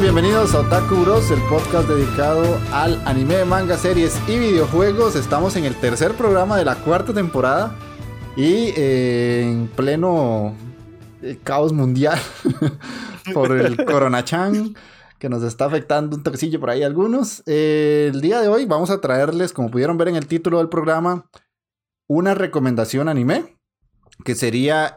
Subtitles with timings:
[0.00, 5.16] Bienvenidos a Otaku Bros, el podcast dedicado al anime, manga, series y videojuegos.
[5.16, 7.74] Estamos en el tercer programa de la cuarta temporada
[8.36, 10.54] y eh, en pleno
[11.20, 12.16] eh, caos mundial
[13.34, 14.74] por el Coronachan
[15.18, 17.42] que nos está afectando un toquecillo por ahí algunos.
[17.46, 20.68] Eh, el día de hoy vamos a traerles, como pudieron ver en el título del
[20.68, 21.28] programa,
[22.06, 23.56] una recomendación anime
[24.24, 24.94] que sería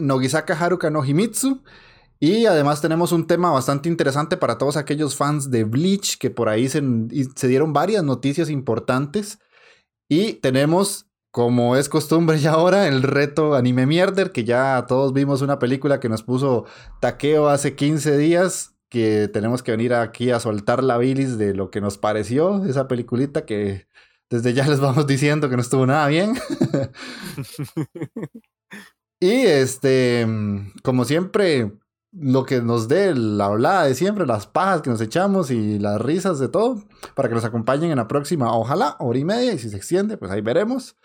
[0.00, 1.62] Nogisaka Haruka no Himitsu.
[2.20, 6.48] Y además tenemos un tema bastante interesante para todos aquellos fans de Bleach, que por
[6.48, 6.82] ahí se,
[7.46, 9.38] dieron varias noticias importantes.
[10.08, 15.42] Y tenemos, como es costumbre ya ahora, el reto Anime Mierder, que ya todos vimos
[15.42, 16.64] una película que nos puso
[17.00, 21.70] Takeo hace 15 días, que tenemos que venir aquí a soltar la bilis de lo
[21.70, 23.86] que nos pareció esa peliculita que
[24.30, 26.34] desde ya les vamos diciendo que no estuvo nada bien.
[29.20, 30.26] y este,
[30.82, 31.72] como siempre,
[32.20, 36.00] lo que nos dé la hablada de siempre, las pajas que nos echamos y las
[36.00, 36.82] risas de todo,
[37.14, 40.16] para que nos acompañen en la próxima, ojalá, hora y media, y si se extiende,
[40.16, 40.96] pues ahí veremos.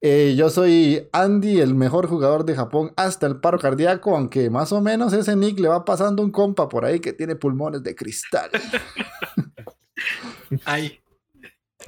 [0.00, 4.72] Eh, yo soy Andy, el mejor jugador de Japón hasta el paro cardíaco, aunque más
[4.72, 7.96] o menos ese nick le va pasando un compa por ahí que tiene pulmones de
[7.96, 8.50] cristal.
[10.64, 11.00] Ay.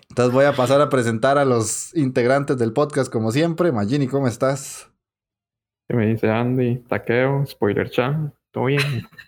[0.09, 3.71] Entonces voy a pasar a presentar a los integrantes del podcast como siempre.
[3.71, 4.91] Magini, ¿cómo estás?
[5.95, 8.81] Me dice Andy, taqueo, spoiler chan, todo bien.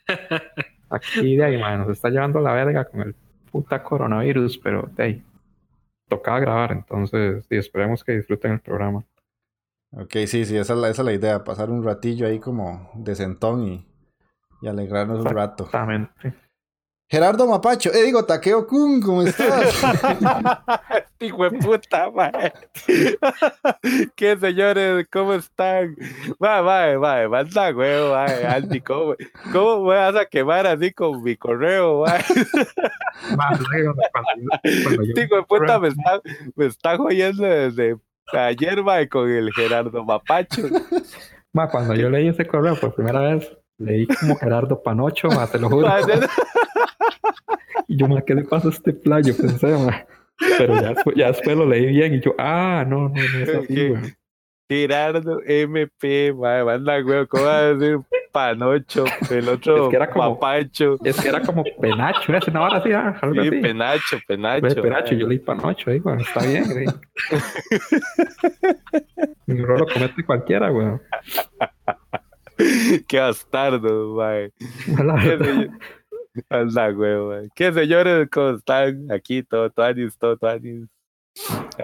[0.90, 3.14] Aquí de ahí, man, nos está llevando la verga con el
[3.50, 5.22] puta coronavirus, pero de ahí,
[6.08, 9.04] tocaba grabar, entonces y esperemos que disfruten el programa.
[9.92, 12.90] Ok, sí, sí, esa es la, esa es la idea, pasar un ratillo ahí como
[12.94, 13.86] de sentón y,
[14.62, 15.64] y alegrarnos un rato.
[15.64, 16.34] Exactamente.
[17.08, 19.82] Gerardo Mapacho, eh, digo, Takeo Kun, ¿cómo estás?
[21.22, 22.52] Hijo de puta, mae.
[24.16, 25.06] ¿Qué señores?
[25.10, 25.96] ¿Cómo están?
[26.42, 28.44] Va, va, va, manda huevo, mae.
[28.44, 29.14] Andy, ¿cómo,
[29.52, 32.22] ¿cómo me vas a quemar así con mi correo, mae?
[35.16, 36.20] Hijo de puta, me está,
[36.56, 37.96] me está jodiendo desde
[38.32, 40.62] ayer, mae, con el Gerardo Mapacho.
[41.52, 45.60] Ma, cuando yo leí ese correo por primera vez, leí como Gerardo Panocho, ma, te
[45.60, 45.88] lo juro.
[47.86, 49.36] y yo, ma, ¿qué le pasa a este playo?
[49.36, 50.04] Pensé, ma.
[50.58, 53.88] Pero ya, ya después lo leí bien y yo, ah, no, no, no es así,
[53.88, 54.02] güey.
[54.68, 57.98] Gerardo MP, madre, manda, güey, ¿cómo va a decir
[58.32, 59.04] Panocho?
[59.30, 60.96] El otro es que era como, Papacho.
[61.04, 63.50] Es que era como Penacho, sí, ah, sí, así.
[63.60, 64.62] Penacho, Penacho.
[64.62, 64.74] ¿Ves?
[64.74, 66.86] Penacho, yo leí Panocho ahí, güey, está bien, güey.
[69.46, 70.88] Mi error lo comete cualquiera, güey.
[73.06, 74.50] Qué bastardo, güey.
[76.48, 79.10] Anda, güey, ¿Qué señores cómo están?
[79.10, 80.60] Aquí, todo, todos, todo, todos.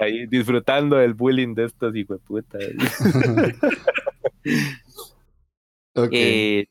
[0.00, 2.59] Ahí disfrutando del bullying de estos hijos de puta.
[5.95, 6.61] okay.
[6.61, 6.69] Eh,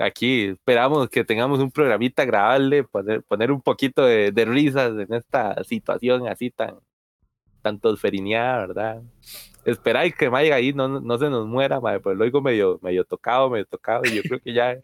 [0.00, 5.12] aquí esperamos que tengamos un programita agradable, poner, poner un poquito de, de risas en
[5.14, 6.78] esta situación así tan,
[7.62, 9.02] tan tosferineada, ¿verdad?
[9.64, 13.04] Esperáis que Mike ahí no, no se nos muera, madre, pues lo oigo medio, medio
[13.04, 14.76] tocado, medio tocado, y yo creo que ya,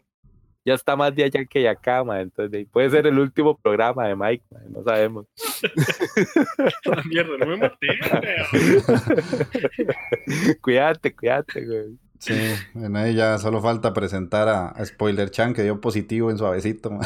[0.69, 4.07] ya está más de allá que de acá, madre, entonces puede ser el último programa
[4.07, 5.25] de Mike, madre, no sabemos.
[7.05, 7.87] mierda, no me maté,
[10.61, 11.97] Cuídate, cuídate, güey.
[12.19, 12.35] Sí,
[12.75, 16.91] en ahí ya solo falta presentar a, Spoiler Chan que dio positivo en suavecito.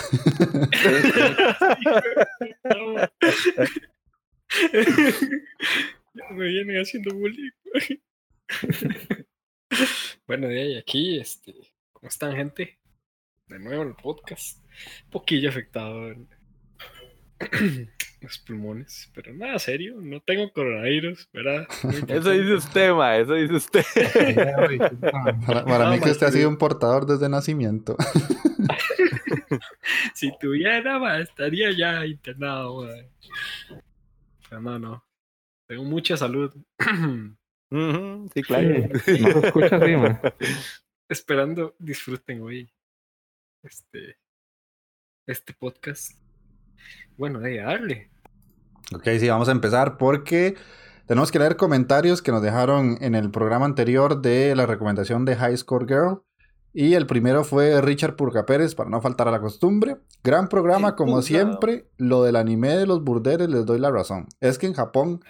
[6.31, 7.51] me vienen haciendo bullying.
[10.27, 11.53] bueno, de ahí aquí, este,
[11.93, 12.82] ¿cómo están, gente?
[13.47, 14.59] De nuevo en el podcast.
[15.05, 16.15] Un poquillo afectado
[18.21, 21.67] los pulmones, pero nada serio, no tengo coronavirus, ¿verdad?
[22.07, 23.83] Eso dice usted, ma, eso dice usted.
[25.65, 27.97] para, mí que usted ha sido un portador desde nacimiento.
[30.13, 32.87] si tuviera, ma, estaría ya internado,
[34.49, 35.03] Pero no, no.
[35.67, 36.53] Tengo mucha salud.
[38.33, 38.69] sí, claro.
[38.69, 40.21] no se escucha así, ma.
[41.09, 42.71] Esperando disfruten hoy
[43.63, 44.17] este,
[45.25, 46.11] este podcast.
[47.17, 48.11] Bueno, de darle.
[48.93, 50.55] Ok, sí, vamos a empezar porque
[51.07, 55.35] tenemos que leer comentarios que nos dejaron en el programa anterior de la recomendación de
[55.35, 56.23] High Score Girl.
[56.75, 59.97] Y el primero fue Richard Purga Pérez, para no faltar a la costumbre.
[60.23, 61.87] Gran programa, como siempre.
[61.97, 64.27] Lo del anime de los burdeles les doy la razón.
[64.39, 65.23] Es que en Japón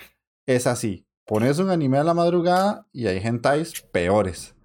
[0.45, 1.05] es así.
[1.25, 4.55] Pones un anime a la madrugada y hay gentais peores.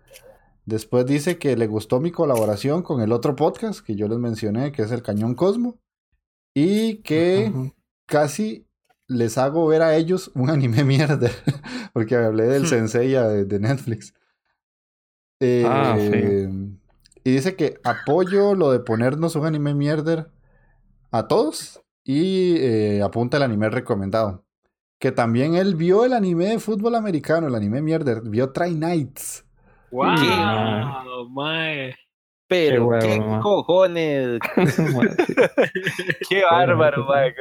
[0.69, 4.71] Después dice que le gustó mi colaboración con el otro podcast que yo les mencioné,
[4.71, 5.81] que es el Cañón Cosmo.
[6.55, 7.51] Y que
[8.05, 8.67] casi
[9.07, 11.31] les hago ver a ellos un anime mierda,
[11.95, 12.67] porque hablé del hmm.
[12.67, 14.13] Sensei de, de Netflix.
[15.41, 16.11] ah, sí.
[16.13, 16.79] Em,
[17.25, 20.31] y dice que apoyo lo de ponernos un anime mierder
[21.11, 24.45] a todos y eh, apunta el anime recomendado.
[25.01, 29.48] Que también él vio el anime de fútbol americano, el anime mierder, vio Try Nights.
[29.91, 31.29] ¡Wow!
[31.31, 31.95] mae.
[32.49, 34.39] Pero, ¿qué, cojones?
[36.31, 37.35] qué bárbaro, mae.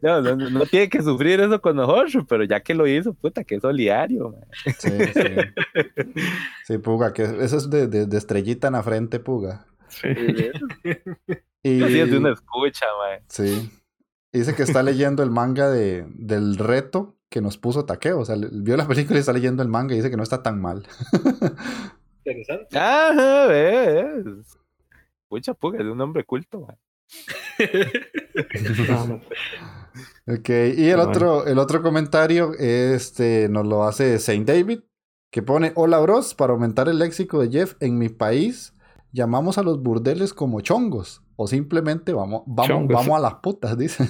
[0.00, 3.44] No, no, no, tiene que sufrir eso con nosotros, pero ya que lo hizo, puta,
[3.44, 4.34] que solidario.
[4.78, 5.22] Sí, sí.
[6.64, 9.66] Sí, Puga, que eso es de, de, estrellita en la frente, Puga.
[9.88, 10.08] Sí.
[11.62, 11.82] y...
[11.82, 13.20] Así es de una escucha, man.
[13.28, 13.70] Sí.
[14.32, 18.20] Dice que está leyendo el manga de, del reto que nos puso Takeo.
[18.20, 20.42] O sea, vio la película y está leyendo el manga y dice que no está
[20.42, 20.86] tan mal.
[22.24, 22.78] Interesante.
[22.78, 24.24] Ajá, ves.
[25.28, 26.76] Pucha, Puga, es un hombre culto, man.
[30.26, 34.80] ok, y el otro, el otro comentario este, nos lo hace Saint David,
[35.30, 38.74] que pone, hola bros, para aumentar el léxico de Jeff, en mi país
[39.12, 44.08] llamamos a los burdeles como chongos, o simplemente vamos, vamos, vamos a las putas, dice.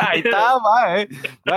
[0.00, 1.08] Ahí está, mae.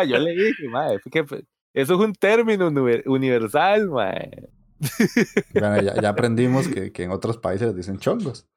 [0.08, 1.26] yo le dije, mae, que
[1.74, 2.68] eso es un término
[3.06, 4.50] universal, mae.
[5.54, 8.48] Bueno, ya, ya aprendimos que, que, en otros países dicen chongos.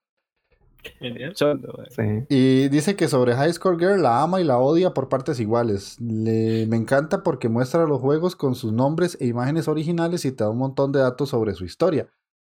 [2.28, 6.00] Y dice que sobre High Score Girl la ama y la odia por partes iguales.
[6.00, 10.44] Le, me encanta porque muestra los juegos con sus nombres e imágenes originales y te
[10.44, 12.08] da un montón de datos sobre su historia,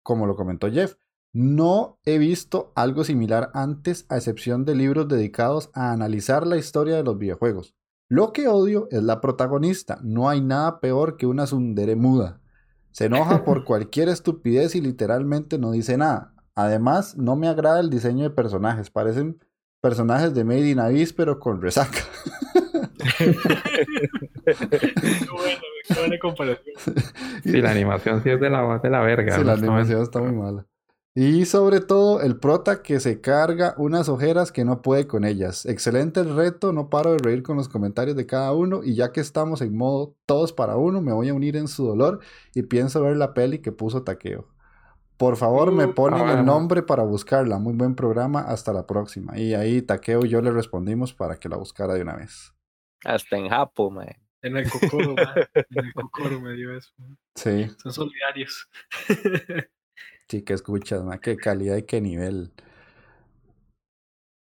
[0.02, 0.96] como lo comentó Jeff.
[1.32, 6.96] No he visto algo similar antes, a excepción de libros dedicados a analizar la historia
[6.96, 7.74] de los videojuegos.
[8.08, 9.98] Lo que odio es la protagonista.
[10.02, 12.40] No hay nada peor que una sundere muda.
[12.92, 16.34] Se enoja por cualquier estupidez y literalmente no dice nada.
[16.54, 18.90] Además, no me agrada el diseño de personajes.
[18.90, 19.38] Parecen
[19.80, 21.98] personajes de Made in Abyss, pero con resaca.
[25.30, 26.74] bueno, qué buena comparación.
[27.44, 29.36] Sí, la animación sí es de la, de la verga.
[29.36, 30.66] Sí, la animación está muy mala.
[31.20, 35.66] Y sobre todo el prota que se carga unas ojeras que no puede con ellas.
[35.66, 39.10] Excelente el reto, no paro de reír con los comentarios de cada uno y ya
[39.10, 42.20] que estamos en modo todos para uno, me voy a unir en su dolor
[42.54, 44.46] y pienso ver la peli que puso Taqueo.
[45.16, 47.58] Por favor, me ponen el nombre para buscarla.
[47.58, 48.42] Muy buen programa.
[48.42, 49.36] Hasta la próxima.
[49.36, 52.54] Y ahí Taqueo y yo le respondimos para que la buscara de una vez.
[53.04, 54.06] Hasta en Japo, man.
[54.40, 55.34] En el Cocoro, man.
[55.52, 56.92] En el Cocoro me dio eso.
[57.34, 57.68] Sí.
[57.82, 58.70] Son solidarios.
[60.28, 61.18] sí, que escuchas, man.
[61.20, 62.52] Qué calidad y qué nivel.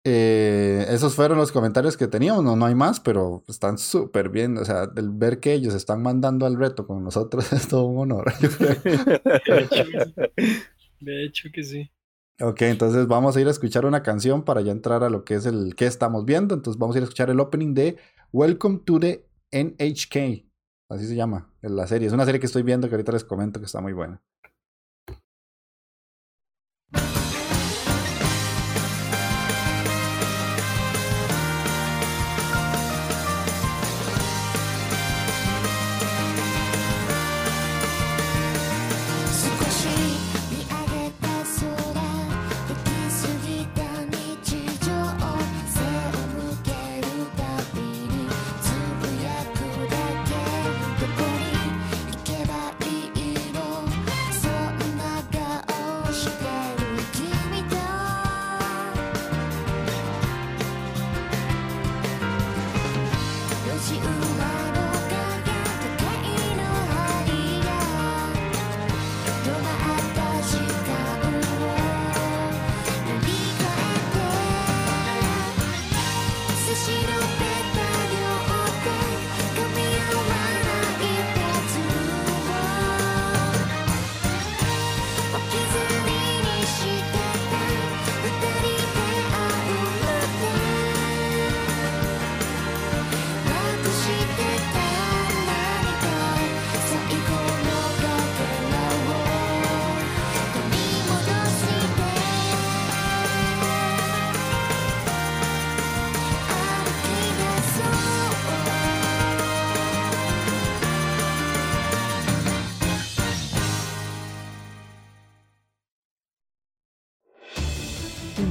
[0.10, 4.58] Eh, esos fueron los comentarios que teníamos, no, no hay más, pero están súper bien.
[4.58, 8.00] O sea, el ver que ellos están mandando al reto con nosotros es todo un
[8.00, 8.32] honor.
[11.02, 11.92] De hecho, que sí.
[12.40, 15.34] Ok, entonces vamos a ir a escuchar una canción para ya entrar a lo que
[15.36, 16.56] es el que estamos viendo.
[16.56, 17.98] Entonces vamos a ir a escuchar el opening de
[18.32, 20.46] Welcome to the NHK.
[20.90, 22.08] Así se llama la serie.
[22.08, 24.22] Es una serie que estoy viendo que ahorita les comento que está muy buena.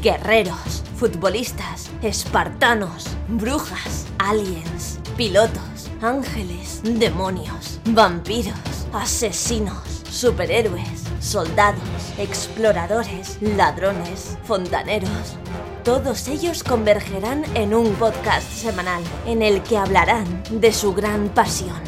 [0.06, 8.54] Guerreros, futbolistas, espartanos, brujas, aliens, pilotos, ángeles, demonios, vampiros,
[8.92, 11.80] asesinos, superhéroes, soldados,
[12.18, 15.36] exploradores, ladrones, fontaneros.
[15.82, 21.80] Todos ellos convergerán en un podcast semanal en el que hablarán de su gran pasión,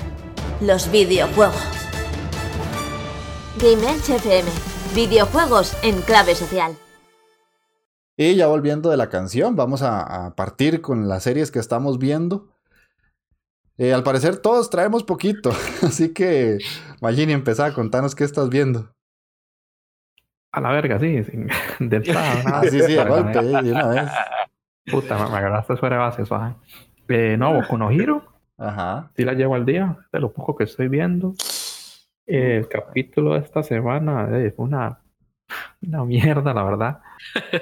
[0.60, 1.54] los videojuegos.
[3.62, 4.50] Game FM,
[4.92, 6.75] videojuegos en clave social.
[8.20, 12.00] Y ya volviendo de la canción, vamos a, a partir con las series que estamos
[12.00, 12.48] viendo.
[13.76, 15.50] Eh, al parecer todos traemos poquito,
[15.82, 16.58] así que
[17.00, 18.92] Magini, empezá a contarnos qué estás viendo.
[20.50, 21.46] A la verga, sí, sin,
[21.78, 22.42] de entrada.
[22.44, 24.10] Ah, sí, sí, a golpe, de una vez.
[24.90, 26.56] Puta, me, agarraste fuera de base, suave.
[27.06, 28.25] Eh, no, Boku no Hiro,
[28.56, 29.12] Ajá.
[29.16, 31.34] sí la llevo al día, de lo poco que estoy viendo.
[32.26, 34.98] Eh, el capítulo de esta semana fue una,
[35.87, 37.00] una mierda, la verdad.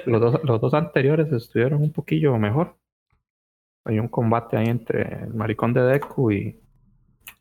[0.05, 2.75] Los dos, los dos anteriores estuvieron un poquillo mejor.
[3.85, 6.59] Hay un combate ahí entre el maricón de Deku y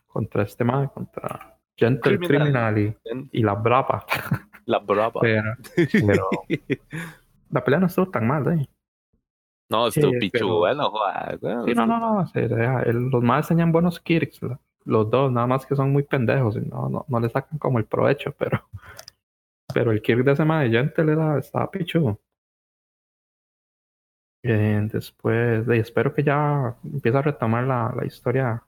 [0.06, 2.72] contra este man, contra Gentle Criminal.
[2.72, 2.96] Criminal,
[3.32, 4.04] y, y la Brava.
[4.66, 5.20] La brava.
[5.20, 5.54] Pero,
[5.92, 6.28] pero
[7.52, 8.66] la pelea no estuvo tan mal, ¿eh?
[9.70, 12.26] No, esto Sí, pichu, bueno, bueno, Sí, no, no, no.
[12.26, 14.40] se deja- el- los más tenían buenos kicks,
[14.84, 17.78] los dos, nada más que son muy pendejos y no, no, no le sacan como
[17.78, 18.68] el provecho, pero,
[19.76, 22.18] pero el kick de ese de Gentle era, estaba pichudo.
[24.42, 28.62] Eh, después, de, espero que ya empiece a retomar la, la historia,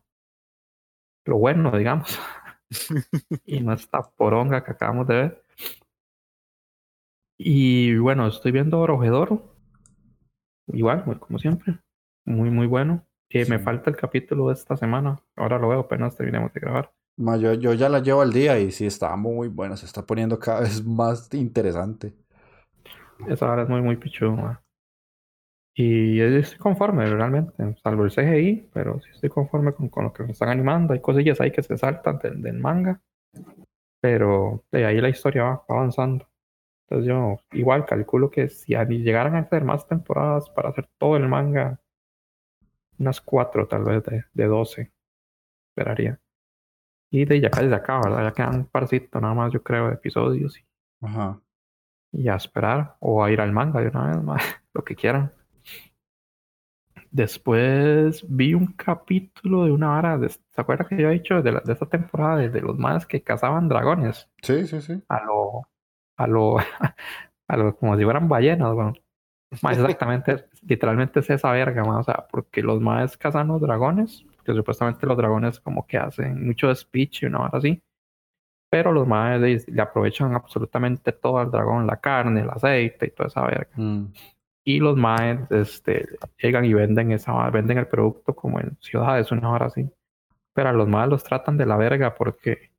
[1.25, 2.19] lo bueno, digamos,
[3.47, 5.45] y no esta poronga que acabamos de ver.
[7.38, 9.57] Y bueno, estoy viendo Orojedoro,
[10.75, 11.79] igual, como siempre,
[12.27, 13.07] muy, muy bueno.
[13.31, 15.23] Eh, Me falta el capítulo de esta semana.
[15.37, 16.93] Ahora lo veo apenas terminemos de grabar.
[17.19, 20.07] Ma, yo, yo ya la llevo al día y sí, está muy buena, se está
[20.07, 22.15] poniendo cada vez más interesante.
[23.29, 24.33] Esa hora es muy, muy pichudo.
[24.33, 24.63] ma.
[25.75, 27.53] Y estoy conforme, realmente.
[27.83, 30.93] Salvo el CGI, pero sí estoy conforme con, con lo que me están animando.
[30.93, 33.01] Hay cosillas ahí que se saltan del, del manga.
[34.01, 36.29] Pero de ahí la historia va, va avanzando.
[36.89, 41.29] Entonces yo igual calculo que si llegaran a hacer más temporadas para hacer todo el
[41.29, 41.81] manga,
[42.99, 44.93] unas cuatro tal vez de, de 12,
[45.71, 46.21] esperaría.
[47.11, 48.25] Y de ya casi se acaba, ¿verdad?
[48.25, 50.57] Ya quedan un parcito nada más, yo creo, de episodios.
[51.00, 51.41] Ajá.
[52.12, 54.37] y a esperar o a ir al manga de una vez, ma,
[54.75, 55.33] lo que quieran.
[57.11, 61.53] Después vi un capítulo de una hora, de, ¿se acuerda que yo he dicho de,
[61.53, 64.29] la- de esta temporada de, de los más que cazaban dragones?
[64.43, 65.03] Sí, sí, sí.
[65.09, 65.69] A lo,
[66.17, 66.59] a lo,
[67.49, 68.95] a lo, como si fueran ballenas, bueno.
[69.62, 74.27] Ma, exactamente, literalmente es esa verga, ma, o sea, porque los más cazan los dragones,
[74.49, 77.83] que supuestamente los dragones como que hacen mucho speech y una hora así,
[78.71, 83.28] pero los más le, aprovechan absolutamente todo al dragón, la carne, el aceite y toda
[83.28, 83.71] esa verga.
[83.76, 84.07] Mm,
[84.64, 89.50] Y los maes este, llegan y venden esa venden el producto como en ciudades, una
[89.50, 89.90] hora así.
[90.55, 92.71] Pero a los maes los tratan de la verga porque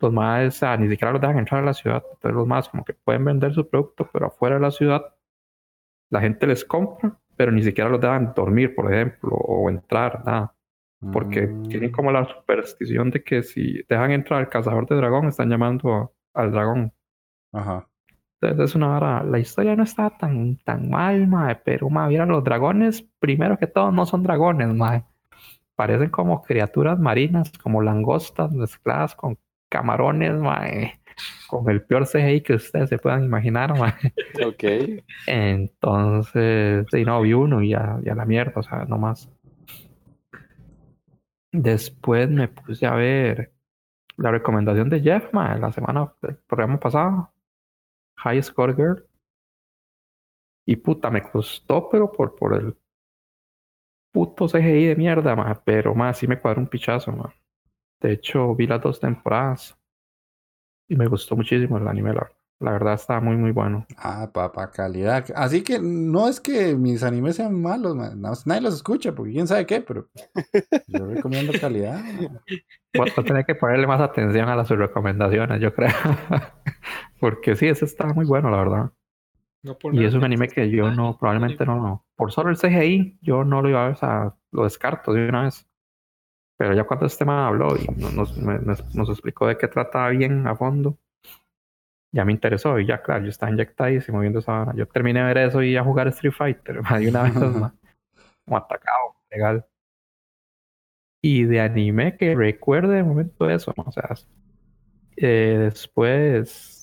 [0.00, 2.02] los o sea, ni siquiera los dejan entrar a la ciudad.
[2.14, 5.14] Entonces los maes como que pueden vender su producto, pero afuera de la ciudad
[6.10, 10.54] la gente les compra, pero ni siquiera los dejan dormir, por ejemplo, o entrar, nada.
[11.12, 11.68] Porque mm.
[11.68, 15.94] tienen como la superstición de que si dejan entrar al cazador de dragón, están llamando
[15.94, 16.92] a- al dragón.
[17.52, 17.86] Ajá.
[18.40, 22.24] Entonces es una vara, la historia no está tan, tan mal, mae, pero mae, mira,
[22.24, 25.04] los dragones, primero que todo, no son dragones, mae.
[25.74, 29.38] Parecen como criaturas marinas, como langostas mezcladas con
[29.68, 31.00] camarones, mae.
[31.48, 33.92] Con el peor CGI que ustedes se puedan imaginar, mae.
[34.46, 35.02] Ok.
[35.26, 39.30] Entonces, sí, no, vi uno y a, y a la mierda, o sea, no más.
[41.52, 43.52] Después me puse a ver
[44.16, 47.32] la recomendación de Jeff, mae, la semana, el programa pasado.
[48.16, 49.06] High Score Girl.
[50.66, 52.76] Y puta, me costó, pero por, por el
[54.12, 55.60] puto CGI de mierda, ma.
[55.64, 57.34] Pero más, sí me cuadró un pichazo, ma.
[58.00, 59.76] De hecho, vi las dos temporadas.
[60.88, 62.30] Y me gustó muchísimo el anime, la,
[62.60, 63.86] la verdad está muy, muy bueno.
[63.96, 65.24] Ah, papá, calidad.
[65.34, 68.20] Así que no es que mis animes sean malos, man.
[68.20, 70.08] No, nadie los escucha, porque quién sabe qué, pero
[70.86, 72.00] yo recomiendo calidad.
[72.02, 72.40] man.
[72.94, 75.90] Voy a tener que ponerle más atención a las recomendaciones, yo creo.
[77.20, 78.92] Porque sí, ese está muy bueno, la verdad.
[79.62, 82.06] No por Y es un anime que yo no, probablemente no, no.
[82.16, 85.28] Por solo el CGI, yo no lo iba a ver, o sea, lo descarto de
[85.28, 85.66] una vez.
[86.56, 90.08] Pero ya cuando este man habló y no- nos, nos, nos explicó de qué trataba
[90.10, 90.98] bien a fondo,
[92.12, 92.78] ya me interesó.
[92.78, 94.72] Y ya, claro, yo estaba inyectadísimo viendo esa.
[94.74, 97.72] Yo terminé de ver eso y a jugar Street Fighter, más de una vez más.
[98.44, 99.64] Como atacado, legal.
[101.22, 103.84] Y de anime que recuerde de momento eso, ¿no?
[103.86, 104.08] o sea,
[105.16, 106.76] eh, después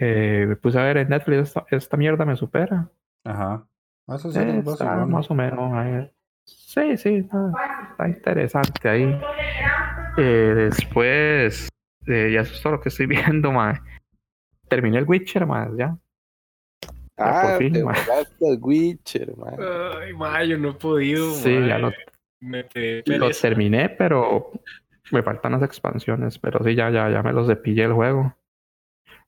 [0.00, 2.90] Eh, me puse a ver en Netflix esta, esta mierda me supera.
[3.24, 3.64] Ajá.
[4.08, 5.10] Ah, Eso sí, Eh, está vacilón.
[5.12, 5.72] más o menos.
[5.72, 6.10] ahí.
[6.44, 7.52] Sí, sí, está,
[7.92, 9.20] está interesante ahí.
[10.18, 11.68] Eh, después,
[12.06, 13.06] ya eso es todo lo que estoy
[13.40, 13.74] viendo, mae.
[14.74, 15.96] Terminé el Witcher, más ya.
[17.16, 17.80] Ah, por fin, te
[18.48, 19.54] al Witcher, man.
[20.00, 21.30] Ay, ma, yo no he podido.
[21.30, 21.68] Sí, ma.
[21.68, 21.92] ya lo,
[22.40, 22.64] Me
[23.06, 24.50] lo terminé, pero
[25.12, 26.40] me faltan las expansiones.
[26.40, 28.34] Pero sí, ya, ya, ya me los depillé el juego.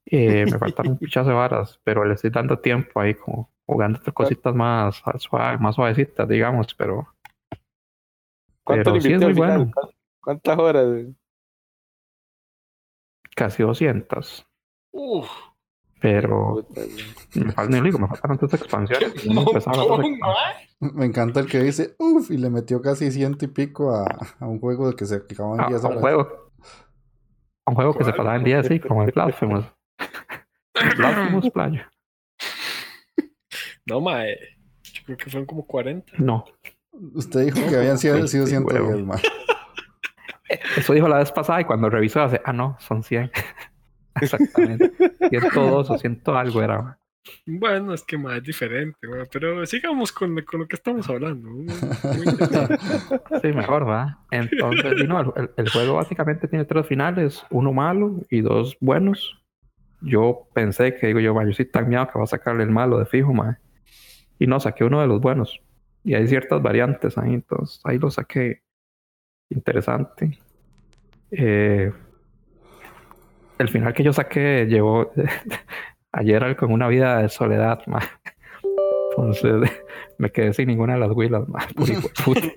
[0.07, 4.01] Eh, me faltan un pichazo de varas, pero le estoy dando tiempo ahí, como jugando
[4.01, 7.07] otras cositas más suaves, más suavecitas, digamos, pero
[8.65, 9.59] ¿Cuánto pero le sí es invirtió al muy final?
[9.59, 9.73] bueno.
[9.73, 9.91] ¿Cu-
[10.23, 11.07] ¿Cuántas horas?
[13.37, 14.47] casi 200.
[14.99, 15.29] Uf,
[16.01, 16.67] Pero
[17.35, 19.25] me faltan, digo, me faltan otras expansiones.
[19.27, 20.19] y no expansiones.
[20.81, 24.05] Me encanta el que dice, uff, y le metió casi ciento y pico a,
[24.41, 26.01] a un juego de que se acababan a, 10 a un horas.
[26.03, 26.51] juego,
[27.67, 29.65] a un juego que se pasaba en día así, como el Blasphemous.
[30.97, 31.91] Blasphemous Playa.
[33.87, 34.27] No, ma.
[34.27, 34.39] eh,
[34.83, 36.13] Yo creo que fueron como 40.
[36.19, 36.45] No,
[37.15, 39.07] Usted dijo que habían sido, Sí, sido sí, 110, huevo.
[39.07, 39.19] man.
[40.77, 43.31] eso dijo la vez pasada y cuando revisó hace, ah, no, son 100.
[44.21, 44.93] Exactamente.
[45.31, 46.99] 102 o 100 algo era.
[47.45, 48.99] Bueno, es que más es diferente,
[49.33, 51.49] pero sigamos con, con lo que estamos hablando.
[51.51, 51.67] Muy.
[53.43, 54.21] Sí, mejor, ¿va?
[54.31, 59.43] Entonces, no, el, el- juego básicamente tiene tres finales, uno malo y dos buenos.
[60.01, 62.71] Yo pensé que, digo yo, "Ma, yo soy tan miedo que va a sacarle el
[62.71, 63.59] malo de fijo, ma.
[64.39, 65.61] Y no, saqué uno de los buenos.
[66.05, 68.63] Y hay ciertas variantes ahí, entonces ahí lo saqué.
[69.51, 70.39] Interesante.
[71.33, 71.93] Eh,
[73.59, 75.11] el final que yo saqué llevó
[76.13, 78.01] ayer con una vida de soledad, ma.
[79.11, 79.71] Entonces
[80.19, 81.45] me quedé sin ninguna de las huilas,
[82.25, 82.49] puta.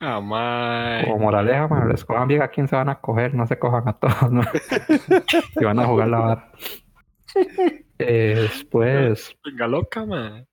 [0.00, 1.00] Ah.
[1.04, 3.88] Como moraleja, man, les cojan bien a quién se van a coger, no se cojan
[3.88, 4.42] a todos, ¿no?
[5.60, 6.52] y van a jugar la vara.
[7.98, 10.44] Eh, después, Venga loca, ma.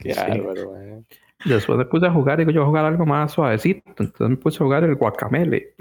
[0.00, 0.20] Qué Sí.
[0.20, 1.06] man.
[1.44, 4.36] después me puse a jugar, digo yo voy a jugar algo más suavecito, entonces me
[4.36, 5.74] puse a jugar el guacamele.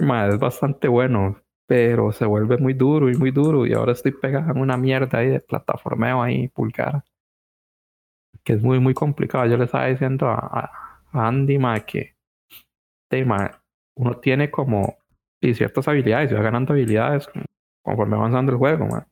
[0.00, 4.12] Ma, es bastante bueno, pero se vuelve muy duro y muy duro, y ahora estoy
[4.12, 7.04] pegado en una mierda ahí de plataformeo ahí, pulgar,
[8.42, 9.46] que es muy, muy complicado.
[9.46, 12.16] Yo le estaba diciendo a, Andy, ma, que
[13.94, 14.96] uno tiene como
[15.40, 17.28] ciertas habilidades, y va ganando habilidades
[17.82, 19.06] conforme va avanzando el juego, ma.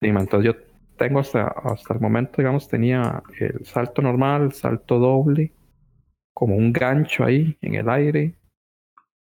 [0.00, 0.60] Sí, ma, entonces yo
[0.96, 5.52] tengo hasta, hasta el momento, digamos, tenía el salto normal, salto doble,
[6.32, 8.34] como un gancho ahí en el aire,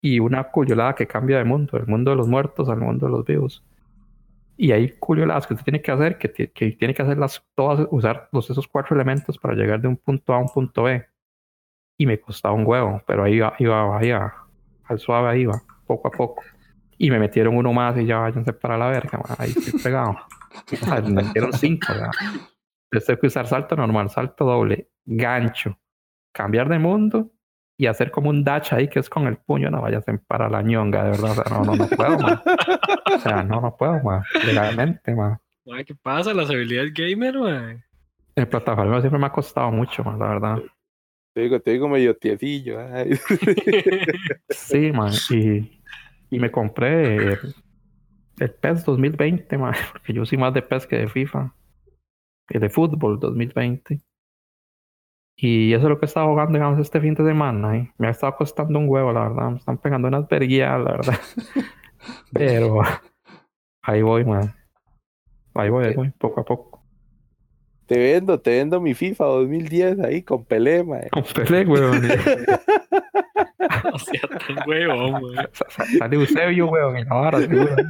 [0.00, 3.12] y una cuyolada que cambia de mundo, del mundo de los muertos al mundo de
[3.12, 3.64] los vivos.
[4.56, 8.28] Y hay cuyoladas que usted tiene que hacer, que, que tiene que hacerlas todas, usar
[8.32, 11.04] los, esos cuatro elementos para llegar de un punto A a un punto B.
[11.98, 14.48] Y me costaba un huevo, pero ahí iba, iba, iba,
[14.84, 16.42] al suave ahí iba, poco a poco.
[16.98, 20.16] Y me metieron uno más y ya váyanse para la verga, man, ahí estoy pegado.
[21.04, 22.10] Me metieron cinco, ya.
[22.84, 25.78] Entonces tengo que usar salto normal, salto doble, gancho,
[26.32, 27.30] cambiar de mundo
[27.78, 30.62] y hacer como un dash ahí que es con el puño, no vayas para la
[30.62, 31.30] ñonga, de verdad.
[31.30, 32.40] O sea, no, no, no puedo, man.
[33.14, 34.22] O sea, no, no puedo, man.
[34.46, 35.38] Legalmente, man.
[35.66, 36.32] Ma, ¿Qué pasa?
[36.32, 37.76] Las habilidades gamer, ma.
[38.34, 40.58] El plataforma siempre me ha costado mucho, man, la verdad.
[41.34, 42.80] Te digo, te digo medio tiecillo.
[42.80, 43.10] ay.
[44.48, 45.12] Sí, man.
[45.30, 45.82] Y,
[46.30, 47.38] y me compré el,
[48.38, 51.54] el PES 2020, man, porque yo soy más de PES que de FIFA.
[52.48, 54.00] Que de fútbol 2020.
[55.38, 57.76] Y eso es lo que he estado jugando, digamos, este fin de semana.
[57.76, 59.50] y me ha estado costando un huevo, la verdad.
[59.50, 61.18] Me están pegando unas verguías, la verdad.
[62.32, 62.80] Pero
[63.82, 64.54] ahí voy, man.
[65.54, 66.82] Ahí voy, ahí voy, poco a poco.
[67.86, 71.02] Te vendo, te vendo mi FIFA 2010 ahí con Pelé, man.
[71.12, 72.02] Con Pelé, weón.
[73.92, 75.20] O sea, tan huevo,
[75.52, 77.76] sa- Sale Eusebio, weón, y la vara, seguro.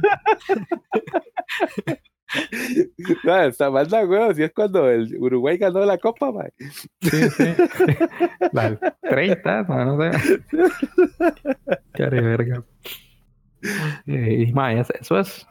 [3.23, 6.49] No, está mal la huevo, si es cuando el Uruguay ganó la copa, man.
[7.01, 7.55] Sí, sí.
[8.51, 10.41] La del 30, no, no sé.
[11.93, 12.63] Qué de verga.
[14.05, 15.47] Eh, Y, ma, es- eso es,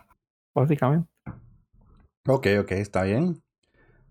[0.54, 1.08] básicamente.
[2.28, 3.40] Ok, ok, está bien.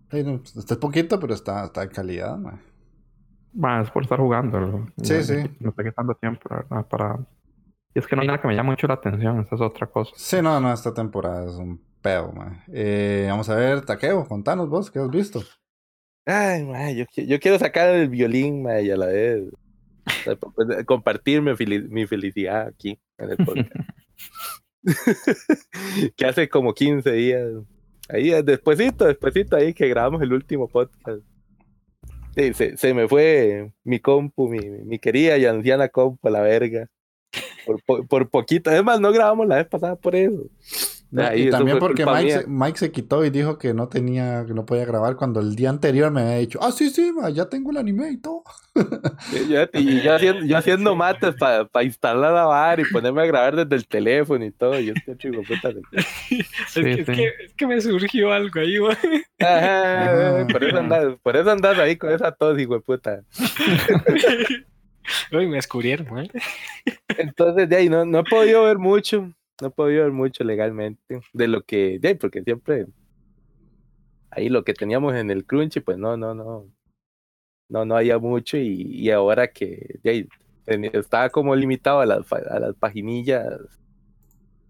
[0.09, 2.61] Pues, Está poquito, pero está, está de calidad, man.
[3.53, 4.59] Más por estar jugando.
[4.59, 4.87] ¿no?
[5.03, 5.35] Sí, no, sí.
[5.59, 7.19] No estoy quitando tiempo, la verdad, para...
[7.93, 9.87] Y es que no hay nada que me llame mucho la atención, esa es otra
[9.87, 10.11] cosa.
[10.15, 12.33] Sí, no, no, esta temporada es un pedo.
[12.71, 15.43] Eh, vamos a ver, Taqueo, contanos vos, ¿qué has visto?
[16.25, 19.43] Ay, man, yo, qui- yo quiero sacar el violín, man, y a la vez
[20.23, 23.71] pa- pa- compartir mi, feli- mi felicidad aquí en el podcast.
[26.15, 27.51] que hace como 15 días.
[28.09, 31.23] Ahí, eh, despuesito, despuesito ahí que grabamos el último podcast.
[32.35, 36.87] Se, se me fue mi compu, mi, mi querida y anciana compu la verga.
[37.65, 38.69] por, por, poquito.
[38.69, 40.43] Además, no grabamos la vez pasada por eso.
[41.11, 44.65] Y también porque Mike se, Mike se, quitó y dijo que no tenía, que no
[44.65, 47.77] podía grabar cuando el día anterior me había dicho, ah, sí, sí, ya tengo el
[47.77, 48.43] anime y todo.
[49.73, 53.55] y yo haciendo, yo haciendo mates para pa instalar la bar y ponerme a grabar
[53.55, 54.79] desde el teléfono y todo.
[54.79, 55.69] Yo estoy chico, puta.
[55.91, 58.97] es, que, es, que, es, que, me surgió algo ahí, güey.
[60.51, 63.21] por, eso andas, por eso andas ahí con esa tos, hijo de puta.
[65.31, 66.29] Uy, me descubrieron, ¿eh?
[67.09, 71.47] Entonces, de ahí no, no he podido ver mucho no podido ver mucho legalmente de
[71.47, 72.87] lo que, de porque siempre
[74.31, 76.69] ahí lo que teníamos en el crunchy, pues no, no, no,
[77.69, 80.27] no, no había mucho y, y ahora que de
[80.65, 83.45] estaba como limitado a las, a las paginillas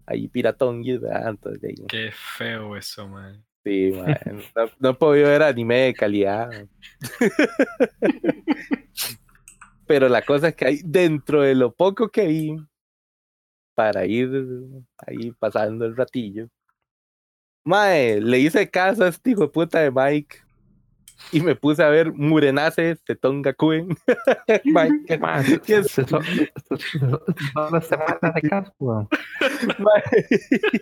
[0.06, 1.30] ahí piratón, ¿verdad?
[1.30, 3.44] Entonces, de ahí, Qué feo eso, man.
[3.64, 4.16] Sí, man.
[4.54, 6.50] No, no he podido ver anime de calidad.
[9.86, 12.56] Pero la cosa es que hay dentro de lo poco que vi,
[13.76, 14.30] para ir
[15.06, 16.48] ahí pasando el ratillo.
[17.62, 20.38] Mae, le hice caso a este hijo de puta de Mike
[21.32, 23.88] y me puse a ver Murenace de Tonga Kuen.
[24.64, 25.90] Mike, ¿qué es?
[25.92, 26.22] Son
[27.70, 29.08] las semanas de caso,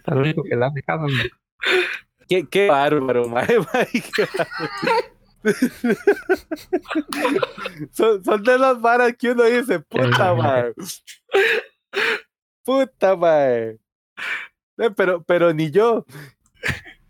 [0.06, 1.06] Lo único que le hace caso.
[2.28, 4.26] Qué, qué bárbaro, mae, Mike.
[7.90, 10.72] son, son de las varas que uno dice, puta, mae.
[12.64, 13.78] Puta, mae.
[14.78, 16.04] Eh, pero, pero ni yo.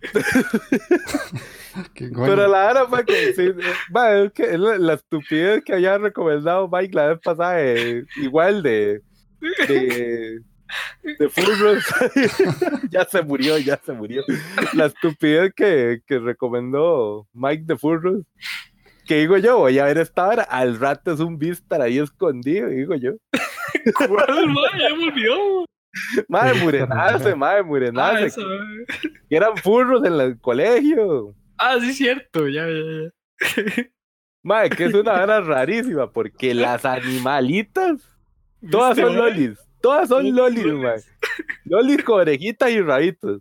[1.95, 3.53] pero la verdad fue que, sí,
[3.90, 9.01] mae, que la, estupidez que había recomendado Mike la vez pasada, eh, igual de.
[9.69, 10.43] de
[11.03, 11.31] de
[12.90, 14.23] ya se murió, ya se murió.
[14.73, 18.23] La estupidez que, que recomendó Mike de Furros.
[19.07, 20.43] Que digo yo, voy a ver esta hora.
[20.45, 23.12] Al rato es un Vistar ahí escondido, digo yo.
[23.97, 24.79] ¿Cuál, madre?
[24.79, 25.64] Ya murió.
[26.29, 28.40] Madre Murenace, madre Murenace.
[28.40, 28.87] Ah,
[29.29, 31.35] que, eran furros en el colegio.
[31.57, 33.85] Ah, sí, cierto, ya, ya, ya.
[34.43, 38.03] Madre, que es una hora rarísima, porque las animalitas,
[38.71, 39.59] todas son lolis.
[39.81, 41.03] Todas son lolis, madre.
[41.64, 43.40] Lolis con orejitas y rabitos.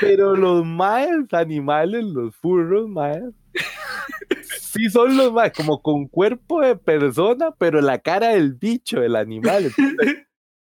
[0.00, 3.32] Pero los maes animales, los furros, maes,
[4.60, 9.16] sí son los más, como con cuerpo de persona, pero la cara del bicho, del
[9.16, 9.70] animal.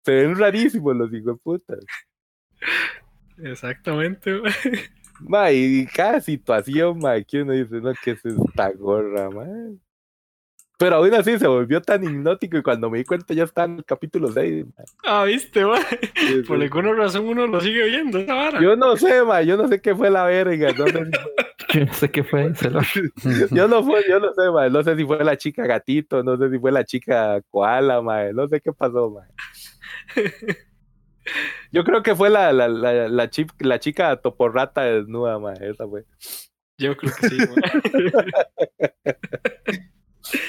[0.06, 1.80] se ven rarísimos los hijos de putas.
[3.38, 4.42] Exactamente,
[5.22, 9.46] ma, y cada situación, ma, que uno dice, no, que es esta gorra, ma.
[10.78, 13.80] Pero aún así se volvió tan hipnótico y cuando me di cuenta ya está en
[13.80, 14.66] el capítulo 6.
[15.04, 15.78] Ah, viste, ma.
[16.48, 18.20] Por alguna razón uno lo sigue viendo,
[18.62, 20.72] Yo no sé, ma, yo no sé qué fue la verga.
[20.74, 21.12] No sé
[21.74, 22.52] Yo no sé qué fue.
[23.52, 24.70] yo, no fue yo no sé, ma.
[24.70, 28.32] No sé si fue la chica gatito, no sé si fue la chica koala, ma.
[28.32, 29.28] No sé qué pasó, ma.
[31.72, 35.54] Yo creo que fue la, la, la, la, chip, la chica toporrata desnuda, ma.
[35.54, 36.06] Esa fue.
[36.80, 37.38] Yo creo que sí,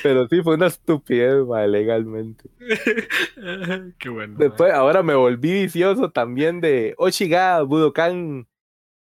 [0.03, 2.49] Pero sí, fue una estupidez, ma, legalmente.
[3.99, 4.39] Qué bueno.
[4.39, 8.49] Después, ahora me volví vicioso también de Oshiga Budokan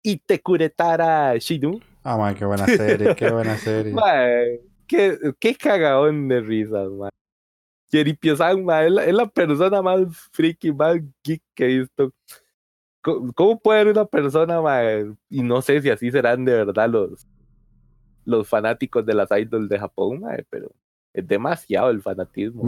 [0.03, 1.81] Itekuretara Shinu.
[2.05, 3.95] Ah, ma, qué buena serie, qué buena serie.
[4.87, 7.09] qué, qué cagadón de risas, ma.
[7.91, 10.01] Yeripio-san, ma, es, la, es la persona más
[10.33, 12.13] friki, más geek que he visto.
[13.03, 14.81] ¿Cómo, puede haber una persona, ma,
[15.29, 17.27] y no sé si así serán de verdad los,
[18.25, 20.73] los fanáticos de las idols de Japón, mae, pero
[21.13, 22.63] es demasiado el fanatismo.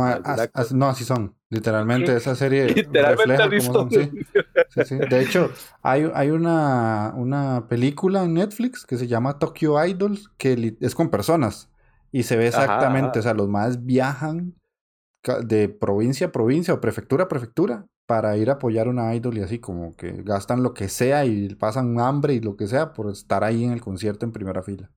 [0.73, 1.35] no, así son.
[1.55, 3.90] Literalmente esa serie refleja cómo son.
[4.69, 5.51] Sí, sí, De hecho,
[5.83, 11.11] hay, hay una, una película en Netflix que se llama Tokyo Idols, que es con
[11.11, 11.71] personas.
[12.11, 14.55] Y se ve exactamente, o sea, los más viajan
[15.45, 19.43] de provincia a provincia o prefectura a prefectura para ir a apoyar una idol y
[19.43, 23.11] así como que gastan lo que sea y pasan hambre y lo que sea por
[23.11, 24.90] estar ahí en el concierto en primera fila.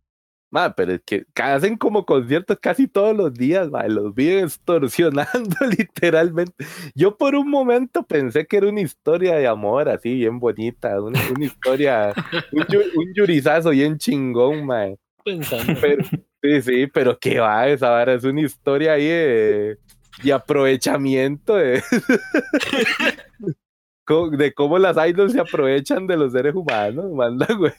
[0.50, 5.58] Ma, pero es que hacen como conciertos casi todos los días, ma, los vi extorsionando
[5.78, 6.66] literalmente.
[6.96, 11.20] Yo por un momento pensé que era una historia de amor así bien bonita, una,
[11.40, 12.14] historia,
[12.52, 14.88] un, un, yurizazo bien chingón, ma.
[15.24, 15.74] Pensando.
[15.82, 16.06] Pero,
[16.42, 19.78] sí, sí, pero qué va, esa vara es una historia ahí de,
[20.24, 21.84] de aprovechamiento de,
[24.38, 27.74] de cómo las idols se aprovechan de los seres humanos, manda, güey.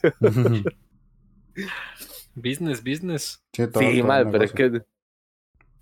[2.41, 3.43] Business, business.
[3.53, 4.81] Sí, pero es que.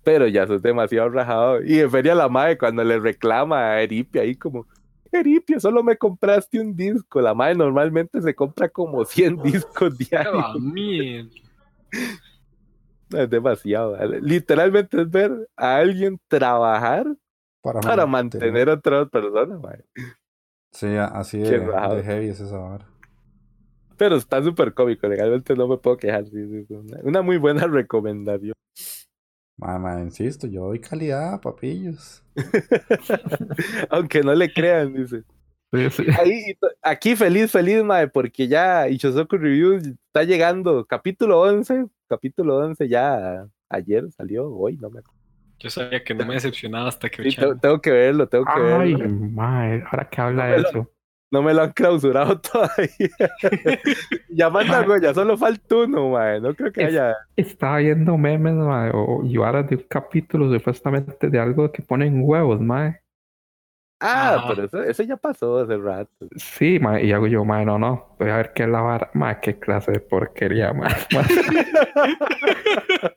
[0.04, 1.62] Pero ya sos demasiado rajado.
[1.62, 4.66] Y en Feria la madre, cuando le reclama a Eripia ahí como.
[5.10, 7.20] Eripia, solo me compraste un disco.
[7.20, 10.56] La madre normalmente se compra como 100 discos diarios.
[13.10, 13.96] es demasiado.
[14.20, 17.06] Literalmente es ver a alguien trabajar
[17.62, 19.84] para, para mantener a otras personas, mae.
[20.72, 22.86] Sí, así Qué de, de heavy es esa vara.
[23.98, 26.24] Pero está súper cómico, legalmente no me puedo quejar.
[26.26, 28.54] sí, sí, sí, Una, una muy buena recomendación.
[29.58, 32.22] Mamá, insisto, yo doy calidad, papillos.
[33.90, 35.24] Aunque no le crean, dice.
[35.72, 36.06] Sí, sí.
[36.18, 40.86] Ahí, aquí feliz, feliz, mae, porque ya Ichosoku Reviews está llegando.
[40.86, 45.18] Capítulo 11, capítulo 11 ya ayer salió, hoy no me acuerdo.
[45.58, 48.52] Yo sabía que no me decepcionaba hasta que Sí, tengo, tengo que verlo, tengo que
[48.52, 49.08] Ay, verlo.
[49.32, 50.90] mae, ahora que habla de eso.
[51.30, 53.08] No me lo han clausurado todavía.
[54.30, 56.40] ya manda ya solo falta uno, mae.
[56.40, 57.16] No creo que Es- haya.
[57.36, 62.20] Estaba viendo memes, mae, o y varas de un capítulo supuestamente de algo que ponen
[62.22, 63.00] huevos, mae.
[64.00, 66.28] Ah, pero eso, eso ya pasó hace rato.
[66.36, 69.10] Sí, y hago yo, mae, no, no, voy a ver qué es la vara.
[69.40, 70.94] Qué clase de porquería, mae.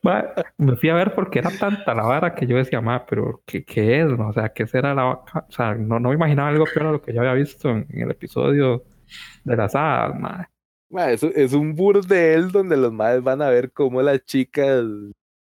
[0.02, 0.24] Mae,
[0.58, 3.64] me fui a ver porque era tanta la vara que yo decía, mae, pero ¿qué,
[3.64, 4.08] qué es?
[4.08, 4.28] no?
[4.28, 5.46] O sea, ¿qué será la vaca?
[5.48, 7.86] O sea, no, no me imaginaba algo peor a lo que yo había visto en,
[7.90, 8.84] en el episodio
[9.44, 10.48] de las hadas,
[11.08, 14.84] eso es un burdel donde los madres van a ver cómo las chicas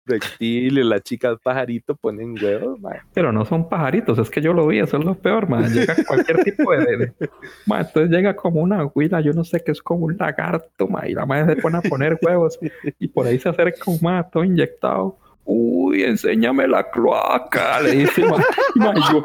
[0.05, 2.99] reptiles, las chicas pajarito ponen huevos, mae.
[3.13, 5.71] Pero no son pajaritos, es que yo lo vi, eso es lo peor, man.
[5.73, 6.85] Llega cualquier tipo de.
[6.85, 7.29] de- de-
[7.65, 11.07] Ma, entonces llega como una huila, yo no sé qué es como un lagarto, ma,
[11.07, 12.59] y la madre se pone a poner huevos
[12.99, 15.17] y por ahí se acerca un ma todo inyectado.
[15.45, 18.37] Uy, enséñame la cloaca, le dice, ma.
[18.75, 19.21] Y, ma, yo,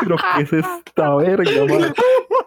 [0.00, 1.92] pero qué es esta verga, ma?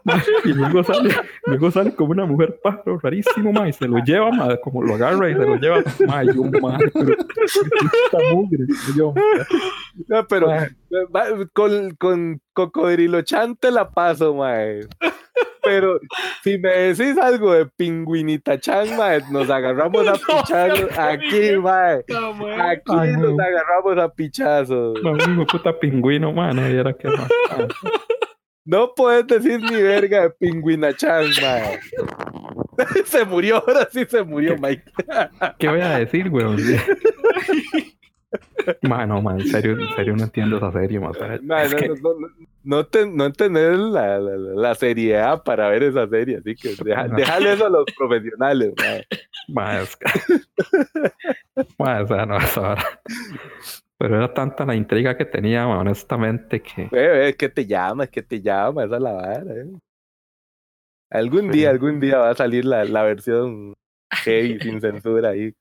[0.06, 1.10] Ma, Y luego sale,
[1.46, 4.96] luego sale como una mujer pájaro rarísimo, ma, y se lo lleva, ma, como lo
[4.96, 8.66] agarra y se lo lleva, ma, y yo, ma, pero ¿qué es esta mugre?
[8.96, 9.14] Yo,
[10.08, 10.48] No, pero
[11.10, 14.82] ma, con, con Cocodrilo Chan te la paso, mae.
[15.64, 16.00] Pero
[16.44, 22.04] si me decís algo de Pingüinita Chan, mae, nos agarramos a No, pichazos aquí, mae.
[22.08, 22.62] No, mae.
[22.74, 23.44] Aquí Ay, nos no.
[23.44, 25.02] agarramos a pichazos.
[25.02, 27.28] No, hijo puta pingüino, man, y era que más.
[28.66, 31.80] No puedes decir ni verga de Pingüina Chan, mae.
[33.06, 34.84] Se murió, ahora sí se murió, Mike.
[35.60, 36.58] ¿Qué voy a decir, weón?
[38.82, 41.14] Mano, man, en serio, en serio no entiendo esa serie, man.
[41.44, 42.28] No, es no, que- no, no,
[42.64, 47.08] no, te- no tenés la, la, la- seriedad para ver esa serie, así que deja-
[47.08, 48.74] déjale eso a los profesionales,
[49.48, 49.98] man, es
[51.78, 52.84] o sea, no, esa vara.
[53.98, 56.84] Pero era tanta la intriga que tenía, man, honestamente, que...
[56.84, 56.90] Eh,
[57.30, 59.66] eh, que te llama, que te llama, esa es la vara, eh.
[61.12, 63.74] Algún día, algún día va a salir la, la versión
[64.24, 65.54] heavy, sin censura ahí.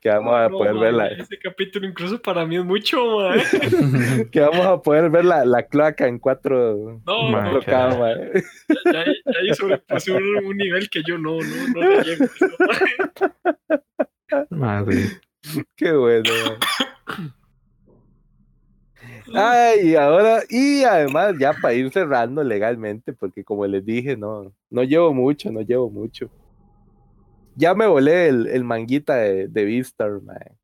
[0.00, 1.08] Que vamos a No, poder mae, verla.
[1.08, 3.42] Ese capítulo incluso para mí es mucho, mae.
[4.30, 8.32] Que vamos a poder ver la, la cloaca en cuatro, No, Mae, no, cuatro mae.
[8.84, 12.26] ya, ya, ya ahí sobrepasé un, un nivel que yo no, no, no le llego.
[14.50, 15.08] Man, sí.
[15.76, 16.30] Qué bueno.
[16.30, 17.28] mae.
[19.34, 24.52] Ay, y ahora, y además ya para ir cerrando legalmente, porque como les dije, no,
[24.70, 26.30] no llevo mucho, no llevo mucho.
[27.56, 30.56] Ya me volé el, el manguita de, de Vistar, mae.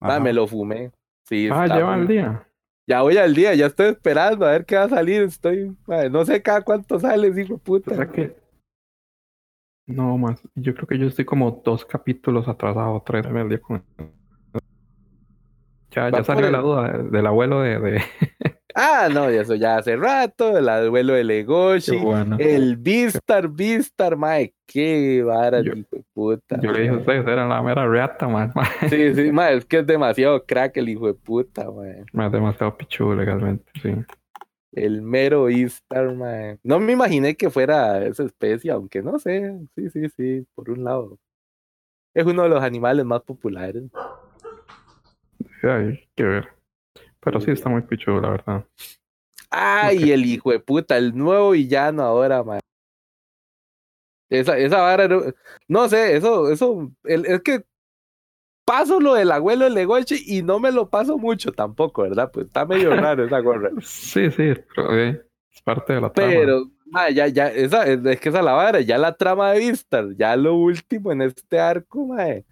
[0.00, 0.92] Ah, me lo fumé.
[1.24, 2.46] Sí, Ah, lleva el día.
[2.86, 5.22] Ya voy al día, ya estoy esperando a ver qué va a salir.
[5.22, 5.76] Estoy,
[6.10, 7.94] no sé cada cuánto sale, hijo de O puta.
[7.94, 8.34] sea que...
[9.88, 10.40] No, más.
[10.54, 13.82] Yo creo que yo estoy como dos capítulos atrasado, tres en el día con...
[15.90, 17.78] Ya, ya salió el- la duda del abuelo de...
[17.80, 18.02] de...
[18.80, 22.36] Ah, no, eso ya hace rato, el abuelo de Legoshi, bueno.
[22.38, 26.60] el Vistar, Vistar, mae, qué vara, Yo- hijo de puta.
[26.60, 28.52] Yo le dije a ustedes, era la mera reata, man.
[28.88, 32.02] Sí, sí, mae, es que es demasiado crack el hijo de puta, mae.
[32.26, 33.94] Es demasiado pichudo legalmente, sí.
[34.72, 36.58] El mero Vistar, mae.
[36.62, 40.84] No me imaginé que fuera esa especie, aunque no sé, sí, sí, sí, por un
[40.84, 41.18] lado.
[42.14, 43.84] Es uno de los animales más populares.
[45.60, 46.48] Sí, hay que ver.
[47.20, 48.64] Pero sí está muy pichudo, la verdad.
[49.50, 52.60] Ay, el hijo de puta, el nuevo villano ahora, man.
[54.30, 55.22] Esa, esa vara, no,
[55.68, 57.64] no sé, eso, eso, el- es que
[58.68, 62.30] paso lo del abuelo de Legochi y no me lo paso mucho tampoco, ¿verdad?
[62.32, 63.70] Pues está medio raro esa gorra.
[63.80, 65.22] Sí, sí, pero eh,
[65.54, 66.30] es parte de la trama.
[66.30, 69.52] Pero, ma, ya, ya, esa, es, es que esa es la vara, ya la trama
[69.52, 72.44] de Vistar, ya lo último en este arco, mae.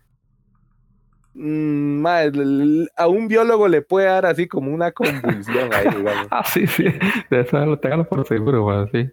[1.35, 5.87] Mm, mae, l- l- a un biólogo le puede dar así como una convulsión ahí,
[5.99, 6.29] digamos.
[6.31, 6.85] Ah, sí, sí.
[7.31, 9.11] De eso lo téngalo por seguro, güey, sí.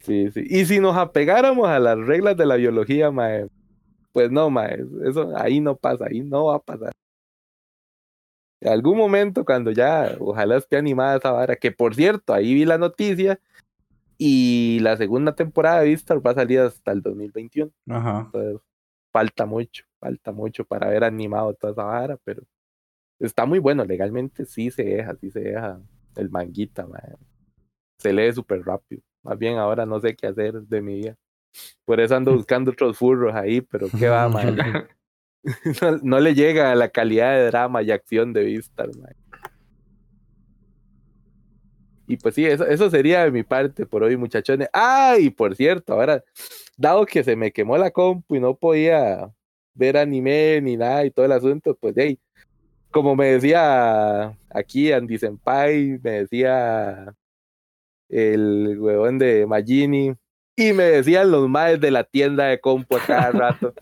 [0.00, 0.44] Sí, sí.
[0.48, 3.46] Y si nos apegáramos a las reglas de la biología, mae,
[4.12, 6.92] pues no, mae, eso ahí no pasa, ahí no va a pasar.
[8.60, 12.64] En algún momento, cuando ya, ojalá esté animada esa vara, que por cierto, ahí vi
[12.66, 13.40] la noticia
[14.18, 17.72] y la segunda temporada de Vistar va a salir hasta el 2021.
[17.88, 18.24] Ajá.
[18.26, 18.60] Entonces,
[19.10, 22.42] falta mucho, falta mucho para haber animado toda esa vara, pero
[23.18, 25.80] está muy bueno, legalmente sí se deja, sí se deja
[26.16, 27.00] el manguita, man.
[27.98, 29.02] Se lee súper rápido.
[29.22, 31.16] Más bien ahora no sé qué hacer de mi vida.
[31.84, 34.56] Por eso ando buscando otros furros ahí, pero qué va, man.
[36.02, 39.14] No, le llega a la calidad de drama y acción de vista, man.
[42.06, 44.68] Y pues sí, eso, eso sería de mi parte por hoy, muchachones.
[44.72, 46.24] Ah, y por cierto, ahora,
[46.76, 49.30] dado que se me quemó la compu y no podía
[49.74, 52.18] ver anime ni nada y todo el asunto, pues hey,
[52.90, 57.14] como me decía aquí Andy Senpai, me decía
[58.08, 60.12] el huevón de Magini,
[60.60, 63.72] y me decían los maes de la tienda de compu a cada rato.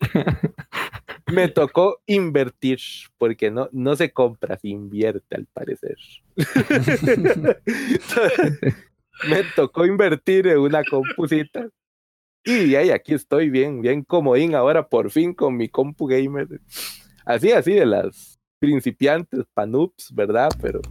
[1.32, 2.78] me tocó invertir,
[3.16, 5.96] porque no, no se compra, se invierte al parecer.
[9.30, 11.70] me tocó invertir en una compusita.
[12.44, 16.48] Y ahí aquí estoy bien, bien comodín ahora por fin con mi compu gamer.
[17.24, 20.50] Así, así de las principiantes, panups, ¿verdad?
[20.60, 20.82] Pero,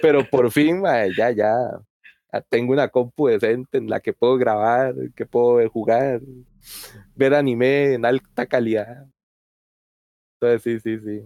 [0.00, 0.84] pero por fin,
[1.16, 1.80] ya, ya,
[2.40, 6.20] tengo una compu decente en la que puedo grabar, que puedo jugar,
[7.14, 9.06] ver anime en alta calidad.
[10.34, 11.24] Entonces, sí, sí, sí.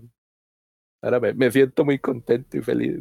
[1.02, 2.98] Ahora me, siento muy contento y feliz.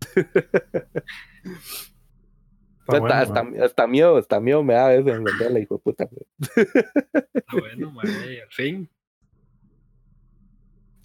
[2.86, 3.20] hasta,
[3.64, 6.08] hasta, miedo, hasta miedo me da a veces en la hijo de puta.
[7.52, 8.08] bueno, al
[8.50, 8.88] fin.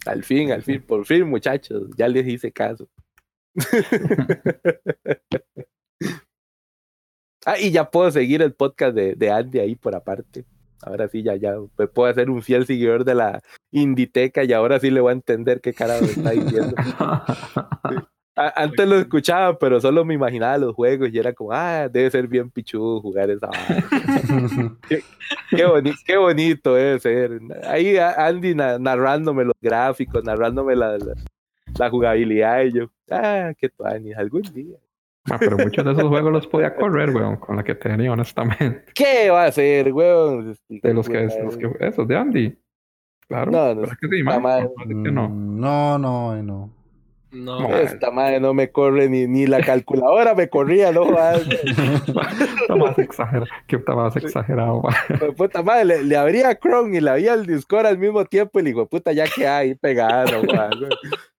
[0.06, 2.88] Al fin, al fin, por fin, muchachos, ya les hice caso.
[7.46, 10.44] ah, y ya puedo seguir el podcast de, de Andy ahí por aparte.
[10.82, 11.56] Ahora sí, ya, ya
[11.92, 15.60] puedo hacer un fiel seguidor de la Inditeca y ahora sí le voy a entender
[15.60, 16.74] qué carajo está diciendo.
[18.34, 22.26] Antes lo escuchaba, pero solo me imaginaba los juegos y era como, ah, debe ser
[22.26, 23.50] bien pichudo jugar esa.
[24.88, 25.02] qué,
[26.06, 27.38] qué, bonito debe ser.
[27.64, 30.96] Ahí Andy narrándome los gráficos, narrándome la,
[31.78, 34.78] la, jugabilidad y yo, ah, qué tuanis, algún día.
[35.30, 38.84] Ah, pero muchos de esos juegos los podía correr, weón, con la que tenía, honestamente.
[38.94, 40.56] ¿Qué va a hacer, weón?
[40.68, 42.58] De los que, los que esos de Andy.
[43.28, 43.50] Claro.
[43.50, 44.22] No, no, que sí,
[45.12, 45.28] no.
[45.28, 46.80] no, no, no.
[47.32, 52.98] No, esta madre no me corre ni, ni la calculadora me corría, no Está más
[52.98, 54.82] exagerado, que está más exagerado.
[55.36, 58.64] Puta madre, le, le, abría Chrome y le abría el Discord al mismo tiempo y
[58.64, 60.42] le digo, puta, ya que hay pegado,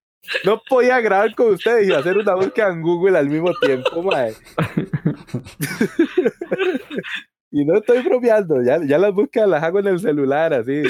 [0.45, 4.35] No podía grabar con ustedes y hacer una búsqueda en Google al mismo tiempo, madre.
[7.51, 10.83] y no estoy bromeando, ya, ya las búsquedas las hago en el celular, así.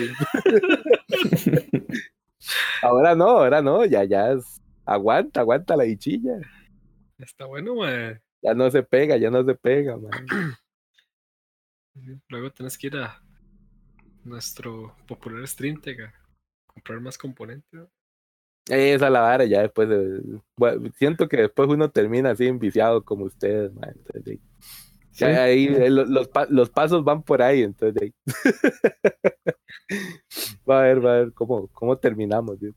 [2.81, 6.39] ahora no, ahora no, ya, ya es Aguanta, aguanta la dichilla.
[7.17, 8.21] Está bueno, man.
[8.41, 10.11] Ya no se pega, ya no se pega, man.
[12.29, 13.21] Luego tenés que ir a
[14.23, 16.13] nuestro popular StreamTech a
[16.65, 17.87] comprar más componentes.
[18.71, 20.21] Esa la vara, ya después de.
[20.95, 23.93] siento que después uno termina así enviciado como ustedes, man.
[25.19, 26.07] ahí eh, los,
[26.49, 28.13] los, pasos van por ahí, entonces.
[30.69, 32.71] va a ver, va a ver cómo, cómo terminamos, yo,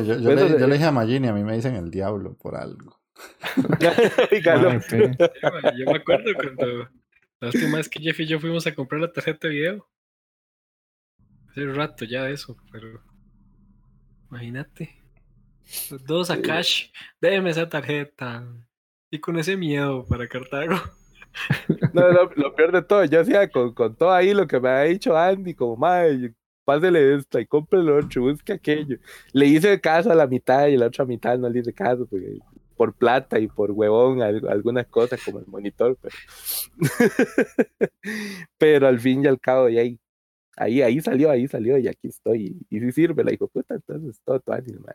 [0.00, 2.98] le, dije a Magini, a mí me dicen el diablo por algo.
[3.80, 3.90] yo
[5.86, 6.88] me acuerdo cuando
[7.40, 9.88] la última vez que Jeff y yo fuimos a comprar la tarjeta de video.
[11.50, 13.00] Hace un rato ya eso, pero
[14.30, 14.96] imagínate.
[16.06, 18.46] Dos a cash, déjeme esa tarjeta.
[19.10, 20.76] Y con ese miedo para Cartago.
[21.92, 24.82] No, lo peor de todo, yo hacía con, con, todo ahí lo que me ha
[24.82, 28.98] dicho Andy, como madre, pásele esta y compre lo otro, busque aquello.
[29.32, 32.38] Le hice caso a la mitad y la otra mitad no le hice caso porque
[32.76, 36.14] por plata y por huevón algunas cosas como el monitor, pero,
[38.58, 40.00] pero al fin y al cabo y ahí,
[40.58, 44.20] ahí, ahí salió, ahí salió y aquí estoy y, si sirve la hijo puta, entonces
[44.24, 44.86] todo tu ánimo,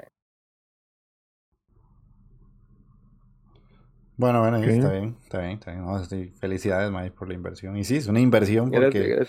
[4.16, 5.72] Bueno, bueno, está bien, está bien, está
[6.16, 6.34] bien.
[6.36, 7.76] felicidades, Mike, por la inversión.
[7.78, 9.26] Y sí, es una inversión porque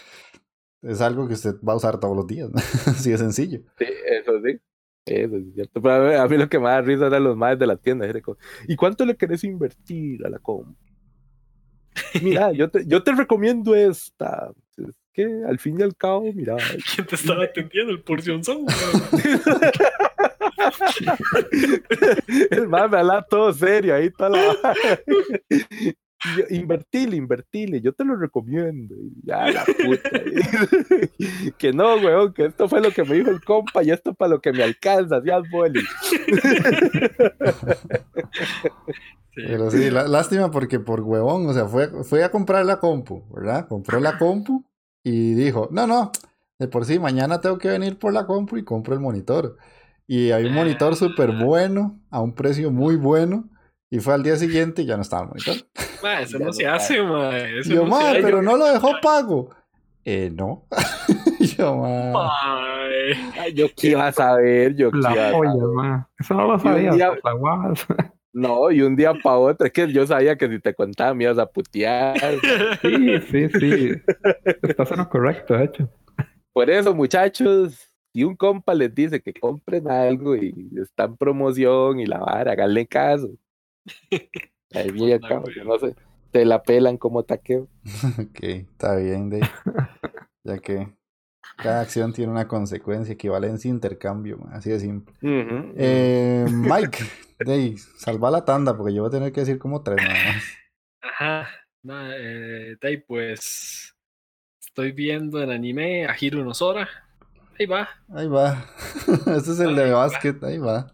[0.82, 2.50] es algo que usted va a usar todos los días.
[2.86, 3.60] Así de sencillo.
[3.78, 4.60] Sí, eso sí.
[5.06, 5.82] Eso es cierto.
[5.82, 8.06] Pero a, mí, lo que me da risa eran los más de la tienda.
[8.68, 10.76] ¿Y cuánto le querés invertir a la comp?
[12.22, 14.52] Mira, yo te, yo te recomiendo esta.
[15.14, 16.56] Que al fin y al cabo, mira.
[16.94, 17.92] ¿Quién te estaba atendiendo?
[17.92, 18.66] El porción son.
[22.50, 23.94] el más me habla todo serio.
[23.94, 24.40] Ahí está la
[26.50, 28.96] invertile, invertile, yo te lo recomiendo.
[29.22, 30.10] ya, la puta.
[31.58, 34.30] que no, weón, que esto fue lo que me dijo el compa y esto para
[34.30, 35.80] lo que me alcanza, ya boli.
[39.36, 43.68] Pero sí, lástima porque por huevón, o sea, fue, fue a comprar la compu, ¿verdad?
[43.68, 44.64] Compró la compu
[45.04, 46.10] y dijo, no, no,
[46.58, 49.56] de por sí, mañana tengo que venir por la compu y compro el monitor.
[50.06, 51.44] Y hay un monitor súper Ah.
[51.44, 53.48] bueno, a un precio muy bueno.
[53.90, 55.54] Y fue al día siguiente y ya no estaba el monitor.
[56.02, 57.36] Ma, eso no se hace, ma.
[57.38, 58.22] Eso yo, no ma, se hace.
[58.22, 59.50] pero no lo dejó pago.
[60.04, 60.66] Eh, no.
[61.58, 62.30] Yo, ma.
[63.38, 65.68] Ay, yo qué iba a saber, yo qué iba La a polla, saber.
[65.74, 66.08] ma.
[66.18, 67.86] Eso no lo un sabías, día- por la guas.
[68.34, 71.24] No, y un día para otro, es que yo sabía que si te contaba me
[71.24, 72.18] ibas a putear.
[72.82, 73.92] Sí, sí, sí.
[74.60, 75.88] Estás en lo correcto, de hecho.
[76.52, 82.00] Por eso, muchachos, si un compa les dice que compren algo y está en promoción
[82.00, 83.30] y la vara, háganle caso.
[84.74, 85.20] Güey.
[85.20, 85.94] yo no sé,
[86.32, 87.68] te la pelan como taqueo.
[88.18, 89.48] Ok, está bien, Dave.
[90.46, 90.88] Ya que
[91.56, 95.14] cada acción tiene una consecuencia, equivalencia, intercambio, así de simple.
[95.22, 96.98] Eh, Mike,
[97.38, 100.44] Dave, salva la tanda porque yo voy a tener que decir como tres nada más.
[101.02, 101.48] Ajá.
[101.82, 103.94] No, eh, de ahí, pues.
[104.60, 106.88] Estoy viendo el anime a Hiro no Sora.
[107.58, 107.88] Ahí va.
[108.14, 108.64] Ahí va.
[109.36, 110.00] Este es el de va.
[110.06, 110.92] básquet, ahí va.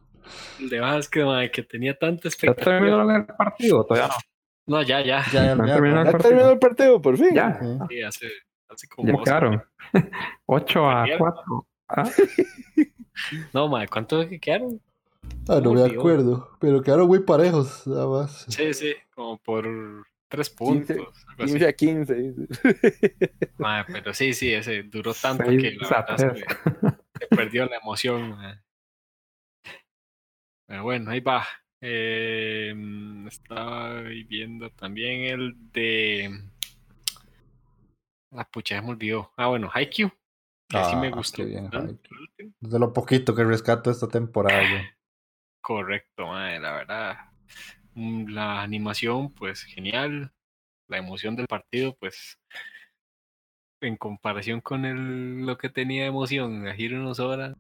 [0.58, 2.72] El de básquet, ma, que tenía tanta ¿Ya expectativa.
[2.78, 3.84] terminó el partido?
[3.86, 4.14] Todavía no.
[4.76, 5.24] No, ya, ya.
[5.32, 6.12] Ya, ya, ¿No ya, terminó ya.
[6.12, 7.30] Ya terminó el partido, por fin.
[7.34, 7.58] Ya.
[7.88, 8.26] Sí, hace,
[8.68, 9.64] hace como Ya dos- quedaron.
[10.46, 11.18] 8 a Perdieron.
[11.18, 11.66] 4.
[11.88, 12.04] Ah,
[13.54, 14.80] No, ma, ¿cuánto es que quedaron?
[15.48, 18.46] Ah, no me acuerdo, pero quedaron muy parejos, nada más.
[18.48, 19.66] Sí, sí, como por
[20.28, 20.96] tres puntos.
[20.96, 21.52] 15, algo así.
[21.52, 22.14] 15 a 15.
[22.14, 22.48] dice.
[23.58, 28.36] Ma, pero sí, sí, ese duró tanto Seis que la verdad se, perdió la emoción.
[30.66, 31.44] Pero bueno, ahí va.
[31.80, 36.30] Eh, mm, estaba viendo también el de.
[38.30, 39.32] La pucha, ya me olvidó.
[39.36, 40.10] Ah, bueno, Haikyuu.
[40.68, 41.38] Que sí me Ah, gustó.
[41.38, 42.54] qué bien, Haikyuu.
[42.60, 44.78] De lo poquito que rescato esta temporada yo.
[45.60, 47.18] Correcto, mae, la verdad.
[47.94, 50.32] Mm, La animación, pues genial.
[50.88, 52.38] La emoción del partido, pues
[53.80, 57.56] en comparación con el, lo que tenía de emoción a Hiro unos horas,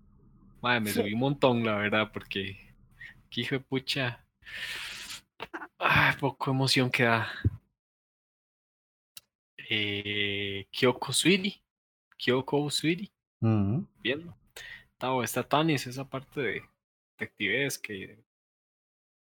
[0.60, 2.58] mae, me subí un montón, la verdad, porque
[3.30, 4.24] que hijo de pucha.
[5.78, 7.30] Ay, poco emoción que da.
[9.68, 11.62] Eh, Kyoko Sweetie.
[12.18, 13.86] Kyoko Sweetie Ujú.
[14.02, 14.36] viendo.
[14.92, 16.62] Está, está Tanis, esa parte de
[17.20, 18.24] detectives que un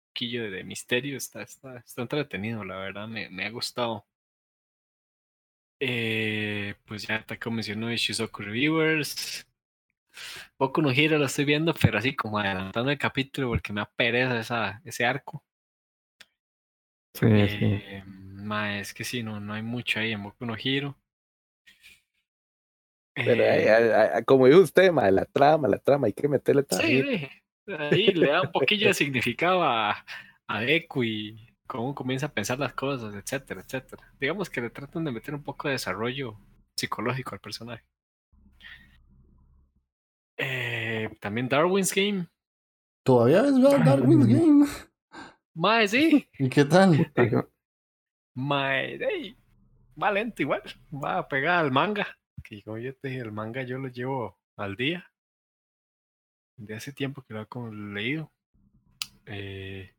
[0.09, 4.05] poquillo de, de misterio está, está, está entretenido, la verdad, me, me ha gustado.
[5.79, 9.47] Eh, pues ya te mencionó de Shizuku Reviewers.
[10.57, 14.39] Poco no gira, lo estoy viendo, pero así como adelantando el capítulo porque me apereza
[14.39, 15.43] esa, ese arco.
[17.13, 17.57] sí, sí.
[17.65, 20.97] Eh, ma, es que sí, no, no hay mucho ahí en Boku no Hiro.
[23.15, 27.07] Pero Eh, como dijo usted, ma, la trama, la trama, hay que meterle también.
[27.07, 27.27] sí,
[27.79, 30.05] ahí le da un poquillo de significado a,
[30.47, 34.13] a Deku y cómo comienza a pensar las cosas, etcétera, etcétera.
[34.19, 36.37] Digamos que le tratan de meter un poco de desarrollo
[36.75, 37.83] psicológico al personaje.
[40.37, 42.27] Eh, también Darwin's Game.
[43.03, 44.65] Todavía ves ver Darwin's Game.
[45.53, 46.27] Mae, sí.
[46.39, 47.11] ¿Y qué tal?
[48.33, 49.37] Mae, ey,
[50.01, 50.63] va lento igual.
[50.91, 52.07] Va a pegar al manga.
[52.43, 55.10] Que como yo te dije, el manga yo lo llevo al día.
[56.57, 58.31] De hace tiempo que lo he leído.
[59.25, 59.93] Eh,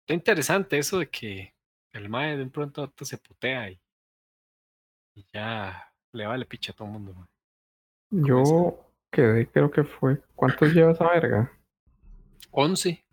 [0.00, 1.54] está interesante eso de que
[1.92, 3.80] el mae de un pronto a otro se putea y,
[5.14, 7.14] y ya le vale picha a todo el mundo.
[7.14, 7.26] mae.
[8.10, 8.78] Yo
[9.10, 10.22] quedé, creo que fue.
[10.34, 11.50] ¿Cuántos lleva esa verga?
[12.52, 13.04] 11.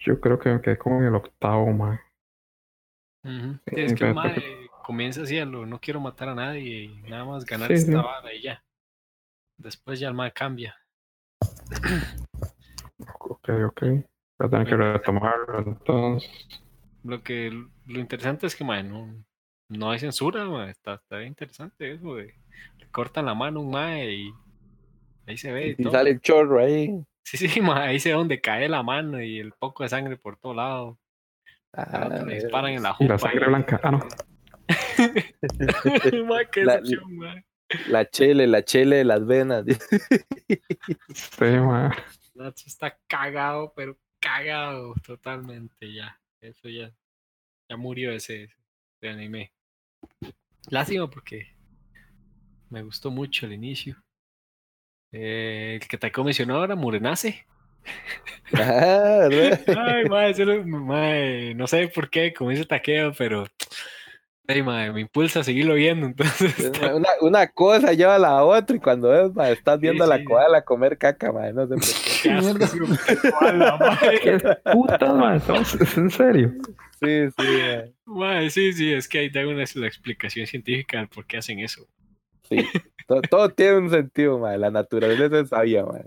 [0.00, 1.66] Yo creo que me quedé como en el octavo.
[3.24, 6.84] Sí, Sí, es que el mae comienza así a lo no quiero matar a nadie
[6.84, 7.94] y nada más ganar Sí, esta sí.
[8.02, 8.64] vara y ya.
[9.58, 10.76] Después ya el mae cambia.
[13.20, 13.82] Ok, ok.
[13.82, 16.30] Voy a tener que retomarlo entonces.
[17.04, 19.14] Lo que lo interesante es que mae, no,
[19.68, 22.34] no hay censura, está, está bien interesante eso de
[22.78, 24.32] le cortan la mano a un mae y
[25.26, 25.92] ahí se ve y Y todo.
[25.92, 26.90] sale el chorro ahí.
[27.24, 30.16] Sí, sí, mae, ahí se ve donde cae la mano y el poco de sangre
[30.16, 30.98] por todo lado.
[31.72, 33.30] Ah, le disparan en la Y la jupa.
[33.30, 33.80] sangre blanca.
[33.82, 34.00] Ah, no.
[36.26, 37.44] Mae, qué La- decepción.
[37.88, 39.64] La chele, la chele de las venas.
[41.14, 41.92] Sí, man.
[42.34, 46.18] Nacho está cagado, pero cagado totalmente ya.
[46.40, 46.92] Eso ya,
[47.68, 49.52] ya murió ese, ese anime.
[50.70, 51.48] Lástima porque
[52.70, 54.02] me gustó mucho el inicio.
[55.12, 57.46] Eh, el que Taiko mencionó ahora, Murenace.
[58.54, 59.28] Ah.
[59.76, 63.46] Ay, mae, no sé por qué, como dice Taqueo, pero
[64.50, 66.06] ay, mae, me impulsa a seguirlo viendo.
[66.08, 70.04] Entonces, está- Una, una cosa lleva a la otra y cuando ves, ma, estás viendo
[70.04, 70.24] a la sí.
[70.24, 71.74] koala comer caca, ma, no sé
[72.22, 73.08] por qué.
[73.20, 73.78] qué koala,
[75.80, 76.54] ¿Es en serio?
[77.00, 77.46] Sí, sí,
[78.06, 78.14] ma.
[78.14, 81.60] Mae, sí, sí, es que ahí da una la explicación científica del por qué hacen
[81.60, 81.86] eso.
[82.48, 82.66] sí.
[83.30, 84.58] todo, tiene un sentido, mae.
[84.58, 86.04] La naturaleza es sabia, mae.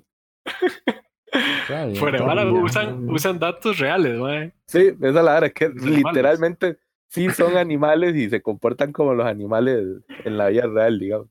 [1.96, 4.52] Fuera usan, usan datos reales, mae.
[4.66, 6.78] Sí, esa es la verdad, que literalmente
[7.12, 11.28] sí son animales y se comportan como los animales en la vida real, digamos.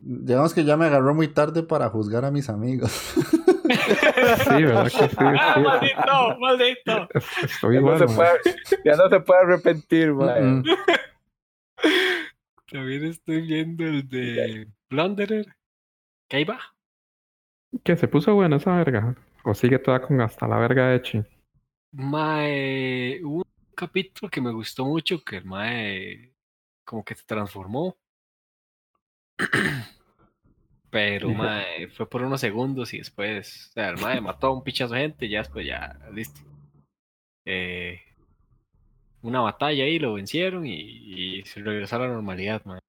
[0.00, 3.14] Digamos que ya me agarró muy tarde para juzgar a mis amigos.
[3.72, 5.16] Sí, ¿verdad que sí?
[5.18, 7.08] Ah, maldito, maldito.
[7.42, 8.30] Estoy ya, igual, no se puede,
[8.84, 10.62] ya no se puede arrepentir, man.
[12.70, 15.46] También estoy viendo el de Blunderer.
[16.28, 16.58] ¿Qué va?
[17.82, 19.14] ¿Qué se puso bueno esa verga?
[19.44, 21.22] ¿O sigue toda con hasta la verga de Chi?
[21.92, 23.41] Mae, hubo
[23.74, 26.34] capítulo que me gustó mucho que el Mae
[26.84, 27.96] como que se transformó.
[30.90, 34.62] Pero, mae, fue por unos segundos y después, o sea, el mae mató a un
[34.62, 36.42] pichazo de gente y ya después ya, listo.
[37.46, 38.00] Eh,
[39.22, 40.74] una batalla ahí, lo vencieron y,
[41.38, 42.80] y se regresó a la normalidad, mae.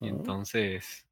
[0.00, 1.06] Y entonces,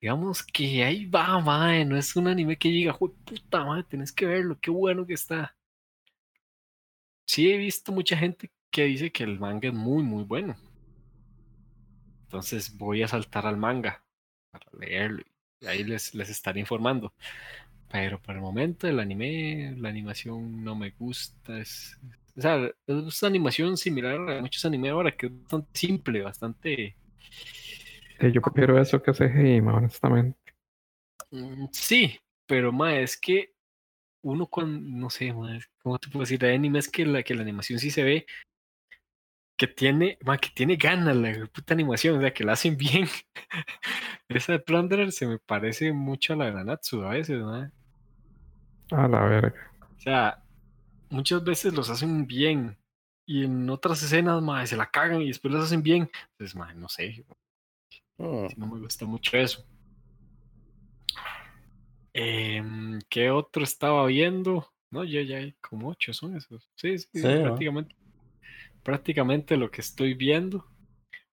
[0.00, 4.26] digamos que ahí va, mae, no es un anime que "Jue puta, mae, tenés que
[4.26, 5.56] verlo, qué bueno que está.
[7.26, 10.56] Sí he visto mucha gente que dice que el manga es muy, muy bueno.
[12.24, 14.02] Entonces voy a saltar al manga
[14.50, 15.22] para leerlo
[15.60, 17.14] y ahí les, les estaré informando.
[17.88, 21.58] Pero por el momento el anime, la animación no me gusta.
[21.60, 21.98] Es,
[22.36, 26.96] o sea, es una animación similar a muchos animes ahora que es bastante simple, bastante...
[28.20, 30.38] Sí, yo prefiero eso que CGI, ma, honestamente.
[31.30, 33.53] Mm, Sí, pero ma, es que
[34.24, 35.32] uno cuando, no sé,
[35.82, 36.44] ¿cómo te puedo decir?
[36.44, 38.26] Hay animes que la, que la animación sí se ve
[39.56, 43.06] que tiene, ma, que tiene ganas la puta animación, o sea, que la hacen bien.
[44.28, 47.70] Esa de Plunderer se me parece mucho a la de Nanatsu a veces, ma.
[48.90, 49.70] A la verga.
[49.96, 50.42] O sea,
[51.10, 52.76] muchas veces los hacen bien
[53.26, 56.10] y en otras escenas, ma, se la cagan y después los hacen bien.
[56.32, 57.24] Entonces, ma, no sé,
[58.16, 58.46] Mm.
[58.56, 59.66] no me gusta mucho eso.
[62.14, 64.68] Em, ¿Qué otro estaba viendo?
[64.90, 66.70] No, ya, ya hay como ocho son esos.
[66.76, 67.42] Sí, sí, Sí, ¿no?
[67.42, 67.96] prácticamente.
[68.82, 70.66] Prácticamente lo que estoy viendo.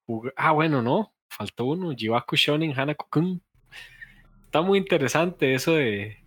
[0.08, 1.14] Jug- Ah, bueno, no.
[1.30, 1.94] Faltó uno.
[1.96, 3.42] Jibaku Shonen Hanako-kun.
[4.46, 6.18] Está muy interesante eso de.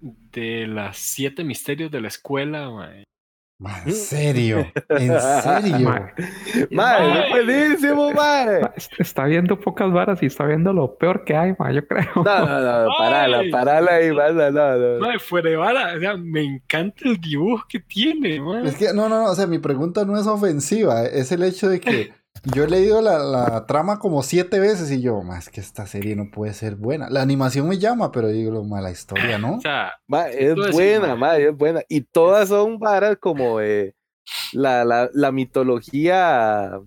[0.00, 2.70] De las siete misterios de la escuela.
[2.70, 3.04] mae.
[3.86, 4.66] ¿En serio?
[4.88, 5.78] ¿En serio?
[5.80, 6.12] Ma,
[6.70, 8.60] Mae, es buenísimo, mae.
[8.62, 11.86] ma, est- está viendo pocas varas y está viendo lo peor que hay, ma, yo
[11.86, 12.06] creo.
[12.16, 15.00] No, no, no, parala, parala ahí, manda, no, no.
[15.00, 18.66] Mae, fuera de vara, o sea, me encanta el dibujo que tiene, mae.
[18.66, 21.68] Es que, no, no, no, o sea, mi pregunta no es ofensiva, es el hecho
[21.68, 22.12] de que
[22.44, 26.16] yo he leído la, la trama como siete veces y yo, más que esta serie
[26.16, 27.10] no puede ser buena.
[27.10, 29.56] La animación me llama, pero digo, lo mala historia, ¿no?
[29.58, 31.36] O sea, Ma, es decís, buena, ma.
[31.36, 31.82] es buena.
[31.88, 33.94] Y todas son varas como de
[34.52, 36.80] la, la, la mitología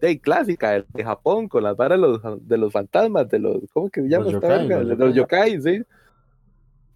[0.00, 3.56] de, clásica de, de Japón, con las varas de los, de los fantasmas, de los,
[3.72, 5.82] ¿cómo que se llama Los esta yokai, los De los yokai, sí.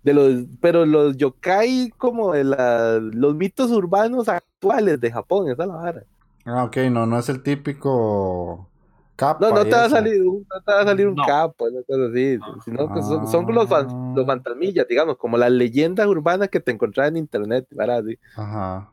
[0.02, 5.62] De los, pero los yokai como de la, los mitos urbanos actuales de Japón, esa
[5.62, 6.04] es la vara.
[6.44, 8.68] Ah, ok, no, no es el típico
[9.16, 9.48] capa.
[9.48, 11.24] No, no te va a salir un, no te va a salir un No.
[11.24, 12.60] capo, una cosa así, No.
[12.62, 14.24] sino que son, son los, los Ah.
[14.26, 18.18] fantasmillas, digamos, como las leyendas urbanas que te encontrás en internet, varas así.
[18.36, 18.90] Ajá.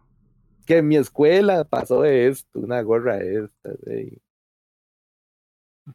[0.65, 4.21] que en mi escuela pasó esto, una gorra esta, sí.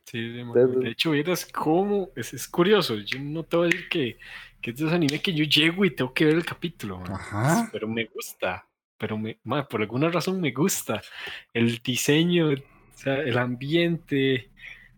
[0.04, 0.18] Sí.
[0.40, 2.96] Entonces- de hecho, vieras cómo es, es curioso.
[2.96, 4.18] Yo no te voy a decir que,
[4.60, 7.12] que es de esos que yo llego y tengo que ver el capítulo, man.
[7.12, 7.68] Ajá.
[7.72, 8.66] pero me gusta.
[8.98, 11.02] Pero me, man, por alguna razón me gusta.
[11.52, 12.54] El diseño, o
[12.94, 14.50] sea, el ambiente,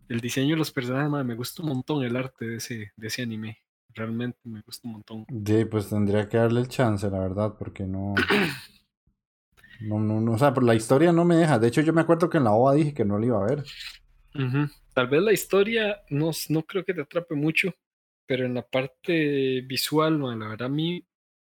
[0.09, 3.07] el diseño de los personajes, man, me gusta un montón el arte de ese, de
[3.07, 3.59] ese anime.
[3.95, 5.27] Realmente me gusta un montón.
[5.45, 8.15] Sí, pues tendría que darle el chance, la verdad, porque no.
[9.81, 11.59] No, no, no, o sea, por la historia no me deja.
[11.59, 13.47] De hecho, yo me acuerdo que en la OVA dije que no la iba a
[13.47, 13.65] ver.
[14.93, 17.73] Tal vez la historia no, no creo que te atrape mucho,
[18.27, 21.07] pero en la parte visual, man, la verdad a mí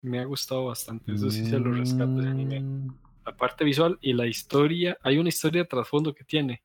[0.07, 1.13] me ha gustado bastante.
[1.13, 2.61] Eso sí se lo rescato de anime.
[2.61, 2.89] Mm,
[3.25, 6.63] La parte visual y la historia, hay una historia de trasfondo que tiene,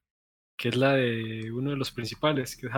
[0.56, 2.72] que es la de uno de los principales, que es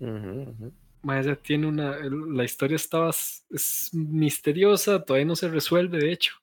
[0.00, 0.72] ujú.
[1.02, 6.34] Ma, esa tiene una, la historia estaba, es misteriosa, todavía no se resuelve, de hecho.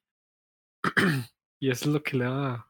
[1.60, 2.68] y eso es lo que le da.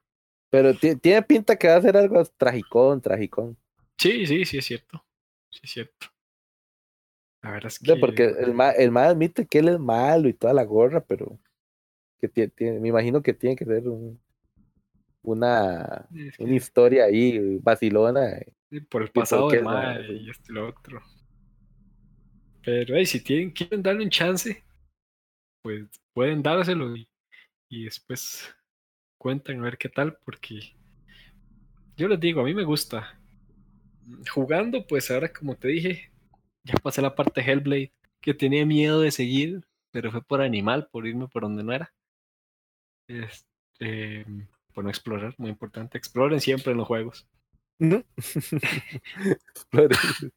[0.50, 3.58] Pero ti- tiene pinta que va a ser algo tragicón, tragicón.
[3.98, 5.06] Sí, sí, sí es cierto.
[5.50, 6.08] Sí es cierto.
[7.42, 8.00] La verdad es No, que.
[8.00, 11.40] porque el ma, el ma admite que él es malo y toda la gorra, pero
[12.20, 14.20] que tie- tiene, me imagino que tiene que ser un,
[15.24, 18.40] una, es que- una historia ahí vacilona.
[18.70, 20.14] sí, por el pasado qué de no, Mae sí.
[20.14, 21.02] y esto y lo otro.
[22.64, 24.64] Pero hey, si tienen, quieren darle un chance,
[25.62, 27.08] pues pueden dárselo y,
[27.70, 28.54] y después
[29.18, 30.62] cuentan a ver qué tal, porque
[31.98, 33.20] yo les digo, a mí me gusta.
[34.34, 36.12] Jugando, pues ahora como te dije,
[36.68, 40.90] ya pasé la parte de Hellblade, que tenía miedo de seguir, pero fue por animal,
[40.92, 41.94] por irme por donde no era.
[43.08, 44.26] Este,
[44.74, 45.98] por no explorar, muy importante.
[45.98, 47.28] Exploren siempre en los juegos.
[47.80, 48.04] ¿No?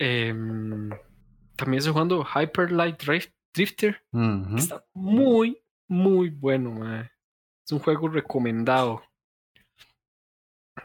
[0.00, 0.90] Em,
[1.56, 3.02] también estoy jugando Hyper Light
[3.52, 4.00] Drifter.
[4.56, 7.10] Está muy, muy bueno, man.
[7.66, 9.02] Es un juego recomendado.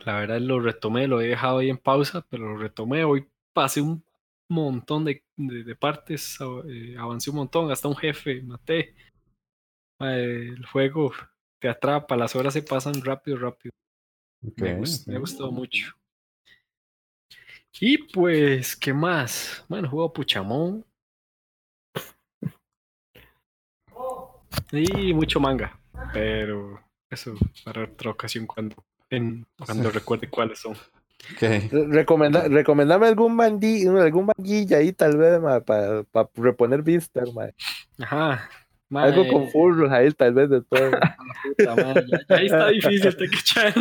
[0.06, 3.04] La verdad lo retomé, lo he dejado ahí en pausa, pero lo retomé.
[3.04, 4.04] Hoy pasé un
[4.50, 6.38] montón de, de, partes,
[6.68, 8.96] eh, avancé un montón, hasta un jefe, maté.
[10.00, 11.12] el juego
[11.60, 13.74] te atrapa, las horas se pasan rápido, rápido.
[14.58, 15.96] Me, gustado mucho.
[17.80, 19.66] Y pues, ¿qué más?
[19.70, 20.86] Bueno, juego Puchamón.
[24.72, 25.80] Y mucho manga.
[26.12, 27.34] Pero eso
[27.64, 28.76] para otra ocasión cuando,
[29.16, 30.76] en, cuando recuerde cuáles son.
[31.36, 31.70] Okay.
[31.72, 37.24] Recomenda, recomendame algún bandí, algún manguilla ahí tal vez para reponer vista,
[38.00, 38.50] Ajá.
[38.94, 40.92] Algo con furros ahí tal vez de todo.
[41.58, 41.76] ya,
[42.36, 43.74] ahí está difícil te cachan.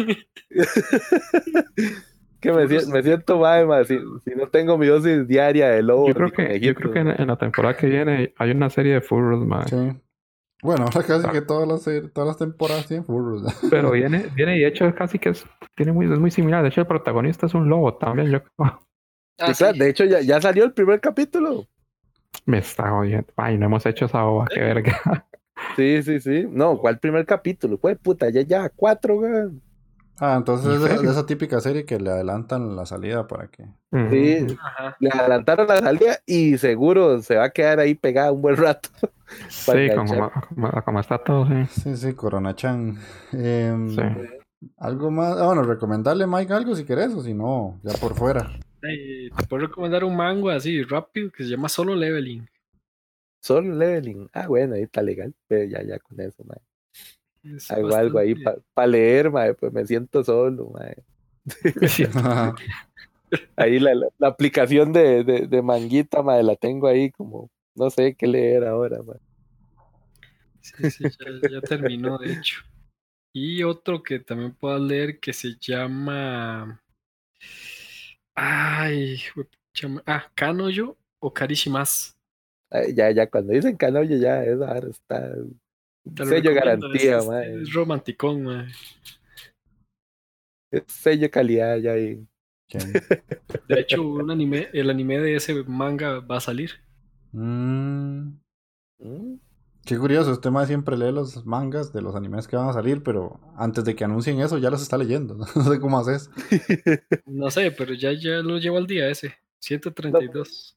[2.40, 6.08] que me, me siento mal, si, si, no tengo mi dosis diaria de lobo.
[6.08, 9.00] Yo creo que, yo creo que en, la temporada que viene hay una serie de
[9.00, 9.68] furros, man.
[9.68, 9.92] Sí.
[10.62, 13.42] Bueno, ahora casi que todas las, todas las temporadas tienen furros.
[13.70, 15.44] Pero viene, viene y de hecho casi que es,
[15.74, 16.62] tiene muy, es muy similar.
[16.62, 18.80] De hecho, el protagonista es un lobo también, yo creo.
[19.38, 21.66] Ah, de hecho ya, ya salió el primer capítulo.
[22.44, 23.26] Me está oyendo.
[23.34, 25.26] Ay, no hemos hecho esa boba, qué verga.
[25.74, 26.46] Sí, sí, sí.
[26.48, 27.78] No, ¿cuál primer capítulo?
[27.78, 29.50] Pues puta, ya, ya, cuatro, güey.
[30.18, 33.64] Ah, entonces es de, esa típica serie que le adelantan la salida para que.
[34.10, 34.46] Sí,
[35.00, 38.90] le adelantaron la salida y seguro se va a quedar ahí pegada un buen rato.
[39.48, 40.30] Sí, como,
[40.84, 41.66] como, está todo, sí.
[41.82, 42.98] Sí, sí, Corona Chan.
[43.32, 44.02] Em, sí.
[44.78, 45.36] Algo más.
[45.38, 48.50] Ah, bueno, recomendarle Mike algo si querés o si no, ya por fuera.
[48.80, 52.48] te puedo recomendar un mango así rápido que se llama Solo Leveling.
[53.40, 54.28] Solo Leveling.
[54.32, 55.34] Ah, bueno, ahí está legal.
[55.48, 56.58] Pero ya, ya con eso, man.
[57.70, 58.36] Hago algo ahí
[58.72, 60.96] para leer, mae, pues me siento solo, mae.
[63.56, 68.14] ahí la, la, aplicación de, de, de, manguita, mae, la tengo ahí como, no sé
[68.14, 69.18] qué leer ahora, mae.
[70.60, 72.62] Sí, sí, ya, ya terminó, de hecho.
[73.32, 76.82] Y otro que también puedo leer que se llama.
[78.34, 79.18] Ay,
[80.06, 82.16] ah, Kanoyo o Karishimas.
[82.94, 85.34] ya, ya, cuando dicen Kanoyo, ya, esa está
[86.16, 88.68] sello garantía, es, es, romanticón, man.
[90.70, 92.26] Es sello calidad ya ahí.
[93.68, 96.82] De hecho, un anime, el anime de ese manga va a salir.
[97.32, 98.38] Mm.
[98.98, 99.34] Mm.
[99.84, 103.02] Qué curioso, usted más siempre lee los mangas de los animes que van a salir,
[103.02, 105.36] pero antes de que anuncien eso ya los está leyendo.
[105.56, 106.30] No sé cómo haces.
[107.26, 109.34] No sé, pero ya, ya lo llevo al día ese.
[109.58, 110.76] 132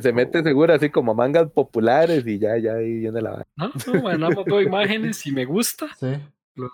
[0.00, 4.00] se mete seguro así como mangas populares y ya, ya ahí viene la No, no,
[4.00, 5.88] bueno, veo imágenes y me gusta.
[5.98, 6.14] Sí.
[6.54, 6.68] Lo,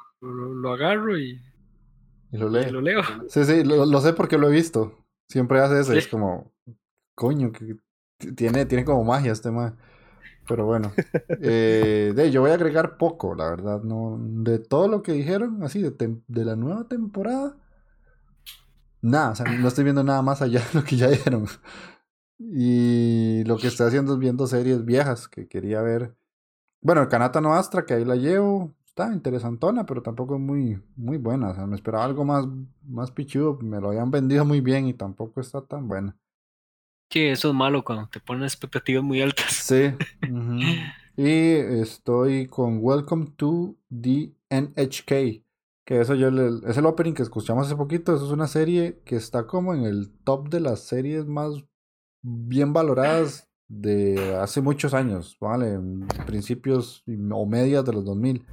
[0.55, 1.39] lo, agarro y,
[2.32, 2.72] y, lo, leo.
[2.72, 3.03] lo leo.
[3.28, 5.05] Sí, sí, lo, sé porque lo he visto.
[5.28, 5.93] Siempre hace eso.
[5.93, 6.51] Es como,
[7.14, 7.76] coño, que
[8.33, 9.77] tiene, tiene como magia este man.
[10.47, 10.93] Pero bueno,
[11.41, 13.83] eh, de, yo voy a agregar poco, la verdad.
[13.83, 17.57] no De todo lo que dijeron, así, de, de la nueva temporada,
[19.01, 21.47] nada, o sea, no estoy viendo nada más allá de lo que ya dijeron.
[22.39, 26.16] Y lo que estoy haciendo es viendo series viejas que quería ver.
[26.83, 30.83] Bueno, el Kanata no Astra, que ahí la llevo, está interesantona, pero tampoco es muy,
[30.97, 31.51] muy buena.
[31.51, 32.47] O sea, me esperaba algo más,
[32.85, 33.59] más pichudo.
[33.62, 36.16] Me lo habían vendido muy bien y tampoco está tan buena.
[37.15, 39.53] Que eso es malo cuando te ponen expectativas muy altas.
[39.53, 39.95] Sí.
[41.17, 41.31] y
[41.81, 45.45] estoy con Welcome to the NHK.
[45.85, 48.17] Que eso yo le, es el opening que escuchamos hace poquito.
[48.17, 51.65] Eso es una serie que está como en el top de las series más
[52.21, 55.79] bien valoradas de hace muchos años, ¿vale?
[56.27, 58.45] Principios o medias de los 2000.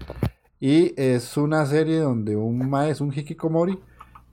[0.60, 3.80] Y es una serie donde un mae es un hikikomori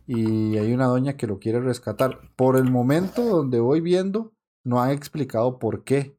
[0.09, 2.33] y hay una doña que lo quiere rescatar.
[2.35, 4.33] Por el momento donde voy viendo,
[4.65, 6.19] no han explicado por qué.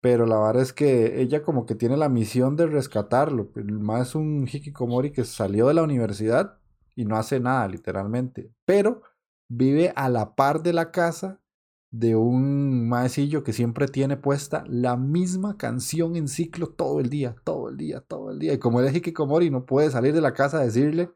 [0.00, 3.52] Pero la verdad es que ella como que tiene la misión de rescatarlo.
[3.54, 6.58] El mae es un hikikomori que salió de la universidad
[6.96, 8.50] y no hace nada, literalmente.
[8.64, 9.02] Pero
[9.48, 11.40] vive a la par de la casa
[11.92, 17.36] de un maecillo que siempre tiene puesta la misma canción en ciclo todo el día,
[17.44, 18.54] todo el día, todo el día.
[18.54, 21.12] Y como él es Hikikomori, no puede salir de la casa a decirle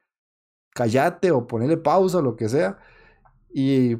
[0.77, 2.79] cállate o ponerle pausa o lo que sea.
[3.49, 3.97] Y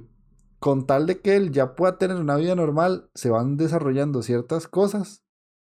[0.59, 4.69] con tal de que él ya pueda tener una vida normal, se van desarrollando ciertas
[4.69, 5.25] cosas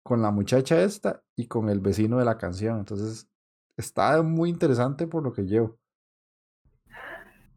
[0.03, 2.79] con la muchacha esta y con el vecino de la canción.
[2.79, 3.29] Entonces
[3.77, 5.79] está muy interesante por lo que llevo.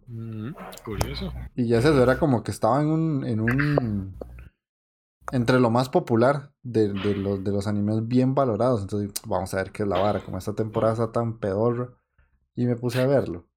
[0.08, 0.52] Mm,
[0.84, 1.32] curioso.
[1.56, 4.18] Y ya se era como que estaba en un, en un
[5.32, 8.82] entre lo más popular de, de, los, de los animes bien valorados.
[8.82, 10.24] Entonces, vamos a ver qué es la vara.
[10.24, 11.90] Como esta temporada está tan pedorra.
[12.58, 13.48] Y me puse a verlo.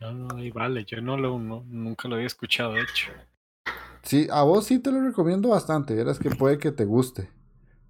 [0.00, 3.12] No, no, vale, yo no lo, no, nunca lo había escuchado, de hecho.
[4.02, 5.94] Sí, a vos sí te lo recomiendo bastante.
[5.94, 7.30] Verás que puede que te guste.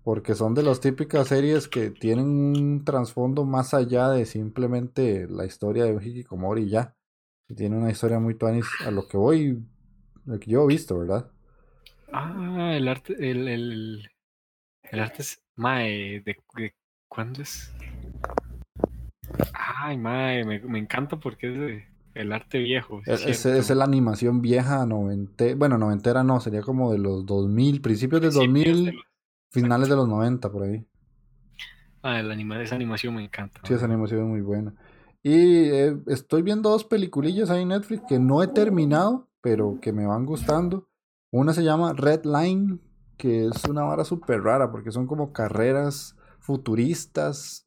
[0.05, 5.47] Porque son de las típicas series que tienen un trasfondo más allá de simplemente la
[5.47, 6.95] historia de un Hikikomori y ya.
[7.57, 9.63] Tiene una historia muy tuanis a lo que voy,
[10.27, 11.31] lo que yo he visto, ¿verdad?
[12.13, 14.11] Ah, el arte, el, el,
[14.85, 16.75] el arte es, mae, de, de
[17.09, 17.73] ¿cuándo es?
[19.53, 21.85] Ay, mae, me, me encanta porque es de,
[22.17, 23.03] el arte viejo.
[23.05, 28.23] Es, es, la animación vieja, noventa, bueno, noventera no, sería como de los 2000, principios
[28.23, 28.99] de 2000,
[29.51, 30.85] finales de los 90, por ahí.
[32.03, 33.61] Ah, el anima, esa animación me encanta.
[33.65, 34.75] Sí, esa animación es muy buena.
[35.23, 39.93] Y eh, estoy viendo dos peliculillas ahí en Netflix que no he terminado, pero que
[39.93, 40.89] me van gustando.
[41.31, 42.79] Una se llama Red Line,
[43.17, 47.66] que es una vara súper rara porque son como carreras futuristas,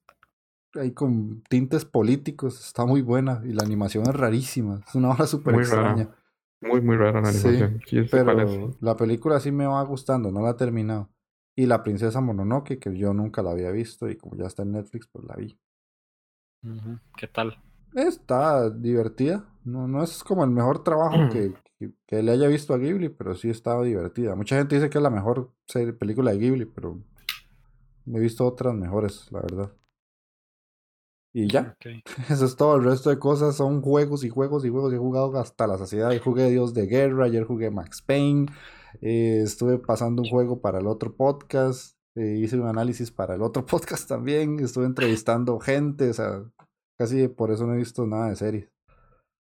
[0.75, 2.59] ahí con tintes políticos.
[2.65, 4.81] Está muy buena y la animación es rarísima.
[4.87, 6.09] Es una vara súper extraña.
[6.61, 7.81] Muy, muy rara la animación.
[7.87, 11.09] Sí, pero la película sí me va gustando, no la he terminado.
[11.55, 14.71] Y la princesa Mononoke, que yo nunca la había visto y como ya está en
[14.71, 15.57] Netflix, pues la vi.
[17.17, 17.57] ¿Qué tal?
[17.93, 19.45] Está divertida.
[19.63, 21.53] No, no es como el mejor trabajo que,
[22.05, 24.35] que, le haya visto a Ghibli, pero sí estaba divertida.
[24.35, 26.99] Mucha gente dice que es la mejor serie, película de Ghibli, pero
[28.07, 29.71] he visto otras mejores, la verdad.
[31.33, 31.75] Y ya.
[32.29, 32.75] Eso es todo.
[32.77, 34.93] El resto de cosas son juegos y juegos y juegos.
[34.93, 36.11] He jugado hasta la saciedad.
[36.21, 37.25] Jugué Dios de Guerra.
[37.25, 38.47] Ayer jugué Max Payne.
[39.01, 41.95] Eh, estuve pasando un juego para el otro podcast.
[42.15, 44.59] Eh, hice un análisis para el otro podcast también.
[44.59, 46.09] Estuve entrevistando gente.
[46.09, 46.43] O sea,
[46.97, 48.69] casi por eso no he visto nada de series.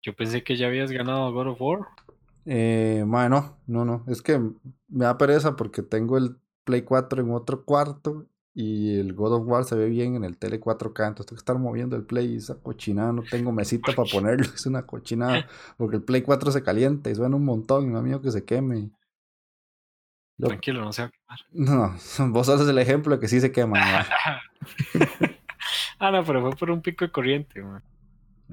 [0.03, 1.79] Yo pensé que ya habías ganado God of War.
[2.45, 4.03] Eh, bueno, no, no.
[4.07, 9.13] Es que me da pereza porque tengo el Play 4 en otro cuarto y el
[9.13, 11.95] God of War se ve bien en el tele 4K, entonces tengo que estar moviendo
[11.95, 15.47] el Play y esa cochinada, no tengo mesita para ponerlo, es una cochinada,
[15.77, 18.91] porque el Play 4 se calienta y suena un montón, no mío que se queme.
[20.37, 21.39] Tranquilo, no se va a quemar.
[21.51, 21.95] No,
[22.31, 23.79] vos haces el ejemplo de que sí se quema.
[25.99, 27.83] ah, no, pero fue por un pico de corriente, man.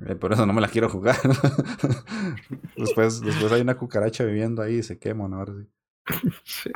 [0.06, 1.16] Eh, por eso no me la quiero jugar.
[2.76, 5.38] después, después hay una cucaracha viviendo ahí y se quema, ¿no?
[5.38, 5.54] Ahora
[6.44, 6.70] sí.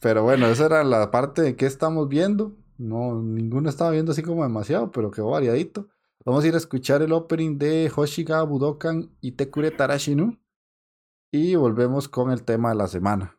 [0.00, 2.56] Pero bueno, esa era la parte de qué estamos viendo.
[2.78, 5.88] No, ninguno estaba viendo así como demasiado, pero quedó variadito.
[6.24, 10.38] Vamos a ir a escuchar el opening de Hoshiga Budokan y Tekure Tarashinu.
[11.32, 13.35] Y volvemos con el tema de la semana.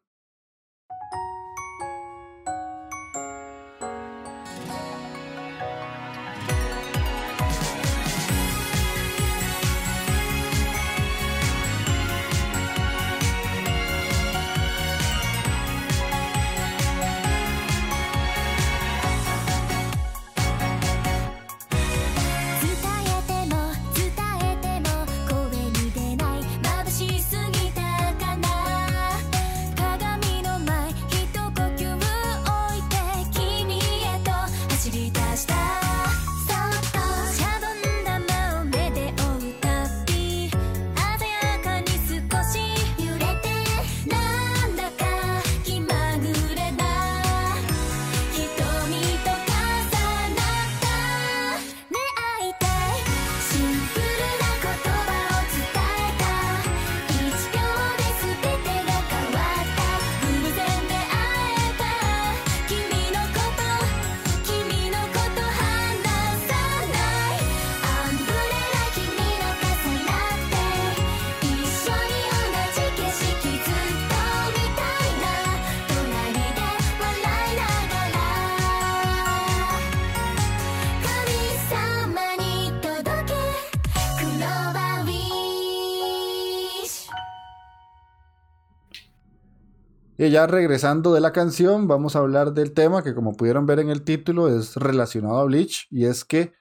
[90.29, 93.89] Ya regresando de la canción, vamos a hablar del tema que como pudieron ver en
[93.89, 96.53] el título es relacionado a Bleach y es que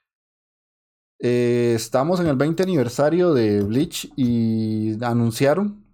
[1.18, 5.84] eh, estamos en el 20 aniversario de Bleach y anunciaron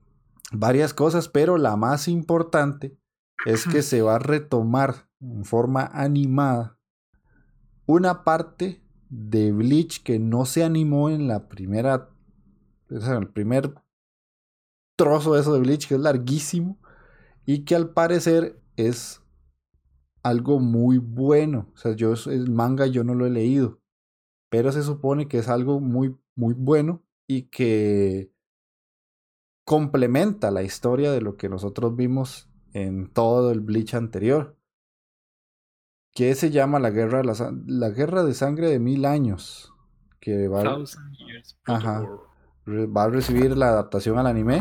[0.51, 2.99] varias cosas, pero la más importante
[3.47, 6.79] es que se va a retomar en forma animada
[7.87, 12.11] una parte de Bleach que no se animó en la primera,
[12.89, 13.73] sea, el primer
[14.97, 16.82] trozo de eso de Bleach que es larguísimo
[17.45, 19.23] y que al parecer es
[20.23, 21.69] algo muy bueno.
[21.75, 23.81] O sea, yo el manga yo no lo he leído,
[24.49, 28.33] pero se supone que es algo muy, muy bueno y que
[29.65, 34.57] complementa la historia de lo que nosotros vimos en todo el Bleach anterior.
[36.15, 37.35] Que se llama la guerra, la,
[37.67, 39.73] la guerra de sangre de mil años.
[40.21, 40.63] Que va,
[41.65, 42.07] ajá,
[42.67, 44.61] va a recibir la adaptación al anime.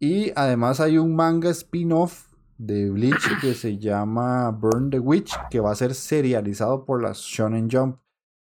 [0.00, 5.60] Y además hay un manga spin-off de Bleach que se llama Burn the Witch, que
[5.60, 7.98] va a ser serializado por la Shonen Jump.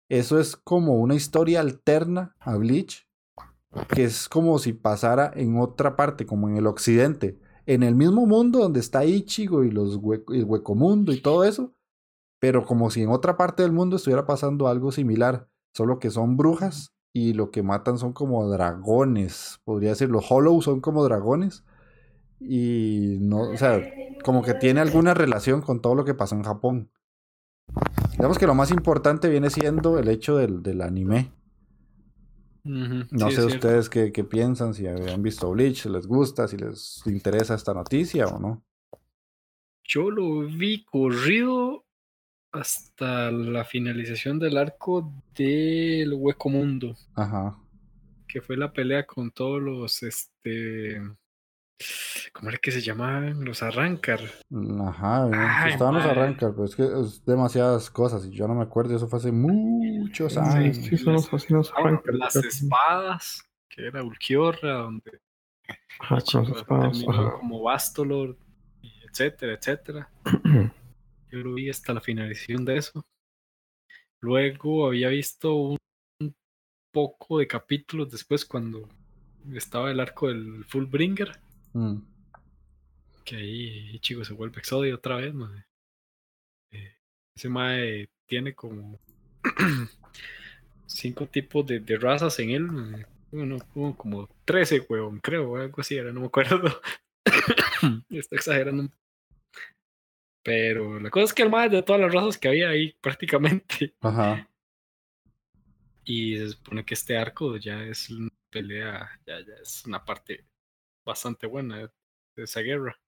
[0.09, 3.09] Eso es como una historia alterna a Bleach,
[3.89, 8.27] que es como si pasara en otra parte, como en el occidente, en el mismo
[8.27, 11.75] mundo donde está Ichigo y los el huecomundo y todo eso,
[12.41, 16.37] pero como si en otra parte del mundo estuviera pasando algo similar, solo que son
[16.37, 21.65] brujas y lo que matan son como dragones, podría decir, los Hollow son como dragones
[22.41, 23.81] y no, o sea,
[24.25, 26.91] como que tiene alguna relación con todo lo que pasó en Japón.
[28.13, 31.33] Digamos que lo más importante viene siendo el hecho del, del anime.
[32.65, 37.03] No sé ustedes qué, qué, piensan, si han visto Bleach, si les gusta, si les
[37.07, 38.63] interesa esta noticia o no.
[39.85, 41.85] Yo lo vi corrido
[42.53, 46.97] hasta la finalización del arco del Hueco Mundo.
[47.15, 47.59] Ajá.
[48.29, 51.01] Que fue la pelea con todos los este
[52.33, 53.45] ¿Cómo era que se llamaban?
[53.45, 54.21] Los Arrancar.
[54.81, 58.97] Ajá, estaban los Arrancar, pero es que es demasiadas cosas y yo no me acuerdo,
[58.97, 60.77] eso fue hace muchos años.
[60.77, 62.15] Sí, son los, Arrancar.
[62.15, 65.21] Las espadas, que era Ulquiorra, donde.
[65.99, 67.05] Ajá, con las espadas.
[67.41, 68.37] Como Bastolor,
[69.09, 70.09] etcétera, etcétera.
[71.33, 73.07] yo lo vi hasta la finalización de eso.
[74.21, 75.79] Luego había visto un
[76.93, 78.89] poco de capítulos después cuando
[79.55, 81.41] estaba el arco del Fullbringer.
[81.73, 81.97] Mm.
[83.25, 85.35] Que ahí Ichigo se vuelve Exodio otra vez,
[86.73, 86.97] eh,
[87.35, 89.01] ese mae tiene como
[90.87, 93.07] cinco tipos de, razas en él.
[93.31, 93.59] Uno,
[93.97, 96.81] como 13, huevón, creo, algo así era, no me acuerdo.
[98.11, 98.91] Estoy exagerando
[100.43, 103.95] Pero la cosa es que el mae de todas las razas que había ahí prácticamente.
[104.01, 104.49] Ajá.
[106.05, 110.45] Y se supone que este arco ya es una pelea, ya, ya es una parte
[111.05, 112.99] bastante buena de esa guerra.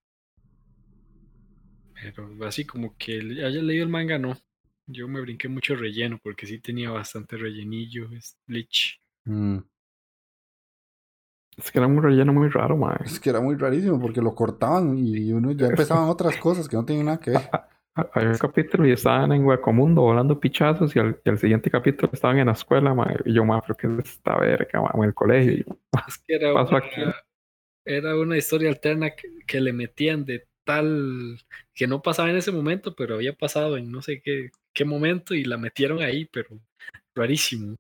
[1.94, 4.38] Pero así como que haya leído el manga, no.
[4.86, 8.08] Yo me brinqué mucho relleno porque sí tenía bastante rellenillo,
[8.46, 9.00] Bleach.
[9.24, 9.58] Mm.
[11.56, 12.98] Es que era un relleno muy raro, man.
[13.04, 16.76] Es que era muy rarísimo porque lo cortaban y uno ya empezaban otras cosas que
[16.76, 17.40] no tienen nada que ver.
[18.14, 22.46] Hay un capítulo y estaban en Huecomundo volando pichazos y al, siguiente capítulo estaban en
[22.46, 23.16] la escuela, man.
[23.24, 25.64] Y yo, man, pero que es esta verga, man, en el colegio.
[26.08, 27.02] es que era, aquí?
[27.84, 29.10] era una historia alterna
[29.46, 31.38] que, le metían de tal
[31.72, 35.34] que no pasaba en ese momento, pero había pasado en no sé qué, qué momento
[35.34, 36.58] y la metieron ahí, pero
[37.14, 37.76] rarísimo.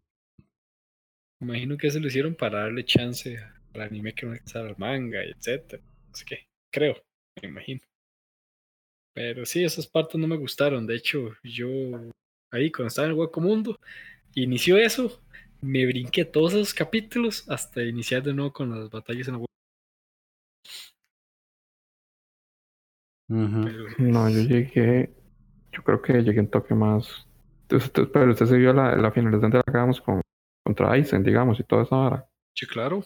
[1.40, 3.36] imagino que se lo hicieron para darle chance
[3.74, 5.82] al anime que no empezara al manga, etcétera.
[6.12, 6.96] Así que creo,
[7.42, 7.80] me imagino.
[9.12, 10.86] Pero sí, esas partes no me gustaron.
[10.86, 11.68] De hecho, yo
[12.50, 13.78] ahí cuando estaba en el Hueco Mundo,
[14.34, 15.20] inició eso,
[15.60, 19.54] me brinqué todos esos capítulos hasta iniciar de nuevo con las batallas en el Hueco
[23.98, 25.14] No, yo llegué,
[25.72, 27.26] yo creo que llegué un toque más.
[27.62, 30.20] Entonces, pero usted se vio la, la finalización de la que con,
[30.64, 32.28] contra Aizen, digamos, y toda esa hora.
[32.54, 33.02] Sí, claro.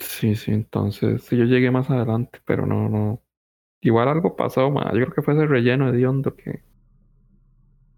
[0.00, 3.22] Sí, sí, entonces sí, yo llegué más adelante, pero no, no.
[3.82, 4.86] Igual algo pasó, más.
[4.94, 6.62] Yo creo que fue ese relleno de hondo que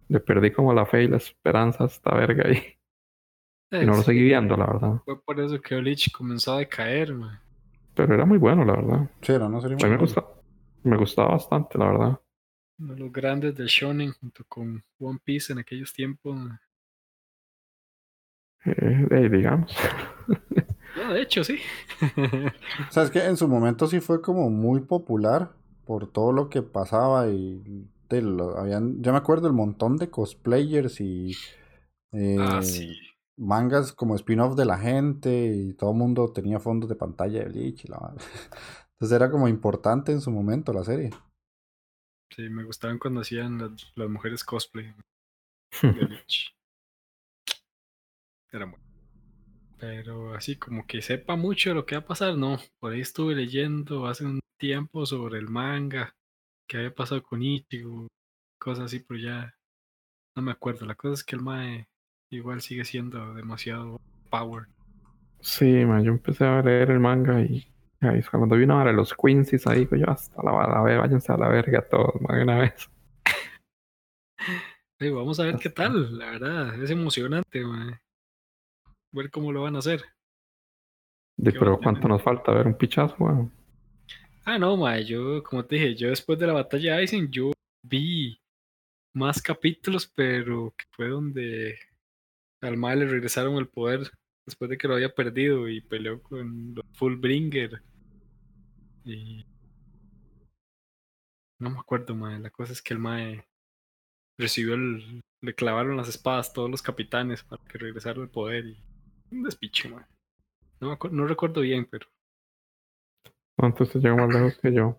[0.09, 2.62] le perdí como la fe y la esperanza a esta verga ahí.
[3.82, 5.03] y no lo seguí viendo, la verdad.
[5.05, 7.40] Fue por eso que Bleach comenzó a decaer, man.
[7.94, 9.11] Pero era muy bueno, la verdad.
[9.22, 10.24] Sí, era, no sería A mí me, gusta,
[10.82, 12.20] me gustaba bastante, la verdad.
[12.78, 16.36] Uno de los grandes del Shonen junto con One Piece en aquellos tiempos.
[18.64, 19.76] Eh, digamos.
[21.13, 21.59] De hecho, sí.
[22.89, 25.53] o sea, es que en su momento sí fue como muy popular
[25.85, 30.11] por todo lo que pasaba y de lo, habían, yo me acuerdo el montón de
[30.11, 31.33] cosplayers y
[32.13, 32.97] eh, ah, sí
[33.37, 37.47] mangas como spin-off de la gente y todo el mundo tenía fondos de pantalla de
[37.47, 37.99] Bleach y la
[38.93, 41.11] Entonces era como importante en su momento la serie.
[42.31, 44.95] Sí, me gustaban cuando hacían las, mujeres cosplay
[45.83, 46.55] de Bleach.
[48.53, 48.91] Era bueno.
[49.83, 52.57] Pero así como que sepa mucho lo que va a pasar, no.
[52.78, 56.14] Por ahí estuve leyendo hace un tiempo sobre el manga
[56.68, 58.07] que había pasado con Ichigo,
[58.61, 59.57] cosas así, pero ya
[60.37, 60.87] no me acuerdo.
[60.87, 61.89] La cosa es que el Mae
[62.30, 64.68] igual sigue siendo demasiado power.
[65.41, 67.66] Sí, man, yo empecé a leer el manga y
[68.03, 71.37] Ahí, cuando vino ahora los Quincy's ahí, pues yo hasta la, a ver, váyanse a
[71.37, 72.89] la verga todos, de una vez.
[75.01, 78.01] Sí, vamos a ver qué tal, la verdad, es emocionante, man.
[79.13, 80.03] Ver cómo lo van a hacer.
[81.37, 82.53] De, pero ¿cuánto nos falta?
[82.53, 83.53] A ver, un pichazo, weón.
[84.45, 87.53] Ah, no, mae, yo, como te dije, yo después de la batalla de Aizen, yo
[87.83, 88.39] vi
[89.15, 91.79] más capítulos, pero que fue donde
[92.61, 94.11] al mae le regresaron el poder
[94.47, 97.83] después de que lo había perdido y peleó con los Fullbringer.
[99.05, 99.45] Y
[101.59, 102.39] no me acuerdo, mae.
[102.39, 103.47] La cosa es que el mae
[104.39, 105.21] recibió el.
[105.41, 108.91] Le clavaron las espadas todos los capitanes para que regresara el poder y.
[109.33, 109.91] Un despiche.
[110.80, 112.07] No, no recuerdo bien, pero.
[113.59, 114.99] No, entonces llegó más lejos que yo.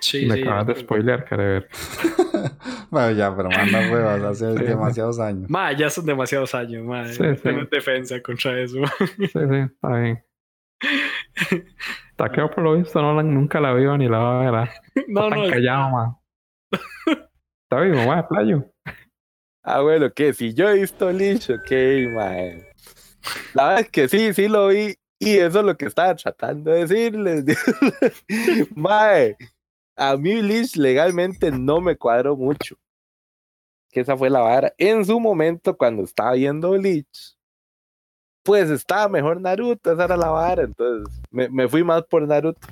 [0.00, 0.42] Sí, Me sí.
[0.42, 1.68] acabas de spoilear, ver.
[2.90, 5.50] bueno, ya, pero manda huevas, hace demasiados años.
[5.50, 7.06] Ma, ya son demasiados años, ma.
[7.08, 7.42] Sí, sí.
[7.42, 8.78] Tengo defensa contra eso.
[9.16, 10.24] Sí, sí, está bien.
[12.16, 14.54] Taqueo por lo visto no la, nunca la vio ni la va a ver.
[14.54, 14.70] ¿ah?
[15.08, 16.16] No, Está no, callado, man.
[17.64, 18.72] Está vivo, man, playo.
[19.64, 21.70] Ah, bueno, que si yo he visto Lich, ok,
[22.14, 22.67] mae.
[23.54, 24.94] La verdad es que sí, sí lo vi.
[25.20, 27.44] Y eso es lo que estaba tratando de decirles.
[28.76, 29.36] mae,
[29.96, 32.76] a mí Lich legalmente no me cuadró mucho.
[33.90, 34.72] Que esa fue la vara.
[34.78, 37.36] En su momento, cuando estaba viendo Lich,
[38.44, 40.62] pues estaba mejor Naruto, esa era la vara.
[40.62, 42.68] Entonces me, me fui más por Naruto.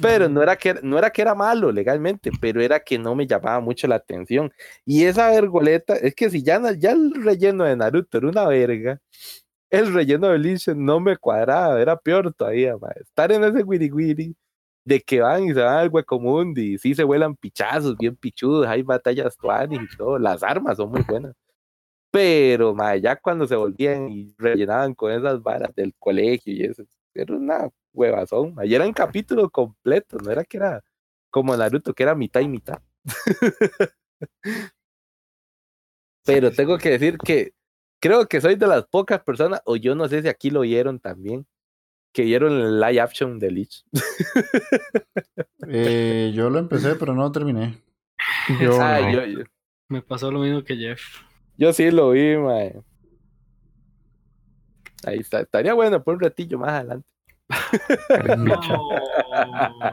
[0.00, 3.26] Pero no era, que, no era que era malo legalmente, pero era que no me
[3.26, 4.52] llamaba mucho la atención.
[4.84, 9.00] Y esa vergoleta, es que si ya, ya el relleno de Naruto era una verga,
[9.70, 12.88] el relleno de Bleach no me cuadraba, era peor todavía, ma.
[13.00, 14.36] estar en ese wiri wiri
[14.84, 18.66] de que van y se van al Huecomundi y sí se vuelan pichazos bien pichudos,
[18.66, 21.34] hay batallas tuanis y todo, las armas son muy buenas.
[22.10, 26.84] Pero ma, ya cuando se volvían y rellenaban con esas varas del colegio y eso,
[27.14, 28.54] era una huevazón.
[28.58, 30.82] Ayer eran capítulos completos, no era que era
[31.30, 32.80] como Naruto, que era mitad y mitad.
[36.24, 37.54] Pero tengo que decir que
[38.00, 40.98] creo que soy de las pocas personas, o yo no sé si aquí lo vieron
[41.00, 41.46] también,
[42.12, 43.84] que vieron el live action de Lich.
[45.68, 47.82] eh, yo lo empecé, pero no lo terminé.
[48.60, 49.10] Yo, Ah, no.
[49.12, 49.38] yo, yo,
[49.88, 51.00] Me pasó lo mismo que Jeff.
[51.56, 52.82] yo sí lo vi, mae.
[55.06, 57.08] Ahí está, estaría bueno por un ratillo más adelante.
[58.36, 58.60] No,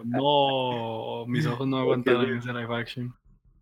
[0.04, 3.14] no, mis ojos no aguantaron ese live action.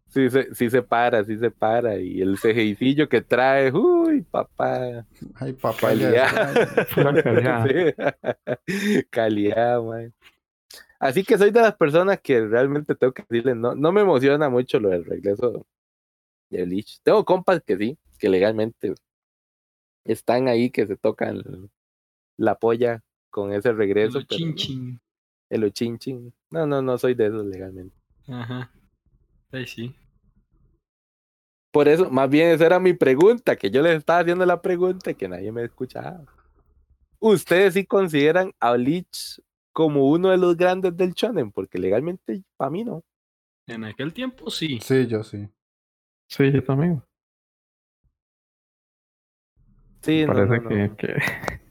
[0.08, 1.98] Sí se, sí se para, sí se para.
[1.98, 5.06] Y el CGIcillo que trae, uy, papá.
[5.36, 5.90] Ay, papá.
[5.90, 6.86] Calidad.
[6.94, 7.66] Calidad.
[8.68, 9.04] Sí.
[9.10, 10.14] Calidad, man.
[11.00, 14.50] Así que soy de las personas que realmente tengo que decirles, no, no me emociona
[14.50, 15.66] mucho lo del regreso
[16.50, 17.00] de Lich.
[17.04, 18.94] Tengo compas que sí, que legalmente
[20.06, 21.44] están ahí, que se tocan
[22.38, 23.04] la polla
[23.36, 24.20] con ese regreso.
[24.20, 25.02] El pero chin no, chin.
[25.50, 26.34] el ochinchín.
[26.52, 27.94] No, no, no soy de esos legalmente.
[28.30, 28.72] Ajá.
[29.52, 29.94] Ahí sí.
[31.70, 35.12] Por eso, más bien esa era mi pregunta, que yo les estaba haciendo la pregunta
[35.12, 36.24] y que nadie me escuchaba.
[37.20, 39.42] ¿Ustedes sí consideran a Bleach
[39.74, 41.52] como uno de los grandes del shonen?
[41.52, 43.04] Porque legalmente para mí no.
[43.68, 44.80] En aquel tiempo sí.
[44.82, 45.50] Sí, yo sí.
[46.30, 47.04] Sí, yo también.
[50.04, 50.96] Sí, no, Parece no, no.
[50.96, 51.16] que,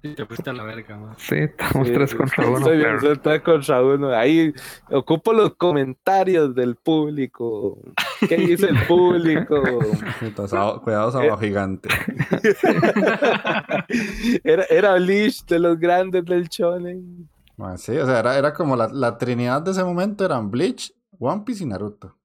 [0.00, 1.14] Te fuiste a la verga, man.
[1.18, 2.58] sí, estamos Sí, tres contra uno.
[2.58, 4.10] Estoy bien, pero- soy tres contra uno.
[4.10, 4.52] Ahí
[4.90, 7.80] ocupo los comentarios del público.
[8.28, 9.60] ¿Qué dice el público?
[10.84, 11.18] Cuidados Eh.
[11.18, 11.88] abajo, gigante.
[14.44, 17.28] era, era Bleach de los grandes del shonen.
[17.58, 20.92] Ah, sí, o sea, era, era como la, la trinidad de ese momento eran Bleach,
[21.18, 22.16] One Piece y Naruto.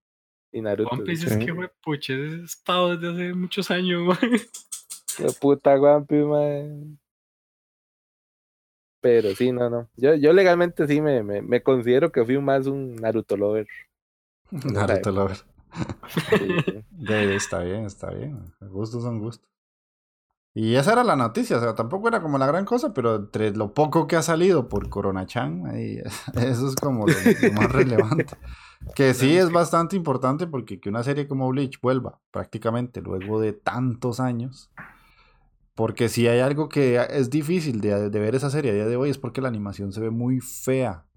[0.51, 0.91] Y Naruto.
[0.93, 1.33] One Piece sí.
[1.39, 4.17] es que fue puche, es pavo desde hace muchos años, man.
[5.17, 6.99] Qué puta One Piece, man.
[9.03, 9.89] Pero sí, no, no.
[9.97, 13.67] Yo, yo legalmente sí me, me, me considero que fui más un Naruto lover.
[14.51, 15.37] Naruto Lover.
[16.37, 16.63] Sí.
[16.91, 18.53] De- está bien, está bien.
[18.61, 19.49] Gustos son gustos.
[20.55, 23.51] Y esa era la noticia, o sea, tampoco era como la gran cosa, pero entre
[23.55, 25.97] lo poco que ha salido por Corona Chan, ahí,
[26.35, 28.27] eso es como lo, lo más relevante.
[28.95, 33.53] Que sí es bastante importante porque que una serie como Bleach vuelva prácticamente luego de
[33.53, 34.69] tantos años.
[35.75, 38.95] Porque si hay algo que es difícil de, de ver esa serie a día de
[38.95, 41.07] hoy es porque la animación se ve muy fea.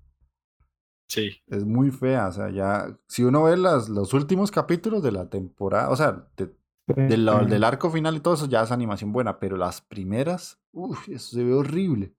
[1.09, 1.43] Sí.
[1.47, 5.29] Es muy fea, o sea, ya, si uno ve las, los últimos capítulos de la
[5.29, 6.53] temporada, o sea, de-
[6.89, 7.51] del, Sí.
[7.51, 11.37] del arco final y todo eso ya es animación buena, pero las primeras, uff, eso
[11.37, 12.15] se ve horrible.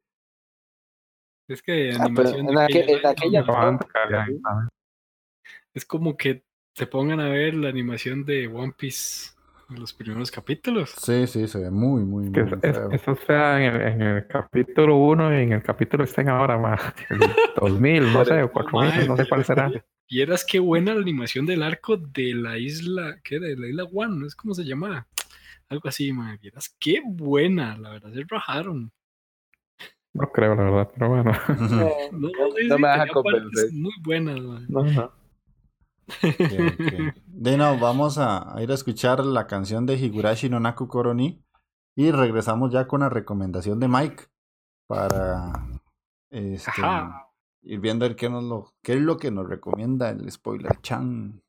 [1.49, 2.57] Es que Ah, animación en en
[3.05, 4.67] aquella ¿sabes?
[5.73, 6.43] es como que
[6.75, 9.31] se pongan a ver la animación de One Piece
[9.69, 10.91] los primeros capítulos.
[10.97, 14.27] Sí, sí, se ve muy, muy, Que muy es- eso sea en el, en el
[14.27, 16.81] capítulo 1 y en el capítulo que estén ahora, más.
[17.59, 19.71] 2000, no sé, o 4000, no sé cuál será.
[20.09, 23.39] Vieras qué buena la animación del arco de la isla, ¿qué?
[23.39, 25.05] De la isla One, ¿no es cómo se llama?
[25.69, 26.39] Algo así, man.
[26.41, 28.91] Vieras qué buena, la verdad, se rajaron.
[30.13, 31.31] No creo, la verdad, pero bueno.
[31.59, 33.69] No, no, sí, No sí, me deja tenía partes convencer.
[33.73, 34.65] Muy buenas, man.
[34.69, 35.11] No, no.
[36.07, 37.15] Ok, ok.
[37.25, 41.43] De no, vamos a, a ir a escuchar la canción de Higurashi no Naku Koroni
[41.95, 44.25] y regresamos ya con la recomendación de Mike
[44.87, 45.51] para
[46.29, 46.71] este,
[47.63, 51.41] ir viendo el nos lo, qué es lo que nos recomienda el spoiler chan.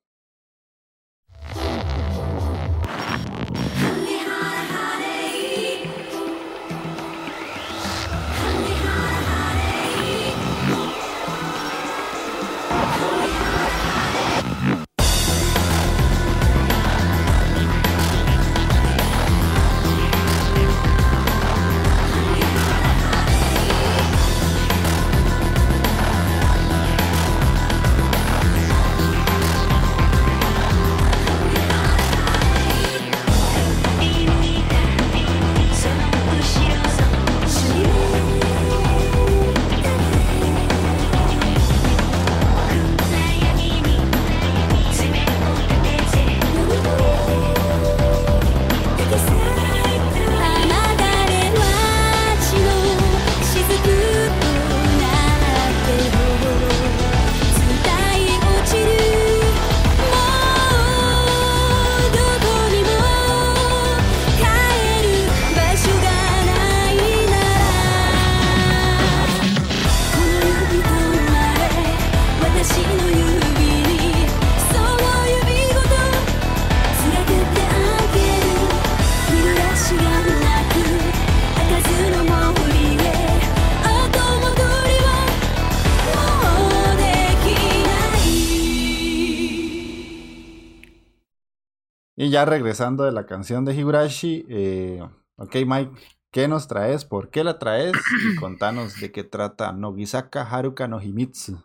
[92.39, 95.03] Ya regresando de la canción de Higurashi, eh,
[95.39, 95.91] ok Mike,
[96.31, 97.05] ¿qué nos traes?
[97.05, 97.95] ¿Por qué la traes?
[98.31, 101.61] Y contanos de qué trata Nogisaka Haruka no Himitsu.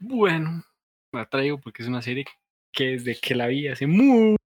[0.00, 0.64] Bueno,
[1.12, 2.24] la traigo porque es una serie
[2.72, 4.38] que desde que la vi hace muchos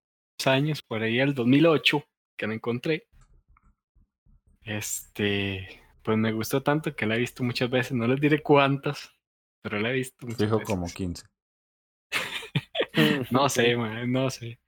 [0.45, 2.05] años, por ahí al 2008,
[2.39, 3.07] que la encontré,
[4.65, 9.15] este, pues me gustó tanto que la he visto muchas veces, no les diré cuántas,
[9.63, 10.69] pero la he visto muchas Fijo veces.
[10.69, 11.25] como 15.
[13.31, 14.61] No sé, man, no sé.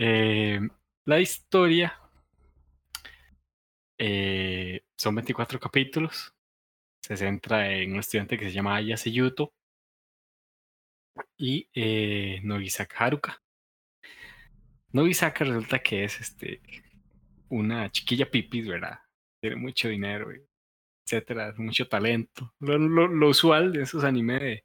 [0.00, 0.58] Eh,
[1.04, 1.96] la historia
[3.98, 6.34] eh, son 24 capítulos.
[7.02, 9.52] Se centra en un estudiante que se llama Ayase Yuto
[11.36, 13.42] y eh, Nogisaka Haruka.
[14.92, 16.60] Nogisaka resulta que es este
[17.50, 19.00] una chiquilla pipis, ¿verdad?
[19.42, 20.30] Tiene mucho dinero,
[21.06, 22.54] etcétera, mucho talento.
[22.60, 24.64] Lo, lo- lo usual de esos animes de,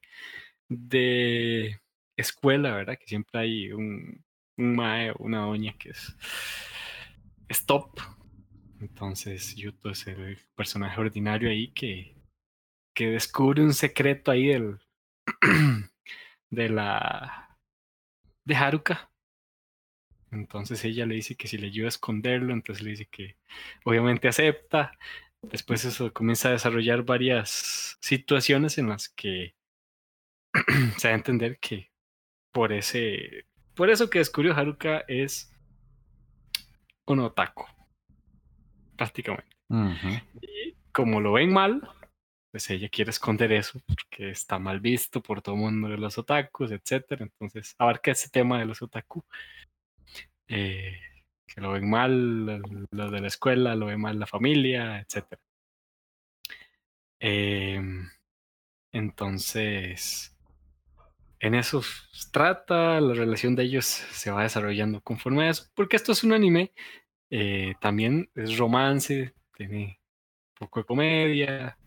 [0.70, 1.82] de
[2.18, 2.98] escuela, ¿verdad?
[3.00, 4.25] Que siempre hay un,
[4.58, 6.16] un mae una doña que es,
[7.48, 8.00] es top.
[8.80, 12.16] Entonces, Yuto es el personaje ordinario ahí que,
[12.94, 14.80] que descubre un secreto ahí del,
[16.50, 17.58] de la
[18.46, 19.12] de Haruka.
[20.32, 23.38] Entonces ella le dice que si le ayuda a esconderlo, entonces le dice que
[23.84, 24.98] obviamente acepta.
[25.42, 29.56] Después eso comienza a desarrollar varias situaciones en las que
[30.98, 31.92] se da a entender que
[32.52, 33.46] por ese
[33.76, 35.52] por eso que descubrió Haruka es
[37.06, 37.66] un otaku
[38.96, 39.56] prácticamente.
[40.42, 41.82] Y como lo ven mal
[42.52, 46.18] pues ella quiere esconder eso porque está mal visto por todo el mundo de los
[46.18, 47.24] otakus etcétera.
[47.26, 49.24] Entonces abarca ese tema de los otaku.
[50.48, 50.98] Eh,
[51.48, 55.42] que lo ven mal lo- lo de la escuela lo ven mal la familia etcétera.
[57.20, 58.10] Em,
[58.92, 60.35] entonces
[61.40, 61.82] en eso
[62.32, 66.34] trata, la relación de ellos se va desarrollando conforme a eso, porque esto es un
[66.34, 66.74] anime,
[67.30, 70.00] eh, también es romance, tiene
[70.54, 71.78] un poco de comedia,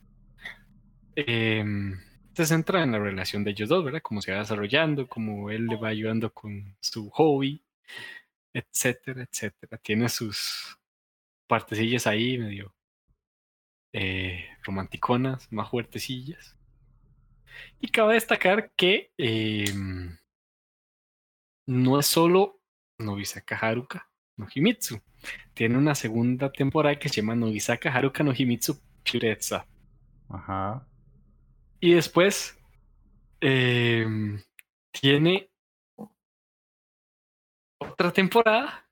[1.16, 1.98] em,
[2.34, 4.02] se centra en la relación de ellos dos, ¿verdad?
[4.02, 7.62] Cómo se va desarrollando, cómo él le va ayudando con su hobby,
[8.52, 9.78] etcétera, etcétera.
[9.78, 10.78] Tiene sus
[11.48, 12.74] partecillas ahí medio
[13.92, 16.57] eh, romanticonas, más fuertecillas.
[17.80, 20.16] Y cabe destacar que em,
[21.66, 22.60] no es solo
[22.98, 25.00] Nobisaka Haruka no Himitsu.
[25.54, 29.66] Tiene una segunda temporada que se llama Nobisaka Haruka no Himitsu Puretsa.
[30.28, 30.86] Ajá.
[31.80, 32.56] Y después
[33.40, 34.42] em,
[34.90, 35.50] tiene
[37.78, 38.88] otra temporada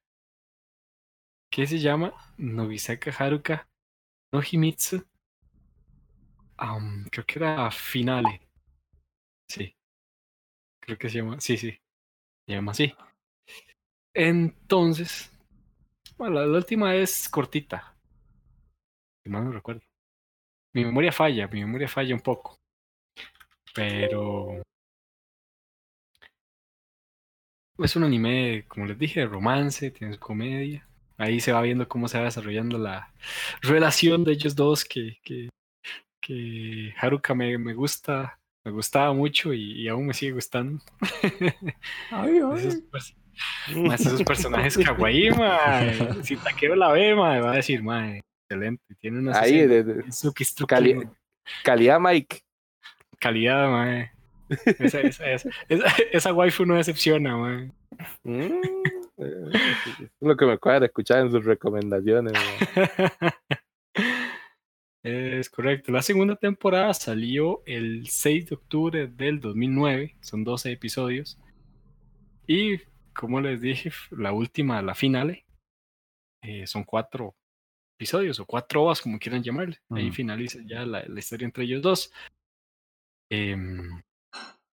[1.50, 3.68] que se llama Nobisaka Haruka
[4.32, 5.04] no Himitsu.
[7.10, 8.45] Creo que era Finale.
[9.48, 9.74] Sí.
[10.80, 11.40] Creo que se llama.
[11.40, 11.70] Sí, sí.
[12.46, 12.94] Se llama así.
[14.14, 15.30] Entonces.
[16.16, 17.94] Bueno, la, la última es cortita.
[19.22, 19.82] Si mal no recuerdo.
[20.74, 22.58] Mi memoria falla, mi memoria falla un poco.
[23.74, 24.62] Pero.
[27.78, 30.86] Es un anime, como les dije, de romance, tiene su comedia.
[31.18, 33.12] Ahí se va viendo cómo se va desarrollando la
[33.62, 35.48] relación de ellos dos, que, que,
[36.20, 40.82] que Haruka me, me gusta, me gustaba mucho y, y aún me sigue gustando.
[42.10, 42.40] Ay,
[43.76, 46.24] más esos personajes kawaii, mae.
[46.24, 48.82] Si Takeo la ve, mae, va a decir, mae, excelente.
[49.00, 51.08] Tiene una Ahí, de, de- Suki Cali- mae.
[51.62, 52.40] calidad Mike.
[53.20, 54.10] calidad, mae.
[54.80, 55.50] Esa, esa, esa,
[56.12, 57.70] esa, waifu no decepciona, mae.
[58.24, 58.62] Mm,
[59.18, 59.50] eh,
[60.00, 62.32] es lo que me cuadra escuchar en sus recomendaciones.
[62.32, 63.30] man.
[65.08, 65.92] Es correcto.
[65.92, 70.16] La segunda temporada salió el 6 de octubre del 2009.
[70.20, 71.38] Son 12 episodios.
[72.48, 72.78] Y
[73.14, 75.44] como les dije, la última, la final,
[76.42, 77.36] eh, son cuatro
[77.96, 79.78] episodios o cuatro ovas, como quieran llamarle.
[79.90, 80.14] Ahí Ujú.
[80.14, 82.12] finaliza ya la, la historia entre ellos dos.
[83.30, 84.02] Em,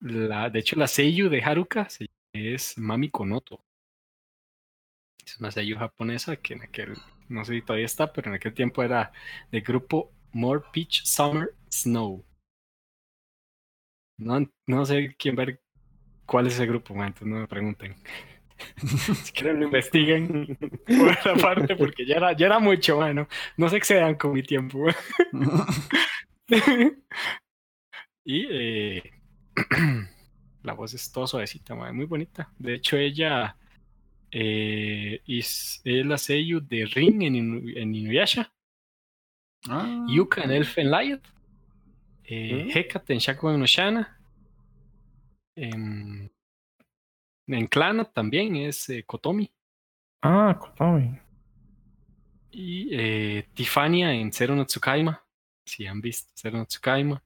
[0.01, 1.89] la, de hecho, la seiyuu de Haruka
[2.33, 3.63] es Mami Konoto.
[5.27, 6.95] Es una seiyuu japonesa que en aquel,
[7.29, 9.13] no sé si todavía está, pero en aquel tiempo era
[9.51, 12.25] del grupo More Peach Summer Snow.
[14.19, 15.61] No, no sé quién ver
[16.27, 17.97] cuál es ese grupo, entonces no me pregunten.
[19.25, 20.57] si quieren lo investiguen
[20.87, 23.29] por esa parte, porque ya era, ya era mucho, bueno.
[23.57, 24.87] No se excedan con mi tiempo.
[28.25, 29.03] y eh,
[30.63, 32.53] la voz es todo suavecita, muy bonita.
[32.59, 33.57] De hecho, ella
[34.31, 37.37] eh, es, la seiyuu de Ring en,
[37.77, 38.53] en Inuyasha,
[39.69, 41.21] Ah, Yuka en Elfen Lion,
[42.25, 42.71] eh, ¿Mm?
[42.77, 44.19] Hecate en Shakugan no Shana,
[45.55, 46.31] en,
[47.47, 49.51] en Clana también es eh, Kotomi,
[50.23, 51.19] Ah, Kotomi.
[52.51, 55.23] y eh, Tifania en Zero no Tsukaima,
[55.65, 57.23] si han visto Zero no Tsukaima,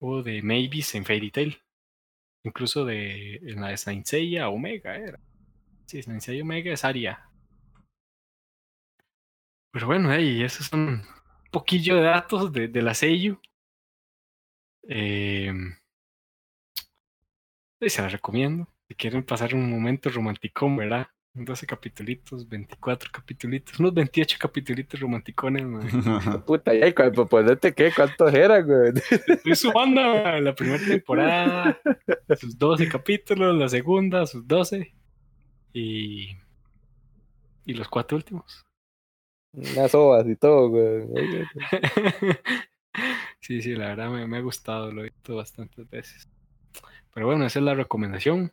[0.00, 1.56] o de Mavis en Fairy Tail,
[2.44, 5.20] incluso de en la de Saint Seiya Omega era.
[5.86, 7.28] Sí, Saint Seiya Omega es Aria.
[9.72, 11.02] Pero bueno, ahí esos son un
[11.50, 13.38] poquillo de datos de, de la Seiyu.
[14.88, 15.52] Eh,
[17.80, 18.68] y se la recomiendo.
[18.88, 21.06] Si quieren pasar un momento romanticón, ¿verdad?
[21.34, 25.88] 12 capitulitos, 24 capitulitos, unos 28 capitulitos romanticones, mae.
[26.46, 28.92] Puta, ya, cu- pues qué, ¿cuántos eran, güey?
[29.26, 31.80] Estoy sumando la primera temporada,
[32.38, 34.94] sus 12 capítulos, la segunda, sus 12,
[35.72, 36.36] y,
[37.64, 38.62] y los cuatro últimos.
[39.52, 41.06] Unas ovas y todo, güey.
[43.40, 46.28] sí, sí, la verdad me, me ha gustado, lo he visto bastantes veces.
[47.14, 48.52] Pero bueno, esa es la recomendación.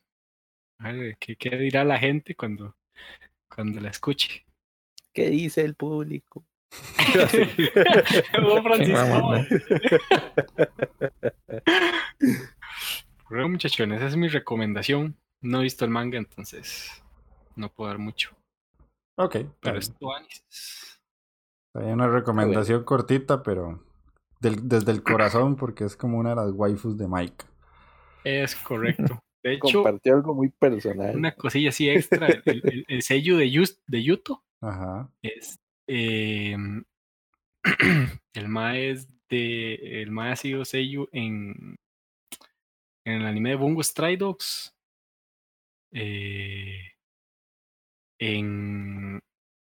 [0.80, 2.76] A ver, ¿qué, qué dirá la gente cuando,
[3.54, 4.46] cuando la escuche?
[5.14, 6.46] ¿Qué dice el público?
[13.30, 15.16] Bueno, muchachones, esa es mi recomendación.
[15.42, 17.04] No he visto el manga, entonces
[17.56, 18.36] no puedo dar mucho.
[19.24, 21.02] Ok, Pero Anis.
[21.76, 23.84] Hay una recomendación cortita, pero
[24.40, 27.46] del- desde el corazón, porque es como una de las waifus de Mike.
[28.24, 29.22] Es correcto.
[29.44, 31.16] De hecho, Compartió algo muy personal.
[31.16, 35.10] una cosilla así extra, el, el- el sello de, Yus- de Yuto Ajá.
[35.22, 36.58] es eh,
[38.34, 41.78] el mae es de el mae ha sido sello en
[43.06, 44.76] en el anime de Bungo Stray Dogs
[45.94, 46.82] eh,
[48.20, 49.20] en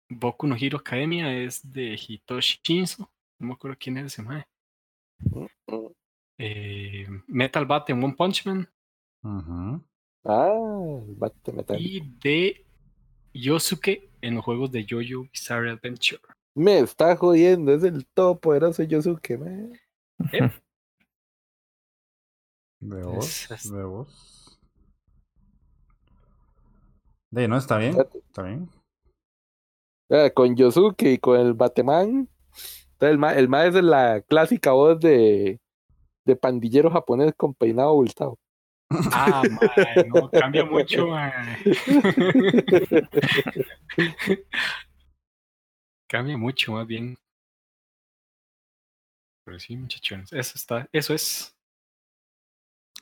[0.08, 4.44] Boku no Hero Academia es de Hitoshi Shinzo no me acuerdo quién es ese mae
[6.38, 8.68] eh, Metal Bat en One Punch Man.
[10.24, 10.52] Ah,
[11.06, 11.80] el bate metal.
[11.80, 12.66] y de
[13.32, 16.20] Yosuke en los juegos de Jojo Bizarre Adventure
[16.54, 19.72] Me está jodiendo, es el todopoderoso Yosuke, man.
[22.80, 24.35] De vos, Es- de vos.
[27.30, 27.96] De no, está bien,
[28.28, 28.68] está bien.
[30.34, 32.28] Con Yosuke y con el Bateman.
[32.92, 35.58] Entonces, el ma, el ma es la clásica voz de,
[36.24, 38.38] de pandillero japonés con peinado abultado.
[39.12, 41.08] Ah, mae, no, cambia mucho,
[46.08, 47.18] cambia mucho, más bien.
[49.44, 51.55] Pero sí, muchachones, eso está, eso es.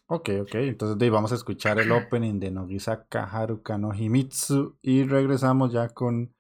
[0.07, 0.55] Ok, ok.
[0.57, 5.73] Entonces de ahí vamos a escuchar el opening de Nogisaka Haruka no Himitsu y regresamos
[5.73, 6.35] ya con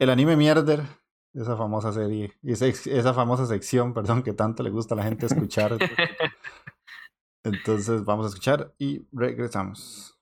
[0.00, 0.82] el anime Mierder,
[1.32, 5.04] esa famosa serie, y esa, esa famosa sección, perdón, que tanto le gusta a la
[5.04, 5.78] gente escuchar.
[7.44, 10.18] Entonces vamos a escuchar y regresamos.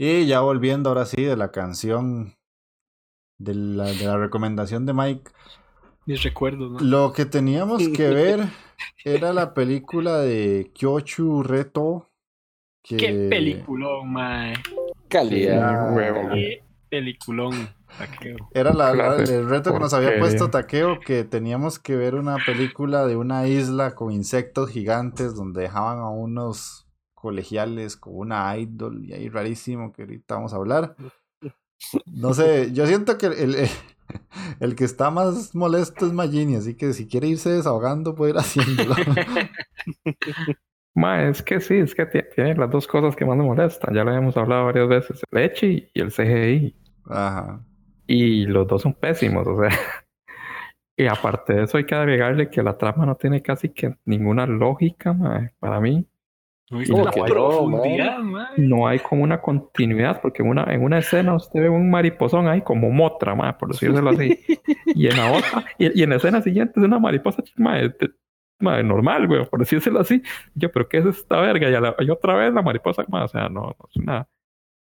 [0.00, 2.36] Y ya volviendo ahora sí de la canción,
[3.36, 5.28] de la, de la recomendación de Mike,
[6.06, 6.78] Mis recuerdos, ¿no?
[6.78, 8.44] lo que teníamos que ver
[9.04, 12.08] era la película de Kyochu Reto.
[12.80, 14.54] Que Qué peliculón, mae.
[15.08, 15.92] Calidad.
[15.92, 16.30] Huevo.
[16.32, 17.68] Qué peliculón.
[17.98, 18.36] Taqueo.
[18.54, 23.04] Era la, el reto que nos había puesto Takeo, que teníamos que ver una película
[23.04, 26.87] de una isla con insectos gigantes donde dejaban a unos
[27.20, 30.96] colegiales con una idol y ahí rarísimo que ahorita vamos a hablar.
[32.06, 33.56] No sé, yo siento que el,
[34.60, 38.38] el, que está más molesto es Magini, así que si quiere irse desahogando puede ir
[38.38, 38.94] haciéndolo.
[40.94, 43.94] Ma, es que sí, es que ti- tiene las dos cosas que más me molestan.
[43.94, 46.76] Ya lo hemos hablado varias veces, el Echi y el CGI.
[47.06, 47.60] Ajá.
[48.06, 49.70] Y los dos son pésimos, o sea.
[50.96, 54.46] Y aparte de eso hay que agregarle que la trama no tiene casi que ninguna
[54.46, 56.06] lógica, ma, para mí.
[56.70, 57.20] Uy, ¿Cómo la que
[58.58, 62.46] no, hay como una continuidad, porque en una, en una escena usted ve un mariposón
[62.46, 64.38] ahí como motra, ma, por decirlo así.
[64.86, 68.10] Y en la otra, y, y en la escena siguiente es una mariposa ma, de-
[68.60, 70.22] ma, normal, güey, por decírselo así.
[70.54, 71.70] Yo, pero ¿qué es esta verga?
[71.70, 74.28] Y, a la- y otra vez la mariposa, ma, o sea, no, no es una...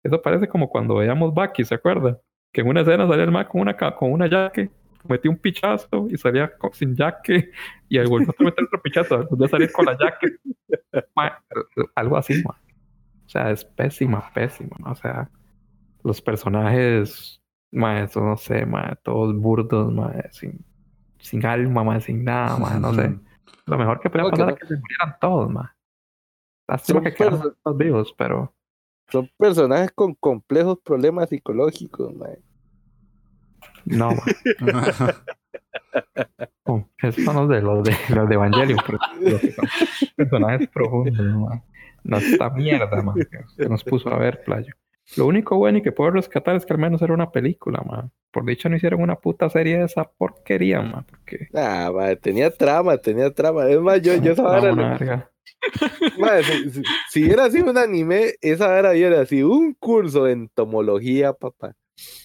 [0.04, 2.20] Eso parece como cuando veíamos Bucky, ¿se acuerda?
[2.52, 4.70] Que en una escena salía el ma con una, con una jaque,
[5.08, 7.50] metía un pichazo y salía sin jaque,
[7.88, 10.36] y el volvió a meter otro pichazo, volvió a salir con la jaque.
[11.14, 11.42] Ma,
[11.94, 12.60] algo así, ma.
[13.26, 14.92] O sea, es pésima, pésima, ¿no?
[14.92, 15.30] O sea,
[16.02, 17.40] los personajes,
[17.72, 20.64] ma, eso no sé, ma, todos burdos, ma, sin,
[21.18, 23.18] sin alma, ma, sin nada, ma, no sé.
[23.66, 25.74] Lo mejor que podía pasar es que se murieran todos, ma.
[26.68, 28.54] Lástima que quedaron perso- todos vivos, pero
[29.10, 32.38] Son personajes con complejos problemas psicológicos, mae.
[33.86, 34.10] No.
[36.66, 39.40] Oh, esos son los de los de los de Evangelion, pero los
[40.16, 41.60] personajes profundos.
[42.02, 44.72] No esta mierda, ma, que que nos puso a ver, playo.
[45.16, 48.08] Lo único bueno y que puedo rescatar es que al menos era una película, ma.
[48.32, 52.50] Por dicho no hicieron una puta serie de esa porquería, ma, porque Ah, mae, tenía
[52.50, 53.68] trama, tenía trama.
[53.68, 55.30] Es más, yo, yo esa no, le- verga.
[56.18, 60.32] mae, si, si- si hubiera sido un anime, esa vara hubiera sido un curso de
[60.32, 61.74] entomología, papá.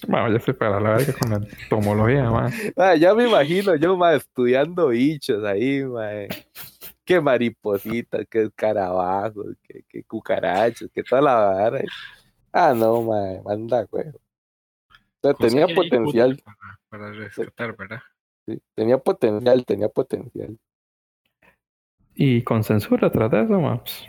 [0.08, 2.50] Bueno, yo estoy para la verga con la tomología, ma.
[2.76, 6.28] Ah, ya me imagino yo, mae, estudiando bichos ahí, mae.
[7.04, 11.82] Qué maripositas, qué escarabajos, qué, qué cucarachas, qué toda la vara.
[12.52, 14.08] Ah, no, mae, manda, güey.
[14.08, 14.12] O
[15.22, 18.00] sea, tenía potencial, Para, para rescatar, ¿verdad?
[18.46, 20.58] sí, tenía potencial, tenía potencial.
[22.14, 23.78] Y con censura tras de eso, ma.
[23.78, 24.08] pues,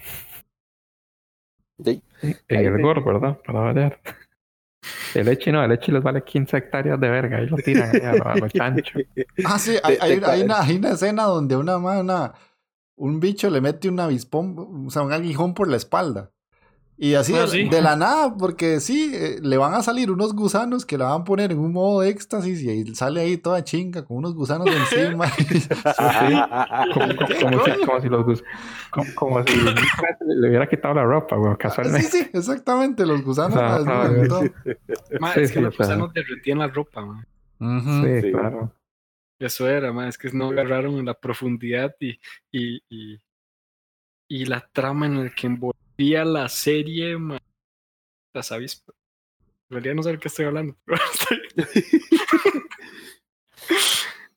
[1.84, 2.02] Sí.
[2.48, 3.40] En el gore, ¿verdad?
[3.46, 4.00] Para variar.
[5.14, 7.38] El Echi no, el Echi les vale 15 hectáreas de verga.
[7.38, 8.99] Ahí lo tiran ahí a lo, a lo chancho.
[9.45, 12.34] Ah, sí, hay, hay hay una, hay una escena donde una, una-
[12.95, 16.32] un bicho le mete un avispón, o sea, un aguijón por la espalda.
[17.03, 17.68] Y así Ah, de, sí.
[17.68, 21.22] de la nada, porque sí, eh, le van a salir unos gusanos que la van
[21.22, 24.36] a poner en un modo de éxtasis y ahí sale ahí toda chinga con unos
[24.36, 25.26] gusanos encima.
[26.94, 28.44] Como, como- ¿Qué como si, como si los
[29.15, 29.53] como, si
[30.28, 32.07] le hubiera quitado la ropa, güey, sí, casualmente.
[32.07, 34.41] sí, exactamente, los gusanos Ah, ah, todo.
[34.41, 37.26] Sí, es que sí, los gusanos derretían la ropa, ma.
[37.60, 38.06] Ujú.
[38.06, 38.32] Sí, Sí.
[38.32, 38.72] claro.
[39.40, 42.11] Eso era, ma, es que no agarraron la profundidad y,
[42.52, 43.19] y, y,
[44.28, 45.48] y la trama en la que
[46.10, 47.38] la serie, ma.
[48.34, 48.84] La sabéis.
[49.69, 50.76] En realidad no sé de qué estoy hablando.
[50.86, 51.41] Pero, estoy-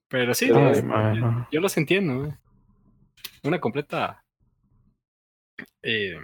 [0.09, 1.49] Pero sí, Ay, es- mano.
[1.51, 2.15] yo los entiendo.
[2.29, 2.41] ma.
[3.43, 4.25] Una completa
[5.83, 6.15] eh,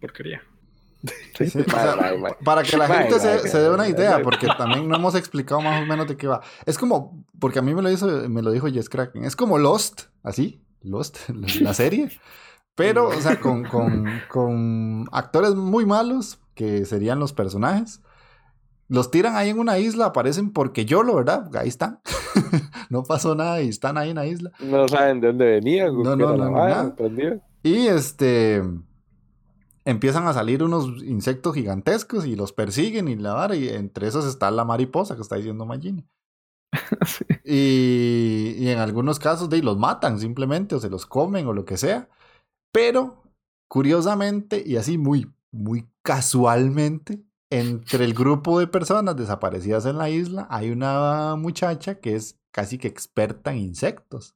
[0.00, 0.42] porquería.
[1.36, 2.34] Sí, Sí, o sea, Mae, mae, mae.
[2.44, 5.86] Para que la gente se, dé una idea, porque también no hemos explicado más o
[5.86, 6.40] menos de qué va.
[6.64, 9.58] Es como, porque a mí me lo hizo, me lo dijo Jess Kraken, es como
[9.58, 11.18] Lost, así, Lost,
[11.60, 12.08] la serie,
[12.74, 18.00] pero, o sea, con, con, con actores muy malos, que serían los personajes.
[18.88, 21.50] Los tiran ahí en una isla, aparecen porque yo lo, ¿verdad?
[21.56, 22.00] Ahí están.
[22.90, 24.52] no pasó nada y están ahí en la isla.
[24.60, 25.94] No saben de dónde venían.
[26.02, 26.94] No, no, no, nada.
[27.62, 28.62] Y este
[29.86, 34.24] empiezan a salir unos insectos gigantescos y los persiguen y la vara, y entre esos
[34.24, 36.06] está la mariposa que está diciendo Magini.
[37.06, 37.24] sí.
[37.44, 41.64] Y, y en algunos casos de los matan simplemente o se los comen o lo
[41.64, 42.08] que sea.
[42.74, 43.22] Pero
[43.68, 50.48] curiosamente y así muy, muy casualmente, entre el grupo de personas desaparecidas en la isla
[50.50, 54.34] hay una muchacha que es casi que experta en insectos.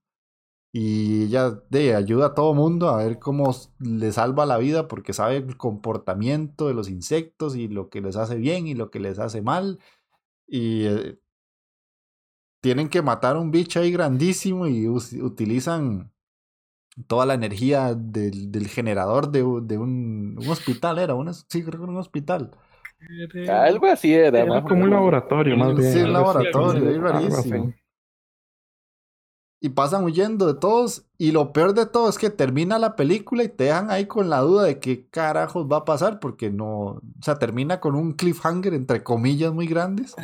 [0.73, 5.13] Y ella de, ayuda a todo mundo a ver cómo le salva la vida porque
[5.13, 9.01] sabe el comportamiento de los insectos y lo que les hace bien y lo que
[9.01, 9.81] les hace mal.
[10.47, 11.19] Y eh,
[12.63, 16.13] tienen que matar un bicho ahí grandísimo y utilizan
[17.07, 21.79] toda la energía del, del generador de, de un, un hospital, era un, sí, creo
[21.79, 22.51] que era un hospital.
[23.49, 24.41] Algo así era.
[24.41, 25.93] Era más como un laboratorio, más bien.
[25.93, 26.99] Sí, un laboratorio, así.
[26.99, 27.75] rarísimo.
[29.61, 31.05] Y pasan huyendo de todos.
[31.19, 34.31] Y lo peor de todo es que termina la película y te dejan ahí con
[34.31, 36.21] la duda de qué carajos va a pasar.
[36.21, 36.69] Porque no.
[36.69, 40.15] O sea, termina con un cliffhanger entre comillas muy grandes.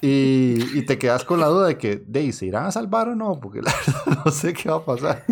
[0.00, 3.16] Y, y te quedas con la duda de que, de, ¿se irán a salvar o
[3.16, 3.40] no?
[3.40, 3.72] Porque la
[4.06, 5.24] verdad no sé qué va a pasar.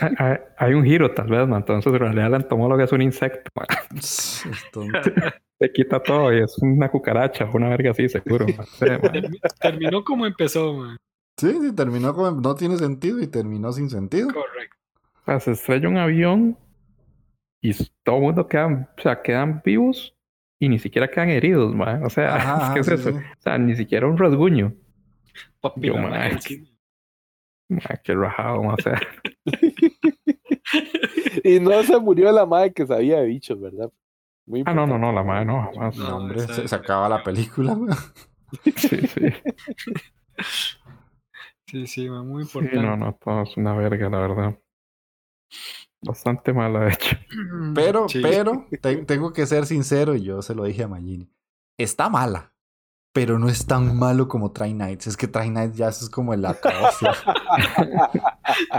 [0.00, 1.58] Hay- Hay, hay un giro, tal vez, man.
[1.60, 3.66] Entonces, en realidad, el entomólogo es un insecto, man.
[3.96, 4.42] Es
[4.72, 4.98] tonto.
[5.58, 8.46] Te quita todo y es una cucaracha, una verga así, seguro.
[8.56, 8.66] man.
[8.78, 9.22] Sí, man.
[9.60, 10.96] Terminó como empezó, ma.
[11.36, 12.30] Sí, sí, terminó como.
[12.40, 14.28] No tiene sentido y terminó sin sentido.
[14.28, 14.76] Correcto.
[15.22, 16.58] O sea, se estrella un avión
[17.60, 20.14] y todo el mundo quedan, o sea, quedan vivos
[20.58, 22.04] y ni siquiera quedan heridos, man.
[22.04, 23.10] O sea, Ajá, ¿qué es sí, eso?
[23.10, 23.16] sí.
[23.16, 24.74] O sea, ni siquiera un rasguño.
[25.60, 25.96] Papi, Yo.
[25.96, 26.38] Man,
[28.04, 28.76] qué rajado, man.
[28.78, 29.00] O sea,
[31.44, 33.90] Y no se murió la madre que sabía de bichos, ¿verdad?
[34.46, 35.96] Muy ah, no, no, no, la madre no, jamás.
[35.96, 37.96] No, hombre, se, se acaba la película, weón.
[38.76, 39.32] Sí, sí.
[41.74, 42.86] Sí, sí, muy Sí, importante.
[42.86, 44.58] no, no, todo es una verga, la verdad.
[46.02, 47.16] Bastante mala, de hecho.
[47.74, 48.20] Pero, Sí.
[48.22, 51.28] pero, te- tengo que ser sincero, y yo se lo dije a Magini.
[51.76, 52.08] Está
[53.12, 55.08] pero no es tan malo como Try Nights.
[55.08, 57.06] Es que Try Nights ya es como el acabose.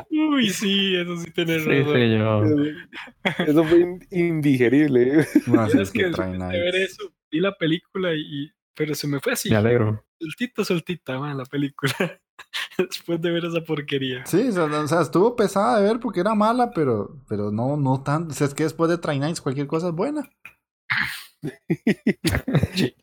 [0.09, 1.95] Uy, sí, eso sí tenés Sí, razón.
[1.95, 3.43] sí, yo.
[3.45, 5.25] Eso fue in- indigerible.
[5.47, 6.91] No, sí, Es es que que después Try de ver Nights.
[6.93, 10.05] eso, vi la película y, y- pero se me fue así, Me alegro.
[10.19, 11.93] soltita, soltita, man, la película.
[12.77, 14.25] Después de ver esa porquería.
[14.25, 17.77] Sí, o sea, o sea, estuvo pesada de ver porque era mala, pero, pero no,
[17.77, 18.31] no tanto.
[18.31, 20.29] O sea, es que después de Try Nights cualquier cosa es buena.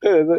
[0.01, 0.35] Eso,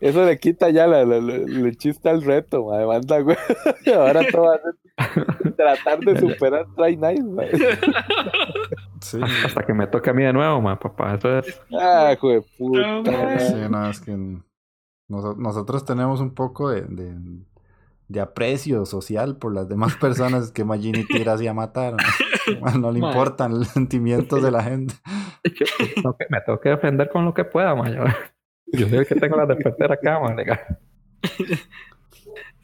[0.00, 2.86] eso le quita ya la, la- la- el chiste al reto, madre.
[2.86, 3.36] Manda, güey.
[3.96, 7.78] Ahora todo va a ser tratar de superar Try madre.
[9.00, 9.18] Sí.
[9.44, 11.14] Hasta que me toque a mí de nuevo, ma, papá.
[11.14, 11.60] Eso es.
[11.78, 12.14] Ah,
[12.58, 13.02] puta.
[13.02, 13.38] No.
[13.40, 14.12] Sí, no, es que
[15.08, 17.14] noso- nosotros tenemos un poco de, de,
[18.08, 21.94] de aprecio social por las demás personas que Magini tira así a matar.
[21.94, 24.94] No, No le importan los sentimientos de la gente.
[25.44, 27.88] Yo me tengo que defender con lo que pueda, ma.
[27.88, 28.04] Yo,
[28.72, 30.34] yo soy el que tengo las de perder acá, ma.
[30.34, 30.60] legal.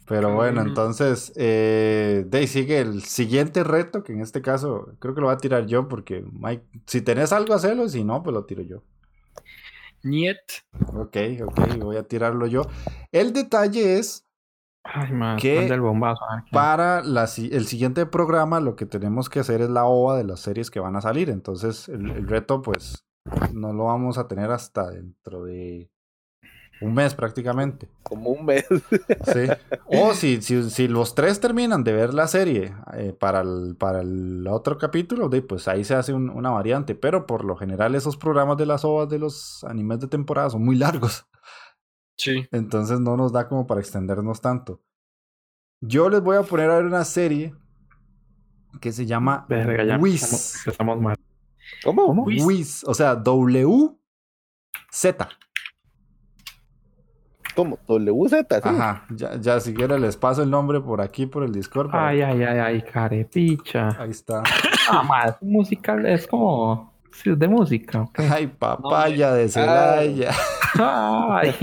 [0.07, 5.15] Pero bueno, entonces, eh, de ahí sigue el siguiente reto, que en este caso creo
[5.15, 8.21] que lo voy a tirar yo, porque Mike, si tenés algo, hacelo, y si no,
[8.21, 8.83] pues lo tiro yo.
[10.03, 10.37] Niet.
[10.93, 12.63] Ok, ok, voy a tirarlo yo.
[13.13, 14.27] El detalle es,
[14.83, 15.59] Ay, qué-
[16.51, 20.41] para la el siguiente programa, lo que tenemos que hacer es la OVA de las
[20.41, 21.29] series que van a salir.
[21.29, 23.05] Entonces, el, el reto, pues,
[23.53, 25.89] no lo vamos a tener hasta dentro de
[26.81, 27.87] un mes prácticamente.
[28.03, 28.65] Como un mes.
[28.69, 29.47] Sí.
[29.85, 34.01] O si, si, si los tres terminan de ver la serie eh, para, el, para
[34.01, 36.93] el otro capítulo, de, pues ahí se hace un- una variante.
[36.95, 40.65] Pero por lo general esos programas de las ovas de los animes de temporada son
[40.65, 41.25] muy largos.
[42.15, 42.47] Sí.
[42.51, 44.81] Entonces no nos da como para extendernos tanto.
[45.81, 47.53] Yo les voy a poner a ver una serie
[48.79, 50.65] que se llama Verga, Wiz.
[50.79, 51.17] mal.
[51.83, 52.07] ¿Cómo?
[52.07, 52.23] ¿Cómo?
[52.23, 52.43] Wiz.
[52.45, 53.89] Wiz, o sea, W
[54.91, 55.27] Z.
[57.55, 57.77] ¿Cómo?
[57.87, 58.59] WZ, sí.
[58.63, 61.91] Ajá, ya, ya si quiere les paso el nombre por aquí, por el Discord.
[61.91, 63.89] para- Ay, ay, ay, ay, carepicha.
[64.01, 64.41] Ahí está.
[64.89, 66.93] Ah, ma, es musical, es como.
[67.11, 68.09] Sí, es de música.
[68.15, 70.31] Ay, papaya de Celaya.
[70.79, 71.53] Ay,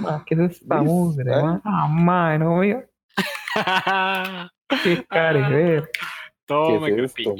[0.00, 1.60] ma, ¿qué es esta mugre, ma?
[1.64, 2.84] Ah, ma, no veo.
[4.82, 5.90] Qué care, ver.
[6.46, 7.34] Toma, ¿Qué que es esto.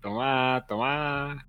[0.00, 1.46] Toma, toma.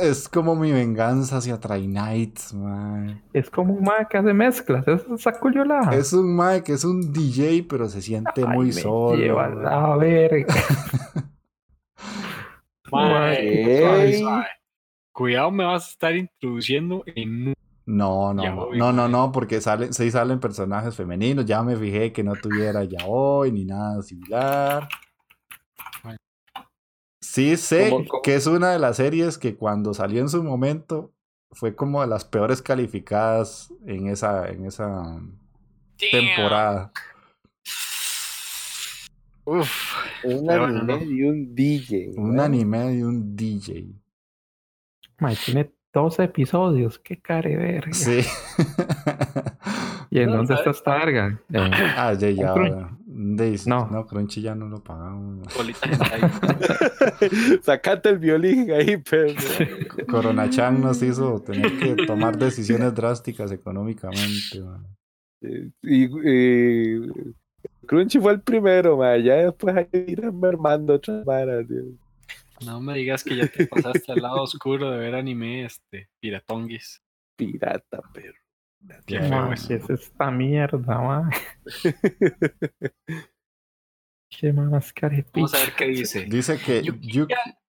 [0.00, 3.22] Es como mi venganza hacia Try Nights, man.
[3.32, 4.86] Es como un ma que hace mezclas.
[4.88, 5.94] Es saculiolada.
[5.94, 9.16] Es un mae que es un DJ, pero se siente Ay, muy me solo.
[9.16, 9.62] Lleva man.
[9.62, 10.54] la verga.
[12.92, 13.78] Ma, Ey.
[13.80, 14.46] suave, suave.
[15.14, 17.54] Cuidado, me vas a estar introduciendo en.
[17.86, 21.44] No, no, no, no, no, porque salen, sí salen personajes femeninos.
[21.44, 24.88] Ya me fijé que no tuviera ya hoy ni nada similar.
[27.20, 28.22] Sí sé ¿Cómo- cómo?
[28.22, 31.12] que es una de las series que cuando salió en su momento
[31.52, 35.20] fue como de las peores calificadas en esa, en esa
[36.10, 36.90] temporada.
[39.44, 39.94] Uf.
[40.24, 41.02] Un anime no.
[41.04, 42.12] y un DJ.
[42.16, 43.94] Un anime y un DJ.
[45.18, 46.98] Ma, tiene 12 episodios.
[46.98, 47.92] Qué care, verga.
[47.92, 48.20] Sí.
[50.10, 50.78] ¿Y en No, dónde está ¿sabes?
[50.78, 51.40] esta verga?
[51.52, 52.30] Eh, ah, ya,
[53.66, 53.88] No.
[53.90, 55.46] no, Crunchy ya no lo pagamos.
[57.62, 59.34] Sacate el violín ahí, pero.
[60.08, 64.60] Corona Chan nos hizo tener que tomar decisiones drásticas económicamente.
[64.60, 64.86] man.
[65.82, 67.12] Y, y-
[67.86, 69.16] Crunchy fue el primero, ma.
[69.18, 71.82] Ya después ahí irán mermando otras varas, tío.
[72.64, 77.02] No me digas que ya te pasaste al lado oscuro de ver anime, este, piratonguis.
[77.36, 78.38] Pirata, perro.
[79.06, 79.68] Qué Ya, feo ma, eso.
[79.68, 81.30] ¿qué es esta mierda, ma?
[84.40, 84.92] Qué más
[85.32, 86.24] Vamos a ver qué dice.
[86.24, 86.82] Dice que.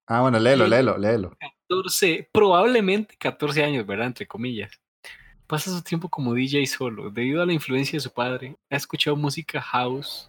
[0.06, 1.36] Ah, bueno, léelo, léelo, léelo.
[1.68, 4.08] 14, probablemente 14 años, ¿verdad?
[4.08, 4.72] Entre comillas.
[5.46, 7.10] Pasa su tiempo como DJ solo.
[7.10, 10.28] Debido a la influencia de su padre, ha escuchado música house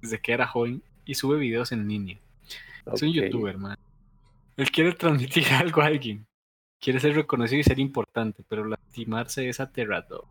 [0.00, 2.18] desde que era joven y sube videos en línea.
[2.92, 3.76] Es un youtuber, man.
[4.56, 6.26] Él quiere transmitir algo a alguien.
[6.80, 10.26] Quiere ser reconocido y ser importante, pero lastimarse es aterrador.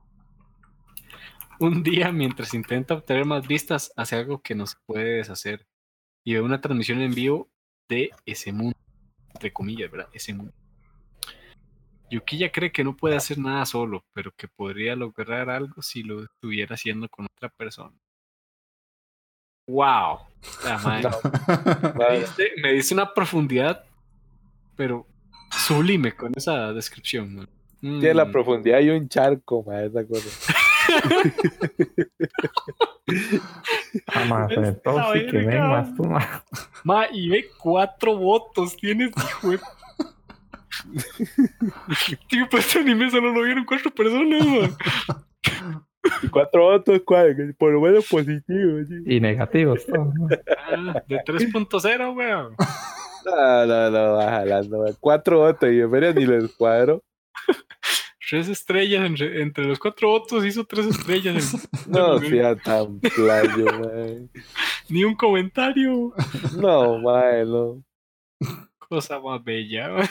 [1.59, 5.67] Un día, mientras intenta obtener más vistas, hace algo que no se puede deshacer.
[6.23, 7.49] Y ve una transmisión en vivo
[7.89, 8.77] de ese mundo.
[9.33, 10.09] Entre comillas, ¿verdad?
[10.13, 10.53] Ese mundo.
[12.09, 16.23] Yukiya cree que no puede hacer nada solo, pero que podría lograr algo si lo
[16.23, 17.95] estuviera haciendo con otra persona.
[19.67, 20.19] ¡Wow!
[20.63, 21.09] La madre.
[21.95, 23.85] Me diste, me diste una profundidad,
[24.80, 25.06] pero
[25.51, 27.35] sublime con esa descripción.
[27.35, 27.49] man.
[27.81, 28.31] Tiene la Mm.
[28.31, 30.30] profundidad y un charco, ma, esa cosa.
[34.07, 35.68] Ah, ma, Esta pero entonces que ven verga.
[35.68, 36.43] más tú, ma.
[36.84, 38.76] Ma, y ve cuatro votos.
[38.77, 39.60] Tienes, hijo de...
[42.30, 44.76] Tío, pues este anime solo lo vieron cuatro personas, man.
[46.23, 47.53] Y cuatro otros, ¿cuál?
[47.57, 48.88] por lo menos positivos.
[48.88, 48.95] sí.
[49.06, 50.11] Y negativos ma.
[50.72, 52.56] Ah, de 3.0, weón.
[53.35, 54.80] No, no, no, va jalando.
[54.80, 54.85] ma.
[54.99, 57.03] Cuatro otros y en veras ni les cuadro.
[58.30, 61.53] Tres estrellas entre, entre los cuatro votos hizo tres estrellas.
[61.88, 63.89] el- No sea tan playo, ma.
[64.89, 66.14] Ni un comentario.
[66.56, 67.84] No, ma, no.
[68.88, 69.89] Cosa más bella.
[69.89, 70.07] man.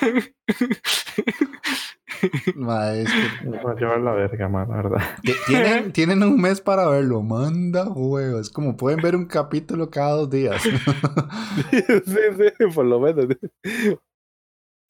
[2.56, 5.02] Ma, es que- Nos va a llevar la verga, ma, la verdad.
[5.46, 7.22] tienen, tienen un mes para verlo.
[7.22, 8.42] Manda huevos.
[8.42, 10.62] Es como pueden ver un capítulo cada dos días.
[11.70, 13.26] sí, sí, por lo menos.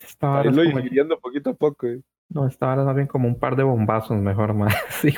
[0.01, 1.87] Esta vara Ahí es lo como- digiriendo poquito a poco.
[1.87, 2.01] eh.
[2.31, 4.69] No, esta es más bien como un par de bombazos mejor, ma.
[4.91, 5.09] Sí,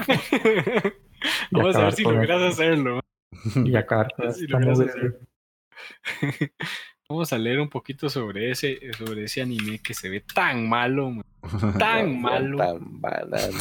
[1.51, 3.01] y Vamos a ver si logras hacerlo.
[3.57, 4.59] Y acabar con Sí, esta
[7.11, 11.11] Vamos a leer un poquito sobre ese, sobre ese anime que se ve tan malo,
[11.11, 11.25] man.
[11.79, 12.59] tan malo.
[12.59, 13.59] Tan banano.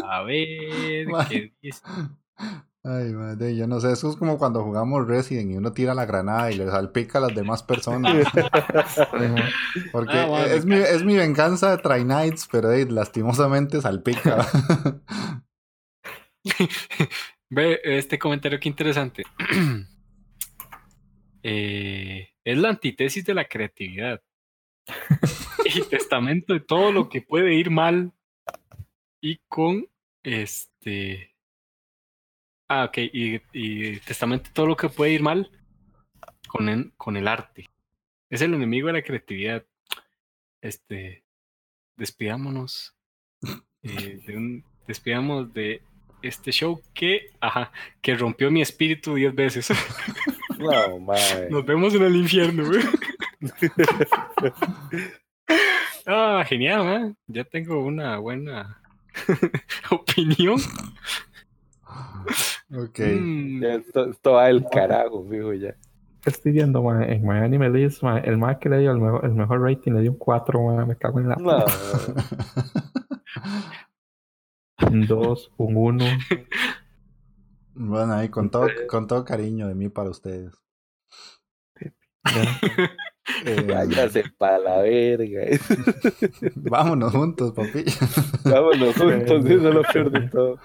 [0.00, 0.16] ma.
[0.16, 1.28] A ver, Ma.
[1.28, 1.82] ¿qué dice?
[2.82, 3.92] Ay, madre, yo no sé.
[3.92, 7.20] Eso es como cuando jugamos Resident y uno tira la granada y le salpica a
[7.20, 8.16] las demás personas.
[9.92, 14.46] Porque Ah, bueno, es, mi, es mi venganza de Try Nights, pero lastimosamente salpica.
[17.50, 19.24] Ve este comentario que interesante.
[21.40, 24.22] Eh, es la antítesis de la creatividad.
[25.66, 28.12] y testamento de todo lo que puede ir mal.
[29.20, 29.86] Y con
[30.22, 31.34] este.
[32.68, 32.98] Ah, ok.
[33.12, 35.50] Y, y testamento de todo lo que puede ir mal
[36.48, 37.68] con, en- con el arte.
[38.30, 39.66] Es el enemigo de la creatividad.
[40.62, 41.24] Este.
[41.96, 42.94] Despidámonos.
[43.82, 45.82] eh, de despidamos de
[46.22, 47.70] este show que, ajá,
[48.00, 49.68] que rompió mi espíritu diez veces.
[50.58, 50.98] No.
[51.50, 52.80] Nos vemos en el infierno, güey.
[56.06, 57.16] ah, genial, man.
[57.26, 58.80] Ya tengo una buena
[59.90, 60.58] Opinión.
[62.74, 62.98] Ok.
[63.00, 65.74] Mm, Ya Esto, esto va del carajo, fijo, ya.
[66.24, 69.24] Estoy viendo, ma, en My Anime List, ma, el más que le dio el mejor,
[69.24, 71.64] el mejor rating le dio un 4, ma, me cago en la No,
[74.90, 76.04] un 2, un 1.
[77.80, 80.52] Bueno, ahí con todo, con todo cariño de mí para ustedes.
[83.44, 85.42] Eh, váyase para la verga.
[86.56, 87.84] vámonos juntos, papi.
[88.44, 90.58] Vámonos juntos, eso es lo peor de todo.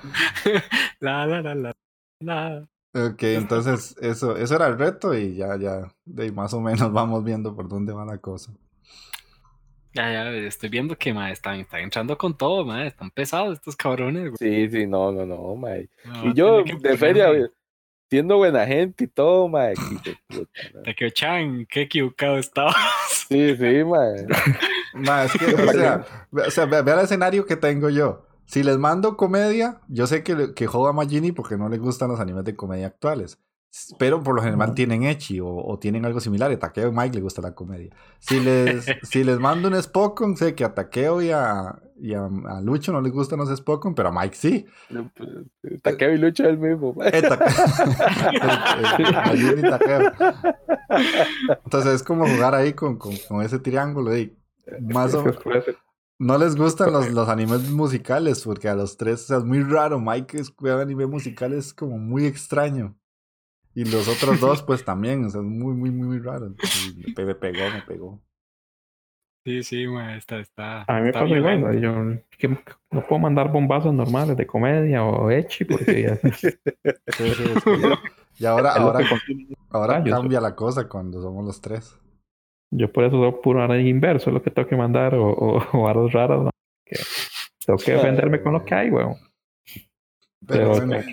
[1.01, 1.73] la, la, la, la,
[2.21, 2.67] la.
[2.93, 7.25] ok, entonces eso, eso era el reto y ya, ya, de más o menos vamos
[7.25, 8.53] viendo por dónde va la cosa.
[9.93, 13.75] Ya, ya, estoy viendo que ma, están, están entrando con todo, ma, están pesados estos
[13.75, 14.31] cabrones.
[14.31, 14.37] güey.
[14.39, 15.55] Sí, sí, no, no, no.
[15.55, 17.27] Ma, va Y yo, de feria,
[18.09, 19.75] siendo buena gente y todo, mae.
[20.03, 20.83] que de puta, mae.
[20.83, 22.75] Takeo-chan, qué equivocado estabas.
[23.29, 24.25] Sí, sí, mae.
[24.95, 28.27] Ma, es que, o sea, ve- o sea, ve- vea el escenario que tengo yo.
[28.45, 32.09] Si les mando comedia, yo sé que, que joda a Magini porque no le gustan
[32.09, 33.39] los animes de comedia actuales.
[33.97, 36.51] Pero por lo general tienen Echi o, o tienen algo similar.
[36.51, 37.89] A Takeo y Mike le gusta la comedia.
[38.19, 42.25] Si les, si les mando un Spokon, sé que a Takeo y a, y a,
[42.25, 44.65] a Lucho no les gustan los Spokon, pero a Mike sí.
[45.81, 46.95] Takeo y Lucho es el mismo.
[47.03, 47.23] Eh, Eh,
[49.33, 50.11] eh, y Takeo.
[51.65, 54.15] Entonces es como jugar ahí con, con, con ese triángulo.
[54.15, 54.37] Y
[54.81, 55.23] más o
[56.19, 59.63] no les gustan los, los animes musicales, porque a los tres, o sea, es muy
[59.63, 59.99] raro.
[59.99, 62.95] Mike es un anime musical es como muy extraño.
[63.75, 66.47] Y los otros dos, pues también, o sea, es muy, muy, muy, muy raro.
[66.47, 68.19] Y me, pe- me pegó, me pegó.
[69.45, 70.83] Sí, sí, ma, está, está.
[70.83, 71.91] A mí me está pasa igual, ma, yo
[72.37, 76.17] que no puedo mandar bombazos normales de comedia o echi porque ya-
[77.17, 77.23] Sí,
[78.39, 78.99] Y ahora, ahora,
[79.71, 81.97] Ah, yo cambia la cosa cuando somos los tres.
[82.71, 85.81] Yo por eso soy puro inverso, es lo que tengo que mandar, o, o, o
[85.83, 86.49] varas raras, ma,
[86.85, 86.95] que
[87.65, 89.15] tengo que defenderme con lo que hay, weón.
[90.45, 91.03] Pero, Pero bueno,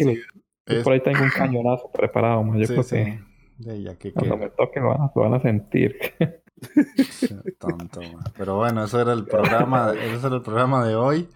[0.67, 2.97] yo por ahí tengo un cañonazo preparado, ma, yo sí, creo sí.
[2.97, 3.21] que
[3.59, 5.97] De ya que, cuando me toque lo van a, lo van a sentir.
[7.59, 8.25] Tonto, man.
[8.37, 11.29] Pero bueno, eso era el programa, ese era el programa de hoy.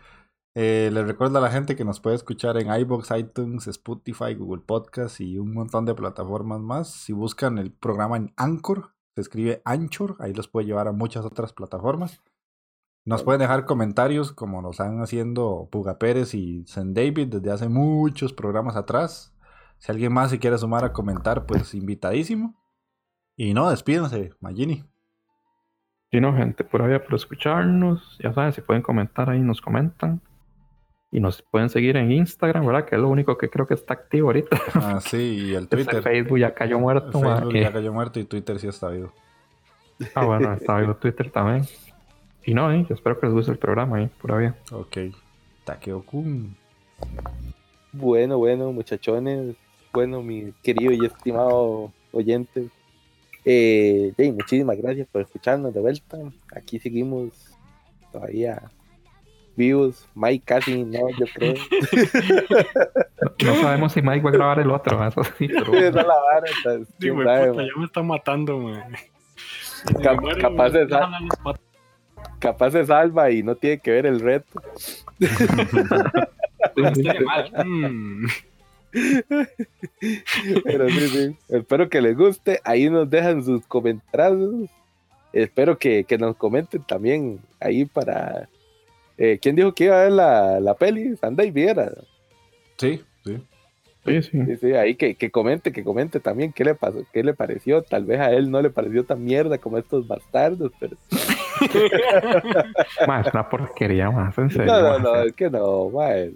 [0.56, 4.62] Eh, les recuerdo a la gente que nos puede escuchar en iBox, iTunes, Spotify, Google
[4.64, 6.90] Podcast y un montón de plataformas más.
[6.90, 11.24] Si buscan el programa en Anchor, se escribe Anchor, ahí los puede llevar a muchas
[11.24, 12.22] otras plataformas.
[13.06, 17.68] Nos pueden dejar comentarios como nos están haciendo Puga Pérez y Zen David desde hace
[17.68, 19.36] muchos programas atrás.
[19.78, 22.54] Si alguien más se quiere sumar a comentar, pues invitadísimo.
[23.36, 24.84] Y no, despídense, Magini.
[26.10, 30.22] Si no, gente, por ahí por escucharnos, ya saben, si pueden comentar ahí, nos comentan.
[31.10, 32.86] Y nos pueden seguir en Instagram, ¿verdad?
[32.86, 34.56] Que es lo único que creo que está activo ahorita.
[34.74, 36.02] Ah, sí, y el Twitter.
[36.02, 39.12] Facebook ya cayó muerto, Facebook ya cayó muerto y Twitter sí está vivo.
[40.14, 41.66] Ah, bueno, está vivo Twitter también.
[42.46, 44.56] Y no, eh, yo espero que les guste el programa ahí, pura vida.
[44.72, 44.96] Ok.
[45.64, 46.54] Takeo-kun.
[47.92, 49.56] Bueno, bueno, muchachones.
[49.92, 52.68] Bueno, mi querido y estimado oyente.
[53.44, 56.18] Eh, Jay, muchísimas gracias por escucharnos de vuelta.
[56.54, 57.56] Aquí seguimos
[58.12, 58.70] todavía
[59.56, 60.08] vivos.
[60.14, 61.54] Mike casi no, yo creo.
[63.44, 66.04] No sabemos si Mike va a grabar el otro, eso sí, pero Esa es la
[66.04, 67.66] vara, entonces, Sí, quién güey, sabe, puta, man.
[67.66, 68.92] ya me están matando, man.
[70.02, 70.86] Cap- Me muero, capaz de
[72.38, 74.62] Capaz se salva y no tiene que ver el reto.
[76.76, 77.52] Mal.
[77.64, 78.26] Mm.
[80.64, 81.36] Pero sí, sí.
[81.48, 82.60] Espero que les guste.
[82.64, 84.70] Ahí nos dejan sus comentarios.
[85.32, 88.48] Espero que, que nos comenten también ahí para.
[89.18, 91.16] Eh, ¿Quién dijo que iba a ver la, la peli?
[91.16, 91.92] Sandai Viera.
[92.78, 93.36] Sí, sí.
[94.04, 94.44] sí, sí.
[94.46, 97.82] Sí, sí, ahí que, que comente, que comente también qué le pasó, qué le pareció.
[97.82, 100.96] Tal vez a él no le pareció tan mierda como estos bastardos, pero.
[103.06, 104.72] Ma, es una porquería más, en serio.
[104.72, 106.32] No, no, ma, no, es que no, mae.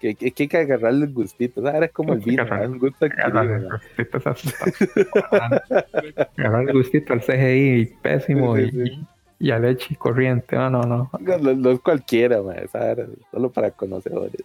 [0.00, 1.60] Que, que, que hay que agarrarle el gustito.
[1.62, 1.74] ¿sabes?
[1.74, 3.46] Ahora es como el vino, agarrar- un gusto Agarrar
[6.68, 9.00] el gustito, al CGI pésimo Sí, sí, y, sí.
[9.38, 10.54] y a leche corriente.
[10.56, 11.10] No, no, no.
[11.18, 14.42] No, no- no es cualquiera, mae, esa vara, solo para conocedores.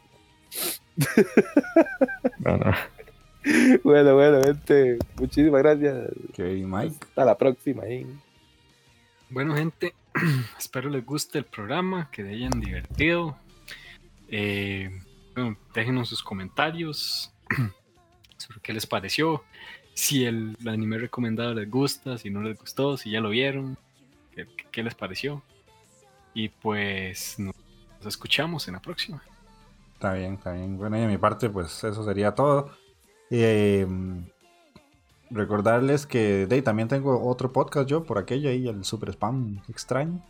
[2.39, 2.71] no, no.
[3.83, 5.95] Bueno, bueno, gente, muchísimas gracias.
[6.29, 6.93] Ok, Mike.
[7.09, 7.81] Hasta la próxima.
[7.87, 8.05] ¿eh?
[9.31, 9.95] Bueno, gente,
[10.59, 13.37] espero les guste el programa, que se hayan divertido.
[14.27, 15.01] Eh,
[15.33, 17.31] bueno, déjenos sus comentarios
[18.37, 19.45] sobre qué les pareció,
[19.93, 23.77] si el anime recomendado les gusta, si no les gustó, si ya lo vieron,
[24.35, 25.41] qué, qué les pareció.
[26.33, 27.55] Y pues nos
[28.05, 29.23] escuchamos en la próxima.
[29.93, 30.77] Está bien, está bien.
[30.77, 32.75] Bueno, y de mi parte, pues eso sería todo.
[33.29, 33.87] Eh,
[35.31, 40.21] recordarles que de también tengo otro podcast yo por aquello ahí, el Super Spam extraño.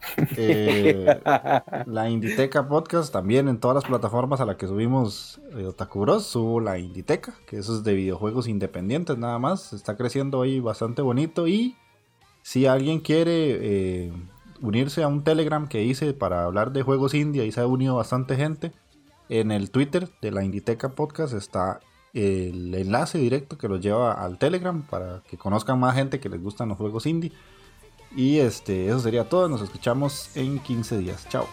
[0.36, 1.20] Eh,
[1.86, 6.26] la Inditeca Podcast también en todas las plataformas a las que subimos eh, Otaku Bros,
[6.26, 9.74] subo la Inditeca, que eso es de videojuegos independientes nada más.
[9.74, 11.46] Está creciendo ahí bastante bonito.
[11.46, 11.76] Y
[12.42, 14.12] si alguien quiere eh,
[14.60, 17.96] unirse a un Telegram que hice para hablar de juegos indie, ahí se ha unido
[17.96, 18.72] bastante gente.
[19.28, 21.80] En el Twitter de la Inditeca Podcast está
[22.12, 26.42] el enlace directo que los lleva al Telegram para que conozcan más gente que les
[26.42, 27.32] gustan los juegos indie.
[28.16, 29.48] Y este, eso sería todo.
[29.48, 31.26] Nos escuchamos en 15 días.
[31.28, 31.46] Chao.